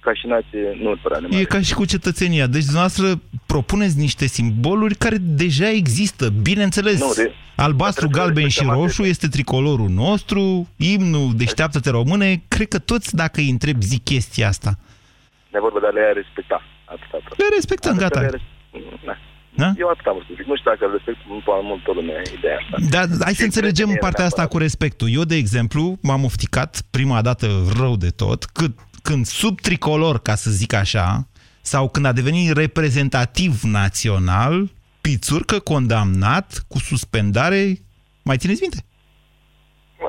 ca 0.00 0.12
și 0.14 0.26
nație, 0.26 0.66
nu 0.82 0.96
prea 1.02 1.18
ne 1.18 1.26
mai 1.26 1.40
E 1.40 1.44
ca 1.54 1.60
și 1.60 1.74
cu 1.74 1.84
cetățenia. 1.84 2.46
Deci, 2.46 2.64
dumneavoastră 2.70 3.06
propuneți 3.46 3.98
niște 3.98 4.26
simboluri 4.26 4.94
care 4.94 5.16
deja 5.20 5.68
există. 5.70 6.24
Bineînțeles, 6.48 6.98
Nu, 7.00 7.12
de- 7.16 7.32
albastru, 7.56 8.08
galben 8.08 8.48
și 8.48 8.64
roșu 8.68 9.02
este 9.02 9.26
tricolorul 9.28 9.88
nostru, 9.88 10.68
imnul 10.76 11.28
Deșteaptă-te 11.36 11.90
române. 11.90 12.42
Cred 12.48 12.68
că 12.68 12.78
toți, 12.78 13.14
dacă 13.14 13.40
îi 13.40 13.50
întreb, 13.50 13.76
zic 13.82 14.02
chestia 14.04 14.48
asta. 14.48 14.70
Ne 15.54 15.60
vorba 15.60 15.78
de 15.80 15.86
a 15.86 15.90
le 15.90 16.12
respecta. 16.12 16.62
Atâta. 16.84 17.16
Le 17.36 17.44
respectăm, 17.54 17.90
Atât 17.92 18.02
gata. 18.02 18.20
le 18.20 18.28
res- 18.28 18.40
Da. 19.04 19.16
Da? 19.56 19.72
Eu 19.78 19.88
atât 19.88 20.06
am 20.06 20.20
spus. 20.24 20.36
Nu 20.46 20.56
știu 20.56 20.70
dacă 20.70 20.84
respect 20.92 21.18
mult 21.28 21.44
multă 21.62 21.90
lume 21.94 22.22
ideea 22.38 22.58
asta. 22.62 22.76
Da, 22.90 23.24
hai 23.24 23.34
să 23.34 23.44
înțelegem 23.44 23.86
cred 23.86 23.98
că 23.98 24.04
e 24.04 24.08
partea 24.08 24.24
asta 24.24 24.46
cu 24.46 24.58
respectul. 24.58 25.08
Eu, 25.12 25.24
de 25.24 25.36
exemplu, 25.36 25.98
m-am 26.02 26.24
ofticat 26.24 26.82
prima 26.90 27.22
dată 27.22 27.46
rău 27.78 27.96
de 27.96 28.08
tot, 28.08 28.44
cât, 28.44 28.78
când 29.02 29.26
sub 29.26 29.60
tricolor, 29.60 30.18
ca 30.18 30.34
să 30.34 30.50
zic 30.50 30.72
așa, 30.72 31.28
sau 31.60 31.88
când 31.88 32.06
a 32.06 32.12
devenit 32.12 32.56
reprezentativ 32.56 33.62
național, 33.62 34.74
Pițurcă 35.00 35.58
condamnat 35.58 36.64
cu 36.68 36.78
suspendare, 36.78 37.78
mai 38.22 38.36
țineți 38.36 38.60
minte? 38.60 38.84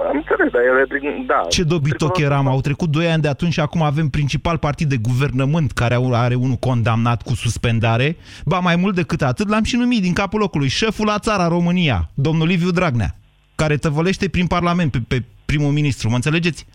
Am 0.10 0.16
înțeles, 0.16 0.52
dar 0.52 0.62
el 0.62 0.80
e 0.84 0.86
prin... 0.88 1.26
Da. 1.28 1.46
Ce 1.50 1.64
dobitoc 1.64 2.18
eram, 2.18 2.48
au 2.48 2.62
trecut 2.62 2.90
2 2.90 3.08
ani 3.12 3.22
de 3.22 3.28
atunci 3.28 3.54
și 3.54 3.60
acum 3.60 3.82
avem 3.82 4.10
principal 4.10 4.58
partid 4.58 4.90
de 4.90 4.98
guvernământ 4.98 5.72
care 5.72 5.94
au- 5.94 6.14
are 6.14 6.36
unul 6.36 6.56
condamnat 6.56 7.22
cu 7.22 7.36
suspendare. 7.36 8.18
Ba 8.46 8.60
mai 8.60 8.76
mult 8.76 8.96
decât 8.96 9.22
atât, 9.22 9.50
l-am 9.50 9.64
și 9.64 9.76
numit 9.76 10.02
din 10.02 10.14
capul 10.14 10.40
locului, 10.40 10.68
șeful 10.68 11.06
la 11.06 11.20
țara 11.20 11.48
România, 11.48 12.10
domnul 12.14 12.48
Liviu 12.48 12.72
Dragnea, 12.72 13.16
care 13.56 13.78
tăvălește 13.78 14.28
prin 14.30 14.48
Parlament 14.48 14.92
pe, 14.92 15.00
pe 15.08 15.24
primul 15.46 15.72
ministru, 15.72 16.10
mă 16.10 16.16
înțelegeți? 16.16 16.66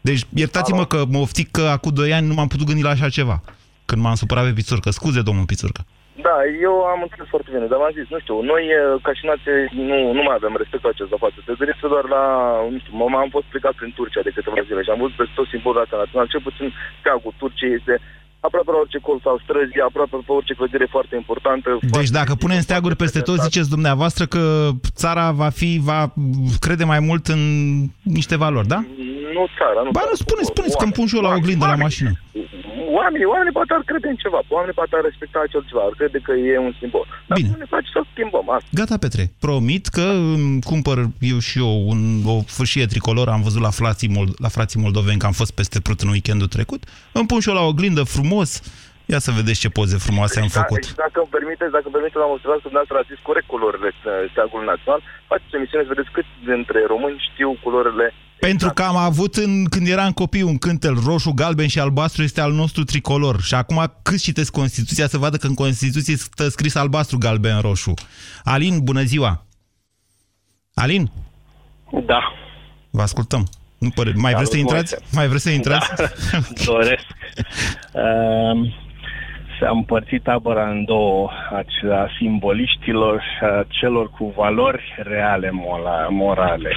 Deci, 0.00 0.26
iertați-mă 0.34 0.84
că 0.86 1.04
mă 1.08 1.18
oftic 1.18 1.50
că 1.50 1.60
acum 1.60 1.94
2 1.94 2.12
ani 2.12 2.26
nu 2.26 2.34
m-am 2.34 2.46
putut 2.48 2.66
gândi 2.66 2.82
la 2.82 2.90
așa 2.90 3.08
ceva. 3.08 3.42
Când 3.84 4.02
m-am 4.02 4.14
supărat 4.14 4.44
pe 4.44 4.52
Pițurcă. 4.52 4.90
Scuze, 4.90 5.22
domnul 5.22 5.44
Pițurcă. 5.44 5.84
Da, 6.26 6.34
eu 6.66 6.74
am 6.92 7.00
înțeles 7.06 7.28
foarte 7.34 7.50
bine, 7.54 7.66
dar 7.70 7.78
v-am 7.82 7.96
zis, 7.98 8.06
nu 8.14 8.18
știu, 8.24 8.36
noi 8.52 8.62
eh, 8.78 8.92
ca 9.06 9.12
și 9.18 9.24
nație 9.30 9.54
nu, 9.90 9.98
nu 10.18 10.22
mai 10.26 10.36
avem 10.38 10.54
respectul 10.62 10.92
acesta 10.92 11.16
față 11.26 11.38
de 11.48 11.54
drept, 11.62 11.82
doar 11.94 12.06
la, 12.16 12.24
nu 12.72 12.78
știu, 12.82 12.94
m- 13.00 13.16
am 13.24 13.30
fost 13.36 13.48
plecat 13.52 13.74
prin 13.80 13.92
Turcia 13.98 14.26
de 14.26 14.34
câteva 14.36 14.66
zile 14.68 14.82
și 14.84 14.92
am 14.92 15.00
văzut 15.04 15.18
peste 15.20 15.34
tot 15.38 15.48
simbolul 15.54 15.82
ăsta 15.84 15.96
național, 16.02 16.26
cel 16.32 16.42
puțin 16.48 16.68
steagul 17.00 17.34
Turciei 17.42 17.78
este 17.80 17.94
aproape 18.46 18.70
la 18.74 18.78
orice 18.84 18.98
colț 19.06 19.22
sau 19.28 19.36
străzi, 19.44 19.80
aproape 19.88 20.16
pe 20.26 20.32
orice 20.38 20.54
clădire 20.58 20.86
foarte 20.94 21.14
importantă. 21.22 21.68
Deci 21.98 22.10
dacă 22.20 22.32
punem 22.44 22.60
steaguri 22.66 22.96
peste 23.02 23.20
tot, 23.28 23.38
ziceți 23.46 23.74
dumneavoastră 23.76 24.24
că 24.34 24.42
țara 25.02 25.26
va 25.42 25.48
fi, 25.60 25.70
va 25.90 26.00
crede 26.64 26.84
mai 26.92 27.00
mult 27.08 27.24
în 27.26 27.42
niște 28.18 28.36
valori, 28.44 28.66
da? 28.74 28.80
Nu 29.36 29.42
țara, 29.58 29.80
nu 29.86 29.90
Ba, 29.96 30.00
țara. 30.00 30.10
nu, 30.12 30.16
spuneți, 30.24 30.50
spuneți 30.54 30.76
că 30.78 30.84
îmi 30.84 30.92
pun 30.98 31.06
și 31.06 31.16
eu 31.16 31.22
la 31.22 31.34
oglindă 31.38 31.66
la 31.66 31.74
mașină. 31.86 32.10
Oamenii, 32.98 33.28
oamenii 33.34 33.56
poate 33.58 33.72
ar 33.74 33.82
crede 33.90 34.08
în 34.14 34.18
ceva, 34.24 34.40
oamenii 34.56 34.78
poate 34.80 34.94
ar 34.96 35.04
respecta 35.10 35.38
acel 35.42 35.62
ceva, 35.70 35.82
ar 35.88 35.94
crede 36.00 36.18
că 36.26 36.32
e 36.32 36.58
un 36.68 36.74
simbol. 36.80 37.06
Dar 37.28 37.36
Bine. 37.38 37.48
nu 37.52 37.56
ne 37.62 37.68
place 37.72 37.88
să 37.96 38.00
schimbăm 38.12 38.46
asta. 38.56 38.68
Gata, 38.80 38.96
Petre. 39.04 39.24
Promit 39.44 39.84
că 39.96 40.06
îmi 40.34 40.62
cumpăr 40.70 40.98
eu 41.32 41.38
și 41.48 41.58
eu 41.64 41.72
un, 41.92 42.00
o 42.34 42.36
fâșie 42.58 42.86
tricolor, 42.92 43.26
am 43.28 43.42
văzut 43.48 43.62
la 43.68 43.72
frații, 43.80 44.08
Mold- 44.16 44.36
la 44.44 44.50
frații 44.56 44.80
moldoveni 44.84 45.20
că 45.22 45.26
am 45.26 45.36
fost 45.42 45.52
peste 45.60 45.78
Prut 45.86 46.00
în 46.04 46.08
weekendul 46.14 46.54
trecut, 46.56 46.80
îmi 47.18 47.28
pun 47.30 47.40
și 47.40 47.48
eu 47.48 47.54
la 47.60 47.64
oglindă 47.72 48.02
frumos, 48.16 48.50
ia 49.12 49.20
să 49.26 49.30
vedeți 49.38 49.60
ce 49.64 49.68
poze 49.78 49.96
frumoase 50.06 50.40
am 50.40 50.52
făcut. 50.60 50.82
Și 50.90 51.00
dacă 51.04 51.16
îmi 51.22 51.32
permiteți, 51.36 51.72
dacă 51.76 51.86
îmi 51.86 51.96
permiteți, 51.96 52.24
am 52.26 52.36
observat 52.36 52.58
că 52.62 52.68
dumneavoastră 52.68 52.96
ați 52.98 53.10
zis 53.12 53.20
corect 53.28 53.46
culorile 53.52 53.90
uh, 53.94 54.30
steagului 54.32 54.70
național. 54.72 55.00
Faceți 55.30 55.56
emisiune 55.58 55.84
să 55.84 55.92
vedeți 55.94 56.14
cât 56.16 56.28
dintre 56.52 56.80
români 56.92 57.26
știu 57.28 57.50
culorile 57.64 58.06
Pentru 58.48 58.70
că 58.70 58.82
am 58.82 58.96
avut 58.96 59.36
în, 59.36 59.64
când 59.64 59.88
eram 59.88 60.12
copii 60.12 60.42
un 60.42 60.58
cântel 60.58 60.94
roșu, 61.04 61.30
galben 61.30 61.66
și 61.66 61.78
albastru 61.80 62.22
este 62.22 62.40
al 62.40 62.52
nostru 62.52 62.84
tricolor. 62.84 63.40
Și 63.40 63.54
acum 63.54 63.92
cât 64.02 64.20
citesc 64.20 64.52
Constituția 64.52 65.06
să 65.06 65.18
vadă 65.18 65.36
că 65.36 65.46
în 65.46 65.54
Constituție 65.54 66.16
stă 66.16 66.48
scris 66.48 66.74
albastru, 66.74 67.18
galben, 67.18 67.60
roșu. 67.60 67.94
Alin, 68.44 68.80
bună 68.82 69.02
ziua! 69.02 69.46
Alin? 70.74 71.10
Da. 72.06 72.20
Vă 72.90 73.02
ascultăm. 73.02 73.48
Nu 73.78 73.90
pare... 73.90 74.12
Mai 74.16 74.34
vreți 74.34 74.50
să 74.50 74.56
Salut, 74.56 74.70
intrați? 74.70 74.94
Moise. 74.98 75.16
Mai 75.16 75.28
vreți 75.28 75.42
să 75.42 75.50
intrați? 75.50 75.90
Da, 75.96 76.08
doresc. 76.64 77.06
Um, 77.92 78.74
s-a 79.62 79.70
împărțit 79.70 80.22
tabăra 80.22 80.68
în 80.68 80.84
două, 80.84 81.30
a 81.92 82.06
simboliștilor 82.18 83.20
și 83.20 83.44
a 83.44 83.64
celor 83.68 84.10
cu 84.10 84.32
valori 84.36 84.82
reale 84.96 85.50
mola- 85.50 86.08
morale. 86.10 86.72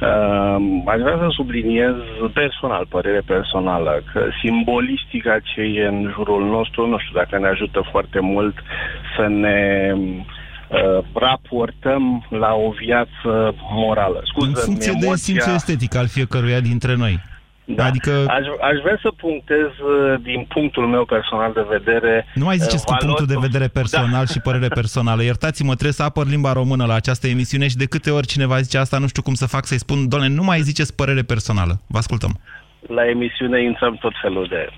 Um, 0.00 0.82
aș 0.88 1.00
vrea 1.00 1.16
să 1.18 1.26
subliniez 1.30 1.94
personal, 2.32 2.86
părere 2.88 3.22
personală, 3.26 4.02
că 4.12 4.20
simbolistica 4.42 5.38
ce 5.54 5.60
e 5.60 5.86
în 5.86 6.10
jurul 6.12 6.44
nostru, 6.44 6.86
nu 6.86 6.98
știu 6.98 7.14
dacă 7.14 7.38
ne 7.38 7.48
ajută 7.48 7.80
foarte 7.90 8.20
mult 8.20 8.54
să 9.16 9.26
ne 9.26 9.92
uh, 9.94 11.04
raportăm 11.14 12.26
la 12.30 12.52
o 12.54 12.70
viață 12.70 13.54
morală. 13.70 14.20
Scuză, 14.24 14.46
în 14.46 14.54
funcție 14.54 14.92
de 15.00 15.06
emoția- 15.06 15.14
simțul 15.14 15.54
estetic 15.54 15.96
al 15.96 16.06
fiecăruia 16.06 16.60
dintre 16.60 16.94
noi. 16.96 17.20
Da. 17.64 17.84
Adică 17.84 18.10
aș, 18.28 18.46
aș 18.70 18.78
vrea 18.82 18.98
să 19.02 19.10
punctez 19.16 19.58
uh, 19.66 20.14
din 20.22 20.44
punctul 20.48 20.86
meu 20.86 21.04
personal 21.04 21.52
de 21.52 21.64
vedere 21.68 22.26
nu 22.34 22.44
mai 22.44 22.56
ziceți 22.56 22.84
uh, 22.88 22.96
cu 22.96 23.04
punctul 23.04 23.26
de 23.26 23.34
valori- 23.34 23.40
vedere 23.50 23.68
personal 23.68 24.24
Da. 24.24 24.32
și 24.32 24.40
părere 24.40 24.68
personală. 24.68 25.22
Iertați-mă, 25.22 25.72
trebuie 25.72 25.92
să 25.92 26.02
apăr 26.02 26.26
limba 26.26 26.52
română 26.52 26.84
la 26.86 26.94
această 26.94 27.26
emisiune 27.26 27.68
și 27.68 27.76
de 27.76 27.86
câte 27.86 28.10
ori 28.10 28.26
cineva 28.26 28.60
zice 28.60 28.78
asta, 28.78 28.98
nu 28.98 29.06
știu 29.06 29.22
cum 29.22 29.34
să 29.34 29.46
fac 29.46 29.64
să-i 29.66 29.78
spun, 29.78 30.08
doamne, 30.08 30.28
nu 30.28 30.42
mai 30.42 30.60
ziceți 30.60 30.94
părere 30.94 31.22
personală. 31.22 31.80
Vă 31.86 31.98
ascultăm. 31.98 32.32
La 32.88 33.08
emisiune 33.08 33.62
intrăm 33.62 33.96
tot 34.00 34.12
felul 34.22 34.46
de 34.50 34.68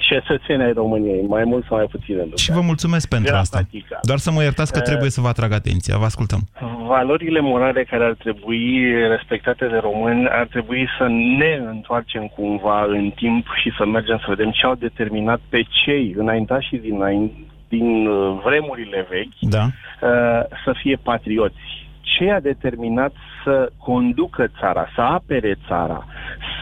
cetățeni 0.00 0.62
ai 0.62 0.72
României, 0.72 1.22
mai 1.28 1.44
mult 1.44 1.64
sau 1.68 1.76
mai 1.76 1.86
puțin 1.90 2.18
în 2.18 2.28
Și 2.36 2.52
vă 2.52 2.60
mulțumesc 2.60 3.08
pentru 3.08 3.28
Era 3.30 3.38
asta. 3.38 3.56
fatica. 3.56 3.98
Doar 4.02 4.18
să 4.18 4.30
mă 4.30 4.42
iertați 4.42 4.72
că 4.72 4.78
Eh. 4.78 4.84
trebuie 4.84 5.10
să 5.10 5.20
vă 5.20 5.28
atrag 5.28 5.52
atenția. 5.52 5.96
Vă 5.98 6.04
ascultăm. 6.04 6.40
Valorile 6.86 7.40
morale 7.40 7.84
care 7.84 8.04
ar 8.04 8.14
trebui 8.18 8.92
respectate 9.08 9.66
de 9.66 9.76
români 9.76 10.28
ar 10.28 10.46
trebui 10.46 10.88
să 10.98 11.06
ne 11.38 11.60
întoarcem 11.68 12.26
cumva 12.36 12.84
în 12.88 13.10
timp 13.10 13.46
și 13.62 13.72
să 13.78 13.86
mergem 13.86 14.16
să 14.18 14.24
vedem 14.28 14.50
ce 14.50 14.66
au 14.66 14.74
determinat 14.74 15.40
pe 15.48 15.64
cei 15.84 16.14
înaintași 16.16 16.76
din, 16.76 16.94
înain- 16.94 17.32
din 17.68 18.06
uh, 18.06 18.40
vremurile 18.44 19.06
vechi 19.10 19.38
Da. 19.40 19.62
uh, 19.64 20.42
să 20.64 20.74
fie 20.82 20.96
patrioți. 21.02 21.84
Ce 22.00 22.30
a 22.30 22.40
determinat 22.40 23.12
să 23.44 23.70
conducă 23.78 24.46
țara, 24.60 24.88
să 24.94 25.00
apere 25.00 25.56
țara, 25.66 26.04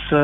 să, 0.09 0.23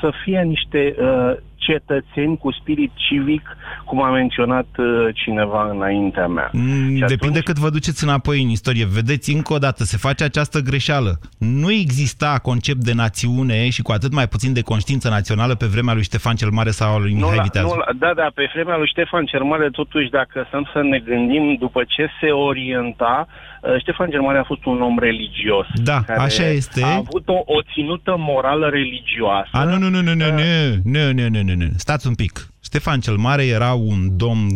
să 0.00 0.12
fie 0.24 0.40
niște 0.40 0.94
uh, 0.98 1.36
cetățeni 1.56 2.38
cu 2.38 2.52
spirit 2.52 2.90
civic, 2.94 3.56
cum 3.84 4.02
a 4.02 4.10
menționat 4.10 4.66
uh, 4.78 4.86
cineva 5.14 5.70
înaintea 5.70 6.26
mea. 6.26 6.48
Mm, 6.52 6.94
Și 6.96 7.04
Depinde 7.06 7.40
cât 7.40 7.58
vă 7.58 7.70
duceți 7.70 8.04
înapoi 8.04 8.42
în 8.42 8.48
istorie. 8.48 8.86
Vedeți, 8.86 9.32
încă 9.34 9.52
o 9.52 9.58
dată, 9.58 9.84
se 9.84 9.96
face 9.96 10.24
această 10.24 10.58
greșeală. 10.60 11.18
Nu 11.38 11.72
exista 11.72 12.38
concept 12.42 12.78
de 12.84 12.92
națiune 12.94 13.68
și 13.70 13.82
cu 13.82 13.92
atât 13.92 14.12
mai 14.12 14.28
puțin 14.28 14.52
de 14.52 14.62
conștiință 14.62 15.08
națională 15.08 15.54
pe 15.54 15.66
vremea 15.66 15.94
lui 15.94 16.02
Ștefan 16.02 16.34
cel 16.34 16.50
Mare 16.50 16.70
sau 16.70 16.94
al 16.94 17.00
lui 17.00 17.12
Nu, 17.12 17.18
Mihai 17.18 17.36
la, 17.36 17.42
Viteazu. 17.42 17.68
nu, 17.68 17.76
la, 17.76 17.92
da, 17.98 18.14
da, 18.14 18.30
pe 18.34 18.50
vremea 18.54 18.76
lui 18.76 18.88
Ștefan 18.88 19.24
cel 19.24 19.42
Mare, 19.42 19.68
totuși, 19.70 20.10
dacă 20.10 20.44
stăm 20.48 20.68
să 20.72 20.80
ne 20.82 20.98
gândim, 20.98 21.56
după 21.58 21.84
ce 21.86 22.08
se 22.20 22.30
orienta, 22.30 23.26
uh, 23.28 23.49
Ștefan 23.78 24.10
cel 24.10 24.20
Mare 24.20 24.38
a 24.38 24.44
fost 24.44 24.64
un 24.64 24.82
om 24.82 24.98
religios. 24.98 25.66
Da, 25.74 26.02
care 26.02 26.20
așa 26.20 26.46
este. 26.46 26.82
A 26.82 26.94
avut 26.94 27.28
o, 27.28 27.32
o 27.32 27.62
ținută 27.74 28.14
morală 28.18 28.68
religioasă. 28.68 29.48
A, 29.52 29.64
nu, 29.64 29.78
nu, 29.78 29.88
nu, 29.88 30.00
nu, 30.00 30.14
nu, 30.14 30.24
nu, 30.24 30.42
nu, 30.84 31.12
nu, 31.12 31.28
nu, 31.28 31.42
nu, 31.42 31.54
nu. 31.54 31.66
Stați 31.76 32.06
un 32.06 32.14
pic. 32.14 32.48
Ștefan 32.64 33.00
cel 33.00 33.16
Mare 33.16 33.46
era 33.46 33.72
un 33.72 34.16
domn 34.16 34.46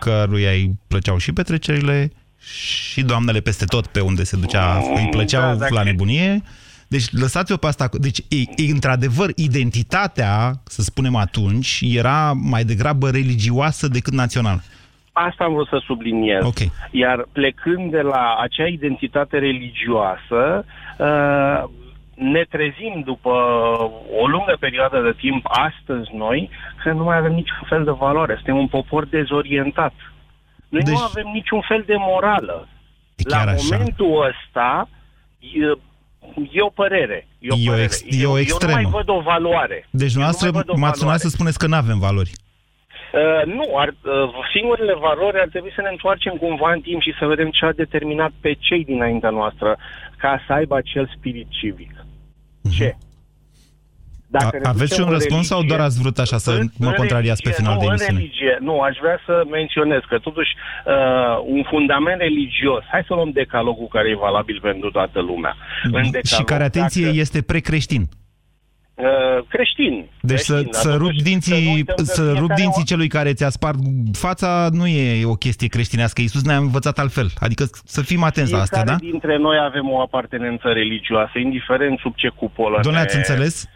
căruia 0.00 0.50
îi 0.50 0.70
plăceau 0.88 1.18
și 1.18 1.32
petrecerile 1.32 2.12
și 2.92 3.02
doamnele 3.02 3.40
peste 3.40 3.64
tot 3.64 3.86
pe 3.86 4.00
unde 4.00 4.24
se 4.24 4.36
ducea, 4.36 4.82
îi 4.94 5.08
plăceau 5.10 5.42
da, 5.42 5.54
dacă- 5.54 5.74
la 5.74 5.82
nebunie. 5.82 6.42
Deci 6.88 7.10
lăsați-o 7.10 7.56
pe 7.56 7.66
asta. 7.66 7.88
Deci, 7.92 8.18
e, 8.18 8.36
e, 8.36 8.70
într-adevăr, 8.72 9.30
identitatea, 9.34 10.62
să 10.64 10.82
spunem 10.82 11.16
atunci, 11.16 11.80
era 11.82 12.32
mai 12.32 12.64
degrabă 12.64 13.10
religioasă 13.10 13.88
decât 13.88 14.12
națională. 14.12 14.62
Asta 15.12 15.44
am 15.44 15.52
vrut 15.52 15.68
să 15.68 15.82
subliniez. 15.86 16.44
Ok. 16.44 16.58
Iar 16.90 17.26
plecând 17.32 17.90
de 17.90 18.00
la 18.00 18.36
acea 18.40 18.66
identitate 18.66 19.38
religioasă, 19.38 20.64
uh, 20.98 21.62
ne 22.14 22.44
trezim 22.48 23.02
după 23.04 23.30
o 24.20 24.26
lungă 24.26 24.56
perioadă 24.60 25.00
de 25.00 25.14
timp, 25.18 25.46
astăzi 25.48 26.10
noi, 26.14 26.50
că 26.82 26.92
nu 26.92 27.04
mai 27.04 27.16
avem 27.16 27.32
niciun 27.32 27.66
fel 27.68 27.84
de 27.84 27.90
valoare. 27.90 28.34
Suntem 28.34 28.56
un 28.56 28.66
popor 28.66 29.06
dezorientat. 29.06 29.92
Noi 30.68 30.82
deci... 30.82 30.94
nu 30.94 31.00
avem 31.00 31.26
niciun 31.32 31.60
fel 31.68 31.82
de 31.86 31.94
morală. 31.98 32.68
La 33.16 33.36
chiar 33.36 33.48
așa. 33.48 33.66
momentul 33.76 34.26
ăsta, 34.28 34.88
e, 35.38 35.64
e 36.52 36.60
o 36.62 36.68
părere. 36.68 37.28
E 37.38 37.48
o, 37.50 37.56
E 37.56 37.60
o 37.68 37.70
părere. 37.70 37.82
ex- 37.84 38.02
e 38.02 38.16
eu, 38.22 38.30
o 38.30 38.34
eu 38.34 38.40
extremă. 38.40 38.80
nu 38.80 38.88
mai 38.88 38.90
văd 38.90 39.08
o 39.16 39.20
valoare. 39.20 39.86
Deci, 39.90 40.12
Eu 40.12 40.16
nu 40.18 40.22
noastră 40.22 40.50
mai 40.50 40.62
văd 40.62 40.68
o 40.68 40.78
m-ați 40.78 40.98
sunat 40.98 40.98
valoare. 40.98 41.18
să 41.22 41.28
spuneți 41.28 41.58
că 41.58 41.66
nu 41.66 41.74
avem 41.76 41.98
valori. 41.98 42.30
Uh, 43.12 43.44
nu, 43.54 43.76
ar, 43.76 43.88
uh, 43.88 44.30
singurele 44.54 44.94
valori 44.94 45.40
ar 45.40 45.48
trebui 45.48 45.72
să 45.74 45.80
ne 45.80 45.88
întoarcem 45.90 46.34
cumva 46.34 46.72
în 46.72 46.80
timp 46.80 47.00
și 47.02 47.14
să 47.18 47.26
vedem 47.26 47.50
ce 47.50 47.64
a 47.64 47.72
determinat 47.72 48.32
pe 48.40 48.52
cei 48.58 48.84
dinaintea 48.84 49.30
noastră 49.30 49.76
ca 50.18 50.42
să 50.46 50.52
aibă 50.52 50.76
acel 50.76 51.10
spirit 51.16 51.46
civic. 51.50 51.90
Ce? 52.76 52.96
A, 54.32 54.48
ne 54.52 54.58
aveți 54.62 54.78
ducem 54.78 54.96
și 54.96 55.00
un 55.00 55.06
în 55.06 55.12
răspuns 55.12 55.46
sau 55.46 55.56
religie- 55.58 55.76
doar 55.76 55.88
ați 55.88 56.00
vrut 56.00 56.18
așa 56.18 56.38
să 56.38 56.50
în- 56.50 56.70
mă 56.78 56.86
în 56.86 56.94
contrariați 56.94 57.42
pe 57.42 57.48
religie, 57.48 57.64
final 57.64 57.74
nu, 57.74 57.80
de 57.80 57.86
în 57.86 57.90
emisiune? 57.92 58.18
religie, 58.20 58.56
nu, 58.60 58.80
aș 58.80 58.96
vrea 59.00 59.18
să 59.26 59.42
menționez 59.50 60.00
că 60.08 60.18
totuși 60.18 60.52
uh, 60.86 61.42
un 61.46 61.62
fundament 61.62 62.20
religios, 62.20 62.82
hai 62.92 63.02
să 63.06 63.14
luăm 63.14 63.30
decalogul 63.30 63.88
care 63.96 64.08
e 64.10 64.14
valabil 64.14 64.58
pentru 64.62 64.90
toată 64.90 65.20
lumea. 65.20 65.56
În 65.92 66.04
și 66.04 66.10
decalog, 66.10 66.46
care, 66.48 66.64
atenție, 66.64 67.04
dacă- 67.04 67.16
este 67.16 67.42
precreștin. 67.42 68.02
Uh, 69.02 69.44
creștin. 69.48 70.04
Deci 70.20 70.38
să, 70.38 70.52
creștin, 70.52 70.72
să 70.72 70.88
atunci 70.88 71.00
rup 71.00 71.10
să 71.10 71.16
nu 71.16 71.22
dinții, 71.22 71.66
uităm 71.74 71.94
că 71.96 72.02
să 72.02 72.22
rup 72.22 72.32
fiecare 72.34 72.60
dinții 72.60 72.82
o- 72.82 72.90
celui 72.90 73.08
care 73.08 73.32
ți-a 73.32 73.48
spart 73.48 73.78
fața 74.12 74.68
nu 74.72 74.86
e 74.86 75.24
o 75.24 75.34
chestie 75.34 75.68
creștinească. 75.68 76.20
Iisus 76.20 76.42
ne-a 76.44 76.56
învățat 76.56 76.98
altfel. 76.98 77.26
Adică 77.40 77.64
să 77.84 78.00
fim 78.02 78.22
atenți 78.22 78.52
la 78.52 78.60
astea, 78.60 78.84
da? 78.84 78.96
Fiecare 78.96 79.10
dintre 79.10 79.36
noi 79.38 79.56
avem 79.68 79.90
o 79.90 80.00
apartenență 80.00 80.68
religioasă, 80.68 81.38
indiferent 81.38 81.98
sub 81.98 82.14
ce 82.16 82.28
cupolă 82.28 82.78
Domnule, 82.82 82.96
ne- 83.04 83.08
ați 83.08 83.16
înțeles? 83.16 83.68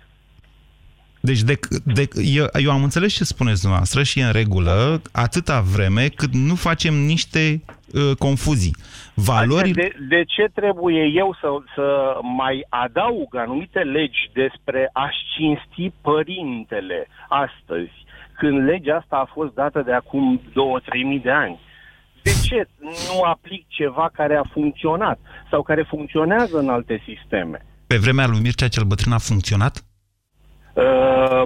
Deci 1.30 1.42
de, 1.42 1.58
de, 1.84 2.08
eu, 2.34 2.46
eu 2.52 2.70
am 2.70 2.82
înțeles 2.82 3.12
ce 3.12 3.24
spuneți 3.24 3.60
dumneavoastră 3.60 4.02
și 4.02 4.20
e 4.20 4.24
în 4.24 4.32
regulă 4.32 5.02
atâta 5.12 5.60
vreme 5.74 6.08
cât 6.08 6.32
nu 6.32 6.54
facem 6.54 6.94
niște 6.94 7.62
uh, 7.92 8.16
confuzii. 8.18 8.76
Valori... 9.14 9.60
Adică 9.60 9.80
de, 9.80 9.94
de 10.08 10.22
ce 10.26 10.44
trebuie 10.54 11.04
eu 11.14 11.36
să, 11.40 11.48
să 11.74 11.86
mai 12.36 12.66
adaug 12.68 13.36
anumite 13.36 13.78
legi 13.78 14.30
despre 14.32 14.90
a-și 14.92 15.22
cinsti 15.34 15.92
părintele 16.00 17.06
astăzi, 17.28 17.96
când 18.38 18.64
legea 18.64 18.96
asta 18.96 19.16
a 19.16 19.30
fost 19.34 19.54
dată 19.54 19.82
de 19.86 19.92
acum 19.92 20.40
2-3 20.40 20.52
mii 21.04 21.20
de 21.20 21.30
ani? 21.30 21.60
De 22.22 22.30
ce 22.42 22.68
nu 22.80 23.22
aplic 23.22 23.64
ceva 23.68 24.10
care 24.12 24.36
a 24.36 24.50
funcționat 24.52 25.18
sau 25.50 25.62
care 25.62 25.82
funcționează 25.82 26.58
în 26.58 26.68
alte 26.68 27.02
sisteme? 27.06 27.66
Pe 27.86 27.96
vremea 27.96 28.26
lui 28.26 28.40
Mircea 28.40 28.68
cel 28.68 28.84
Bătrân 28.84 29.12
a 29.12 29.18
funcționat? 29.18 29.84
Uh, 30.74 31.42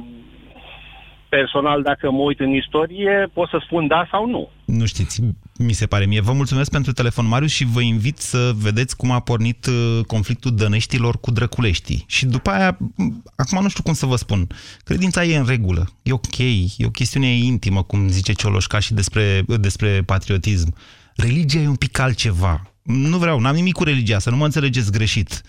personal, 1.29 1.83
dacă 1.83 2.11
mă 2.11 2.23
uit 2.23 2.41
în 2.41 2.51
istorie, 2.55 3.31
pot 3.33 3.49
să 3.49 3.63
spun 3.65 3.87
da 3.87 4.09
sau 4.11 4.27
nu. 4.27 4.49
Nu 4.65 4.87
știți, 4.87 5.21
mi 5.59 5.73
se 5.73 5.87
pare 5.87 6.07
mie. 6.07 6.21
Vă 6.21 6.33
mulțumesc 6.33 6.71
pentru 6.71 6.93
telefon, 6.93 7.27
Marius, 7.27 7.53
și 7.53 7.65
vă 7.65 7.81
invit 7.81 8.19
să 8.19 8.53
vedeți 8.55 8.97
cum 8.97 9.11
a 9.11 9.21
pornit 9.21 9.67
uh, 9.67 10.05
conflictul 10.07 10.55
dăneștilor 10.55 11.21
cu 11.21 11.31
drăculeștii. 11.31 12.05
Și 12.07 12.27
după 12.27 12.51
aia, 12.51 12.77
m, 12.97 13.23
acum 13.37 13.63
nu 13.63 13.69
știu 13.69 13.83
cum 13.83 13.93
să 13.93 14.07
vă 14.07 14.17
spun, 14.17 14.47
credința 14.85 15.25
e 15.25 15.37
în 15.37 15.47
regulă, 15.47 15.89
e 16.03 16.13
ok, 16.13 16.39
e 16.77 16.87
o 16.87 16.91
chestiune 16.91 17.27
intimă, 17.27 17.83
cum 17.83 18.09
zice 18.09 18.33
Cioloșca 18.33 18.79
și 18.79 18.95
despre, 18.95 19.43
despre 19.47 20.03
patriotism. 20.07 20.75
Religia 21.17 21.59
e 21.59 21.69
un 21.69 21.77
pic 21.77 21.99
altceva. 21.99 22.63
Nu 22.83 23.17
vreau, 23.17 23.41
n-am 23.41 23.55
nimic 23.55 23.75
cu 23.75 23.85
religia, 23.85 24.19
să 24.19 24.31
nu 24.31 24.37
mă 24.37 24.45
înțelegeți 24.45 24.93
greșit. 24.93 25.43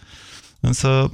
Însă 0.60 1.12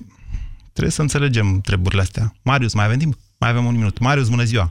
trebuie 0.76 0.92
să 1.00 1.02
înțelegem 1.02 1.48
treburile 1.70 2.02
astea. 2.02 2.26
Marius, 2.44 2.74
mai 2.74 2.86
avem 2.86 2.98
timp? 2.98 3.14
Mai 3.40 3.50
avem 3.50 3.66
un 3.66 3.76
minut. 3.76 4.00
Marius, 4.00 4.30
bună 4.30 4.44
ziua! 4.44 4.68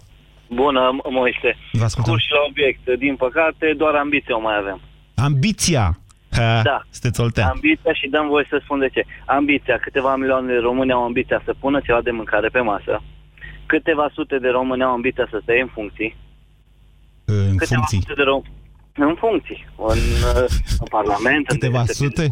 Bună, 0.62 0.80
Moise. 1.10 1.50
Vă 1.72 1.84
ascultăm. 1.84 2.12
Scurt 2.12 2.22
și 2.26 2.32
la 2.38 2.42
obiect. 2.50 2.84
Din 3.04 3.14
păcate, 3.16 3.66
doar 3.76 3.94
ambiție 3.94 4.34
o 4.34 4.40
mai 4.40 4.56
avem. 4.62 4.80
Ambiția! 5.14 5.98
Ha, 6.30 6.62
Da. 6.62 6.78
Sunteți 6.90 7.20
oltean. 7.20 7.48
Ambiția 7.48 7.92
și 8.00 8.08
dăm 8.08 8.26
voie 8.28 8.46
să 8.48 8.60
spun 8.64 8.78
de 8.78 8.88
ce. 8.88 9.04
Ambiția. 9.26 9.76
Câteva 9.78 10.16
milioane 10.16 10.52
de 10.52 10.58
români 10.58 10.92
au 10.92 11.04
ambiția 11.04 11.42
să 11.44 11.54
pună 11.60 11.80
ceva 11.86 12.00
de 12.02 12.10
mâncare 12.10 12.48
pe 12.48 12.60
masă. 12.60 13.02
Câteva 13.66 14.10
sute 14.14 14.38
de 14.38 14.48
români 14.48 14.82
au 14.82 14.92
ambiția 14.92 15.26
să 15.30 15.38
stea 15.42 15.54
în 15.62 15.70
funcții. 15.76 16.16
În 17.24 17.56
Câteva 17.56 17.80
funcții. 17.80 17.98
sute 18.00 18.14
de 18.22 18.24
rom- 18.30 18.48
în 18.94 19.14
funcții. 19.24 19.66
În, 19.76 19.98
uh, 20.30 20.48
în 20.82 20.88
Parlament. 20.90 21.44
în 21.50 21.56
Câteva 21.58 21.80
diverse 21.80 22.04
sute? 22.04 22.26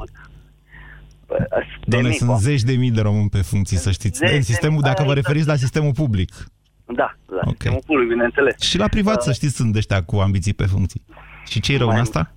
De 1.38 1.46
Doamne, 1.86 2.08
mii, 2.08 2.16
sunt 2.16 2.28
poate. 2.28 2.44
zeci 2.44 2.62
de 2.62 2.72
mii 2.72 2.90
de 2.90 3.00
români 3.00 3.28
pe 3.28 3.42
funcții, 3.42 3.76
să 3.76 3.90
știți. 3.90 4.18
Zeci 4.18 4.30
de 4.30 4.36
În 4.36 4.42
sistemul, 4.42 4.74
mii, 4.74 4.84
dacă 4.84 4.98
aia 5.00 5.06
vă 5.06 5.12
e 5.12 5.20
referiți 5.20 5.46
la 5.46 5.54
sistemul 5.56 5.92
public. 5.92 6.30
Da, 6.94 7.16
la 7.26 7.40
sistemul 7.50 7.82
public, 7.86 8.08
bineînțeles. 8.08 8.60
Și 8.60 8.78
la 8.78 8.88
privat, 8.88 9.22
să 9.22 9.32
știți, 9.32 9.54
sunt 9.54 9.76
ăștia 9.76 10.02
cu 10.02 10.16
ambiții 10.16 10.54
pe 10.54 10.66
funcții. 10.66 11.02
Și 11.48 11.60
ce-i 11.60 11.76
rău 11.76 11.88
în 11.88 11.96
asta? 11.98 12.32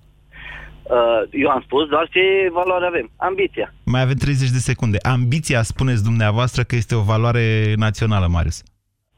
Uh, 0.83 1.29
eu 1.31 1.49
am 1.49 1.61
spus 1.65 1.87
doar 1.89 2.07
ce 2.11 2.19
valoare 2.53 2.85
avem. 2.85 3.11
Ambiția. 3.15 3.73
Mai 3.85 4.01
avem 4.01 4.15
30 4.15 4.49
de 4.49 4.57
secunde. 4.57 4.97
Ambiția, 5.01 5.61
spuneți 5.61 6.03
dumneavoastră, 6.03 6.63
că 6.63 6.75
este 6.75 6.95
o 6.95 7.01
valoare 7.01 7.73
națională, 7.75 8.27
Marius. 8.27 8.63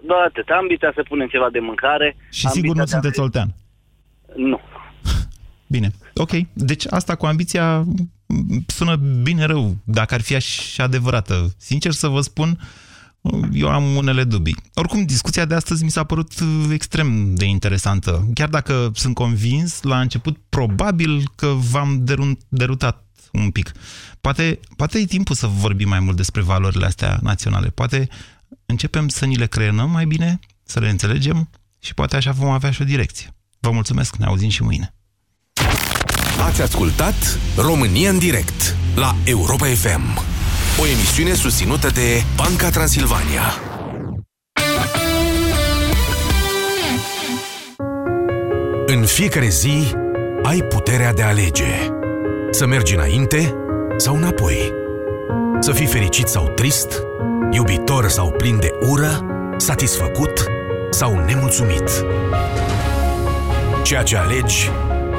Doar 0.04 0.20
atât. 0.28 0.48
Ambiția 0.50 0.92
să 0.96 1.04
punem 1.08 1.28
ceva 1.28 1.50
de 1.52 1.60
mâncare. 1.60 2.16
Și 2.32 2.48
sigur 2.48 2.76
nu 2.76 2.82
ambiția 2.82 3.00
de 3.00 3.08
a- 3.08 3.12
sunteți 3.12 3.20
oltean. 3.20 3.56
Nu. 4.36 4.60
Bine, 5.74 5.90
ok. 6.16 6.32
Deci 6.54 6.86
asta 6.90 7.16
cu 7.16 7.26
ambiția 7.26 7.80
m, 7.80 8.12
sună 8.68 8.96
bine 8.96 9.46
rău, 9.46 9.78
dacă 9.84 10.14
ar 10.14 10.22
fi 10.22 10.36
așa 10.36 10.84
adevărată. 10.84 11.56
Sincer 11.58 11.92
să 11.92 12.08
vă 12.08 12.22
spun, 12.22 12.60
eu 13.52 13.70
am 13.70 13.96
unele 13.96 14.24
dubii. 14.24 14.58
Oricum, 14.74 15.06
discuția 15.06 15.46
de 15.46 15.56
astăzi 15.56 15.84
mi 15.84 15.92
s-a 15.92 16.04
părut 16.04 16.40
uh, 16.40 16.68
extrem 16.72 17.36
de 17.36 17.46
interesantă. 17.46 18.28
Chiar 18.34 18.50
dacă 18.50 18.92
sunt 18.94 19.14
convins, 19.14 19.82
la 19.82 20.00
început, 20.00 20.38
probabil 20.50 21.32
că 21.36 21.48
v-am 21.48 22.04
derun- 22.04 22.38
derutat 22.48 23.06
un 23.32 23.50
pic. 23.50 23.72
Poate, 24.22 24.60
poate 24.76 25.00
e 25.00 25.06
timpul 25.06 25.36
să 25.36 25.48
vorbim 25.48 25.88
mai 25.88 26.00
mult 26.00 26.16
despre 26.16 26.42
valorile 26.42 26.86
astea 26.86 27.20
naționale. 27.22 27.68
Poate 27.68 28.10
începem 28.66 29.08
să 29.08 29.26
ni 29.26 29.36
le 29.36 29.48
creionăm 29.48 29.90
mai 29.90 30.06
bine, 30.06 30.40
să 30.64 30.80
le 30.80 30.90
înțelegem 30.90 31.50
și 31.80 31.94
poate 31.94 32.16
așa 32.16 32.32
vom 32.32 32.50
avea 32.50 32.72
și 32.72 32.82
o 32.82 32.86
direcție. 32.86 33.36
Vă 33.60 33.72
mulțumesc, 33.72 34.16
ne 34.16 34.26
auzim 34.26 34.50
și 34.50 34.64
mâine. 34.64 34.97
Ați 36.48 36.62
ascultat 36.62 37.40
România 37.58 38.10
în 38.10 38.18
direct 38.18 38.76
la 38.96 39.16
Europa 39.24 39.66
FM. 39.66 40.26
O 40.82 40.86
emisiune 40.88 41.34
susținută 41.34 41.88
de 41.88 42.24
Banca 42.36 42.70
Transilvania. 42.70 43.42
În 48.86 49.06
fiecare 49.06 49.48
zi 49.48 49.94
ai 50.44 50.62
puterea 50.62 51.14
de 51.14 51.22
a 51.22 51.28
alege. 51.28 51.90
Să 52.52 52.66
mergi 52.66 52.96
înainte 52.96 53.54
sau 53.98 54.16
înapoi. 54.16 54.74
Să 55.60 55.72
fii 55.72 55.86
fericit 55.88 56.28
sau 56.28 56.48
trist, 56.48 57.02
iubitor 57.52 58.10
sau 58.10 58.32
plin 58.32 58.60
de 58.60 58.72
ură, 58.90 59.26
satisfăcut 59.58 60.46
sau 60.90 61.24
nemulțumit. 61.26 62.06
Ceea 63.84 64.04
ce 64.04 64.18
alegi 64.18 64.70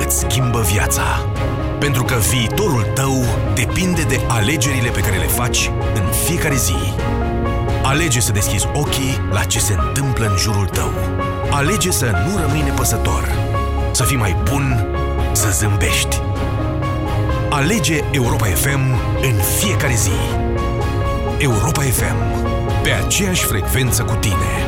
îți 0.08 0.18
schimbă 0.18 0.60
viața. 0.60 1.02
Pentru 1.78 2.02
că 2.02 2.14
viitorul 2.14 2.82
tău 2.94 3.24
depinde 3.54 4.02
de 4.02 4.20
alegerile 4.28 4.88
pe 4.88 5.00
care 5.00 5.16
le 5.16 5.26
faci 5.26 5.70
în 5.94 6.02
fiecare 6.24 6.56
zi. 6.56 6.94
Alege 7.82 8.20
să 8.20 8.32
deschizi 8.32 8.68
ochii 8.72 9.28
la 9.30 9.44
ce 9.44 9.58
se 9.58 9.76
întâmplă 9.78 10.26
în 10.26 10.36
jurul 10.36 10.66
tău. 10.66 10.92
Alege 11.50 11.90
să 11.90 12.04
nu 12.04 12.40
rămâi 12.40 12.62
nepăsător. 12.62 13.28
Să 13.90 14.02
fii 14.02 14.16
mai 14.16 14.36
bun, 14.50 14.86
să 15.32 15.48
zâmbești. 15.50 16.20
Alege 17.50 18.00
Europa 18.10 18.46
FM 18.46 18.80
în 19.22 19.34
fiecare 19.58 19.94
zi. 19.94 20.18
Europa 21.38 21.82
FM. 21.82 22.16
Pe 22.82 22.90
aceeași 22.90 23.44
frecvență 23.44 24.02
cu 24.02 24.14
tine. 24.14 24.67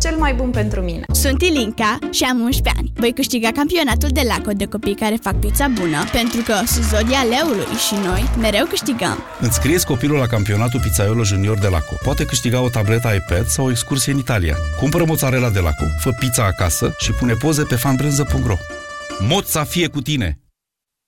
cel 0.00 0.16
mai 0.16 0.34
bun 0.34 0.50
pentru 0.50 0.80
mine. 0.80 1.04
Sunt 1.12 1.42
Ilinca 1.42 1.98
și 2.10 2.24
am 2.24 2.38
11 2.40 2.72
ani. 2.76 2.92
Voi 2.94 3.12
câștiga 3.12 3.50
campionatul 3.52 4.08
de 4.08 4.20
laco 4.28 4.50
de 4.52 4.64
copii 4.64 4.94
care 4.94 5.16
fac 5.22 5.34
pizza 5.34 5.68
bună, 5.68 6.04
pentru 6.12 6.40
că 6.40 6.54
sunt 6.66 6.84
zodia 6.84 7.22
leului 7.22 7.74
și 7.86 7.94
noi 8.04 8.28
mereu 8.38 8.64
câștigăm. 8.64 9.18
Înscrieți 9.40 9.86
copilul 9.86 10.18
la 10.18 10.26
campionatul 10.26 10.80
Pizzaiolo 10.80 11.24
Junior 11.24 11.58
de 11.58 11.68
Laco. 11.68 11.94
Poate 12.02 12.24
câștiga 12.24 12.60
o 12.60 12.68
tabletă 12.68 13.08
iPad 13.14 13.46
sau 13.46 13.66
o 13.66 13.70
excursie 13.70 14.12
în 14.12 14.18
Italia. 14.18 14.56
Cumpără 14.80 15.04
mozzarella 15.04 15.50
de 15.50 15.60
Laco, 15.60 15.84
fă 15.98 16.10
pizza 16.18 16.44
acasă 16.44 16.94
și 16.98 17.12
pune 17.12 17.32
poze 17.32 17.62
pe 17.62 17.74
fanbrânză.ro. 17.74 18.56
Moța 19.18 19.64
fie 19.64 19.86
cu 19.86 20.00
tine! 20.00 20.40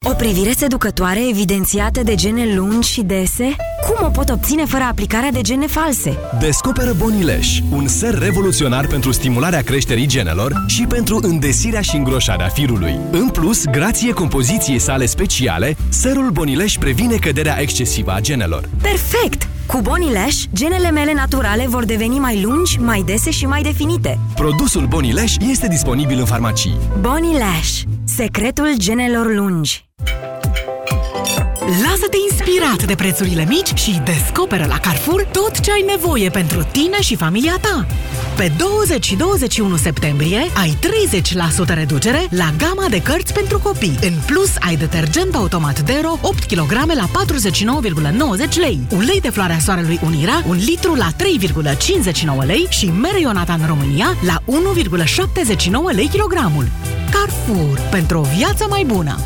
O 0.06 0.12
privire 0.14 0.52
seducătoare 0.52 1.28
evidențiată 1.28 2.02
de 2.02 2.14
gene 2.14 2.54
lungi 2.54 2.90
și 2.90 3.02
dese? 3.02 3.56
Cum 3.86 4.06
o 4.06 4.10
pot 4.10 4.28
obține 4.28 4.64
fără 4.64 4.84
aplicarea 4.84 5.30
de 5.30 5.40
gene 5.40 5.66
false? 5.66 6.18
Descoperă 6.40 6.92
Bonileș, 6.98 7.60
un 7.70 7.86
ser 7.86 8.18
revoluționar 8.18 8.86
pentru 8.86 9.12
stimularea 9.12 9.62
creșterii 9.62 10.06
genelor 10.06 10.64
și 10.66 10.82
pentru 10.82 11.18
îndesirea 11.22 11.80
și 11.80 11.96
îngroșarea 11.96 12.48
firului. 12.48 12.98
În 13.10 13.28
plus, 13.28 13.64
grație 13.64 14.12
compoziției 14.12 14.78
sale 14.78 15.06
speciale, 15.06 15.76
serul 15.88 16.30
Bonileș 16.30 16.76
previne 16.76 17.16
căderea 17.16 17.60
excesivă 17.60 18.12
a 18.12 18.20
genelor. 18.20 18.68
Perfect! 18.82 19.48
Cu 19.66 19.80
Bonilash, 19.80 20.42
genele 20.54 20.90
mele 20.90 21.12
naturale 21.12 21.66
vor 21.68 21.84
deveni 21.84 22.18
mai 22.18 22.42
lungi, 22.42 22.78
mai 22.80 23.02
dese 23.06 23.30
și 23.30 23.46
mai 23.46 23.62
definite. 23.62 24.18
Produsul 24.34 24.86
Bonileș 24.86 25.34
este 25.50 25.68
disponibil 25.68 26.18
în 26.18 26.24
farmacii. 26.24 26.76
Bonilash, 27.00 27.80
secretul 28.04 28.74
genelor 28.76 29.34
lungi. 29.34 29.87
Lasă-te 31.68 32.16
inspirat 32.30 32.86
de 32.86 32.94
prețurile 32.94 33.44
mici 33.48 33.78
și 33.78 34.00
descoperă 34.04 34.66
la 34.68 34.78
Carrefour 34.78 35.24
tot 35.32 35.60
ce 35.60 35.72
ai 35.72 35.84
nevoie 35.86 36.30
pentru 36.30 36.66
tine 36.72 37.00
și 37.00 37.16
familia 37.16 37.58
ta. 37.60 37.86
Pe 38.36 38.52
20 38.56 39.04
și 39.04 39.16
21 39.16 39.76
septembrie 39.76 40.46
ai 40.56 40.78
30% 41.64 41.74
reducere 41.74 42.26
la 42.30 42.52
gama 42.58 42.88
de 42.88 43.02
cărți 43.02 43.32
pentru 43.32 43.58
copii. 43.58 43.98
În 44.02 44.12
plus, 44.26 44.50
ai 44.60 44.76
detergent 44.76 45.34
automat 45.34 45.80
Dero 45.80 46.18
8 46.22 46.44
kg 46.44 46.72
la 46.72 47.08
49,90 48.48 48.58
lei, 48.58 48.80
ulei 48.96 49.20
de 49.20 49.30
floarea 49.30 49.58
soarelui 49.58 50.00
Unira, 50.04 50.42
un 50.48 50.56
litru 50.56 50.94
la 50.94 51.08
3,59 52.42 52.46
lei 52.46 52.66
și 52.68 52.86
mere 52.86 53.20
Ionatan 53.20 53.60
România 53.66 54.16
la 54.26 54.38
1,79 54.46 55.94
lei 55.94 56.08
kilogramul. 56.08 56.68
Carrefour, 57.10 57.80
pentru 57.90 58.18
o 58.18 58.26
viață 58.36 58.66
mai 58.68 58.84
bună! 58.84 59.18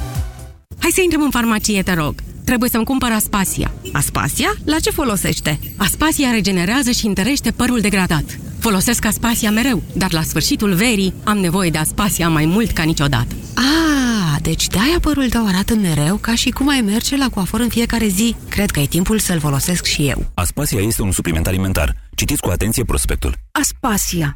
Hai 0.78 0.90
să 0.90 1.01
intrăm 1.01 1.22
în 1.22 1.30
farmacie, 1.30 1.82
te 1.82 1.95
rog. 1.95 2.14
Trebuie 2.45 2.70
să-mi 2.70 2.84
cumpăr 2.84 3.11
Aspasia. 3.11 3.72
Aspasia? 3.93 4.55
La 4.64 4.78
ce 4.78 4.90
folosește? 4.90 5.59
Aspasia 5.76 6.30
regenerează 6.30 6.90
și 6.90 7.07
întărește 7.07 7.51
părul 7.51 7.80
degradat. 7.80 8.24
Folosesc 8.59 9.05
Aspasia 9.05 9.51
mereu, 9.51 9.82
dar 9.97 10.12
la 10.12 10.22
sfârșitul 10.22 10.74
verii 10.74 11.14
am 11.24 11.38
nevoie 11.38 11.70
de 11.70 11.78
Aspasia 11.78 12.28
mai 12.28 12.45
mult 12.45 12.70
ca 12.70 12.82
niciodată. 12.82 13.34
Ah, 13.55 14.36
deci 14.43 14.66
de-aia 14.66 14.99
părul 15.01 15.28
tău 15.28 15.47
arată 15.47 15.74
mereu 15.74 16.16
ca 16.16 16.34
și 16.34 16.51
cum 16.51 16.68
ai 16.68 16.80
merge 16.80 17.16
la 17.16 17.28
coafor 17.28 17.61
în 17.61 17.68
fiecare 17.68 18.07
zi. 18.07 18.34
Cred 18.49 18.70
că 18.70 18.80
e 18.80 18.86
timpul 18.86 19.18
să-l 19.18 19.38
folosesc 19.40 19.84
și 19.84 20.09
eu. 20.09 20.26
Aspasia 20.34 20.80
este 20.80 21.03
un 21.03 21.12
supliment 21.12 21.47
alimentar. 21.47 21.97
Citiți 22.14 22.40
cu 22.40 22.49
atenție 22.49 22.84
prospectul. 22.84 23.34
Aspasia 23.53 24.30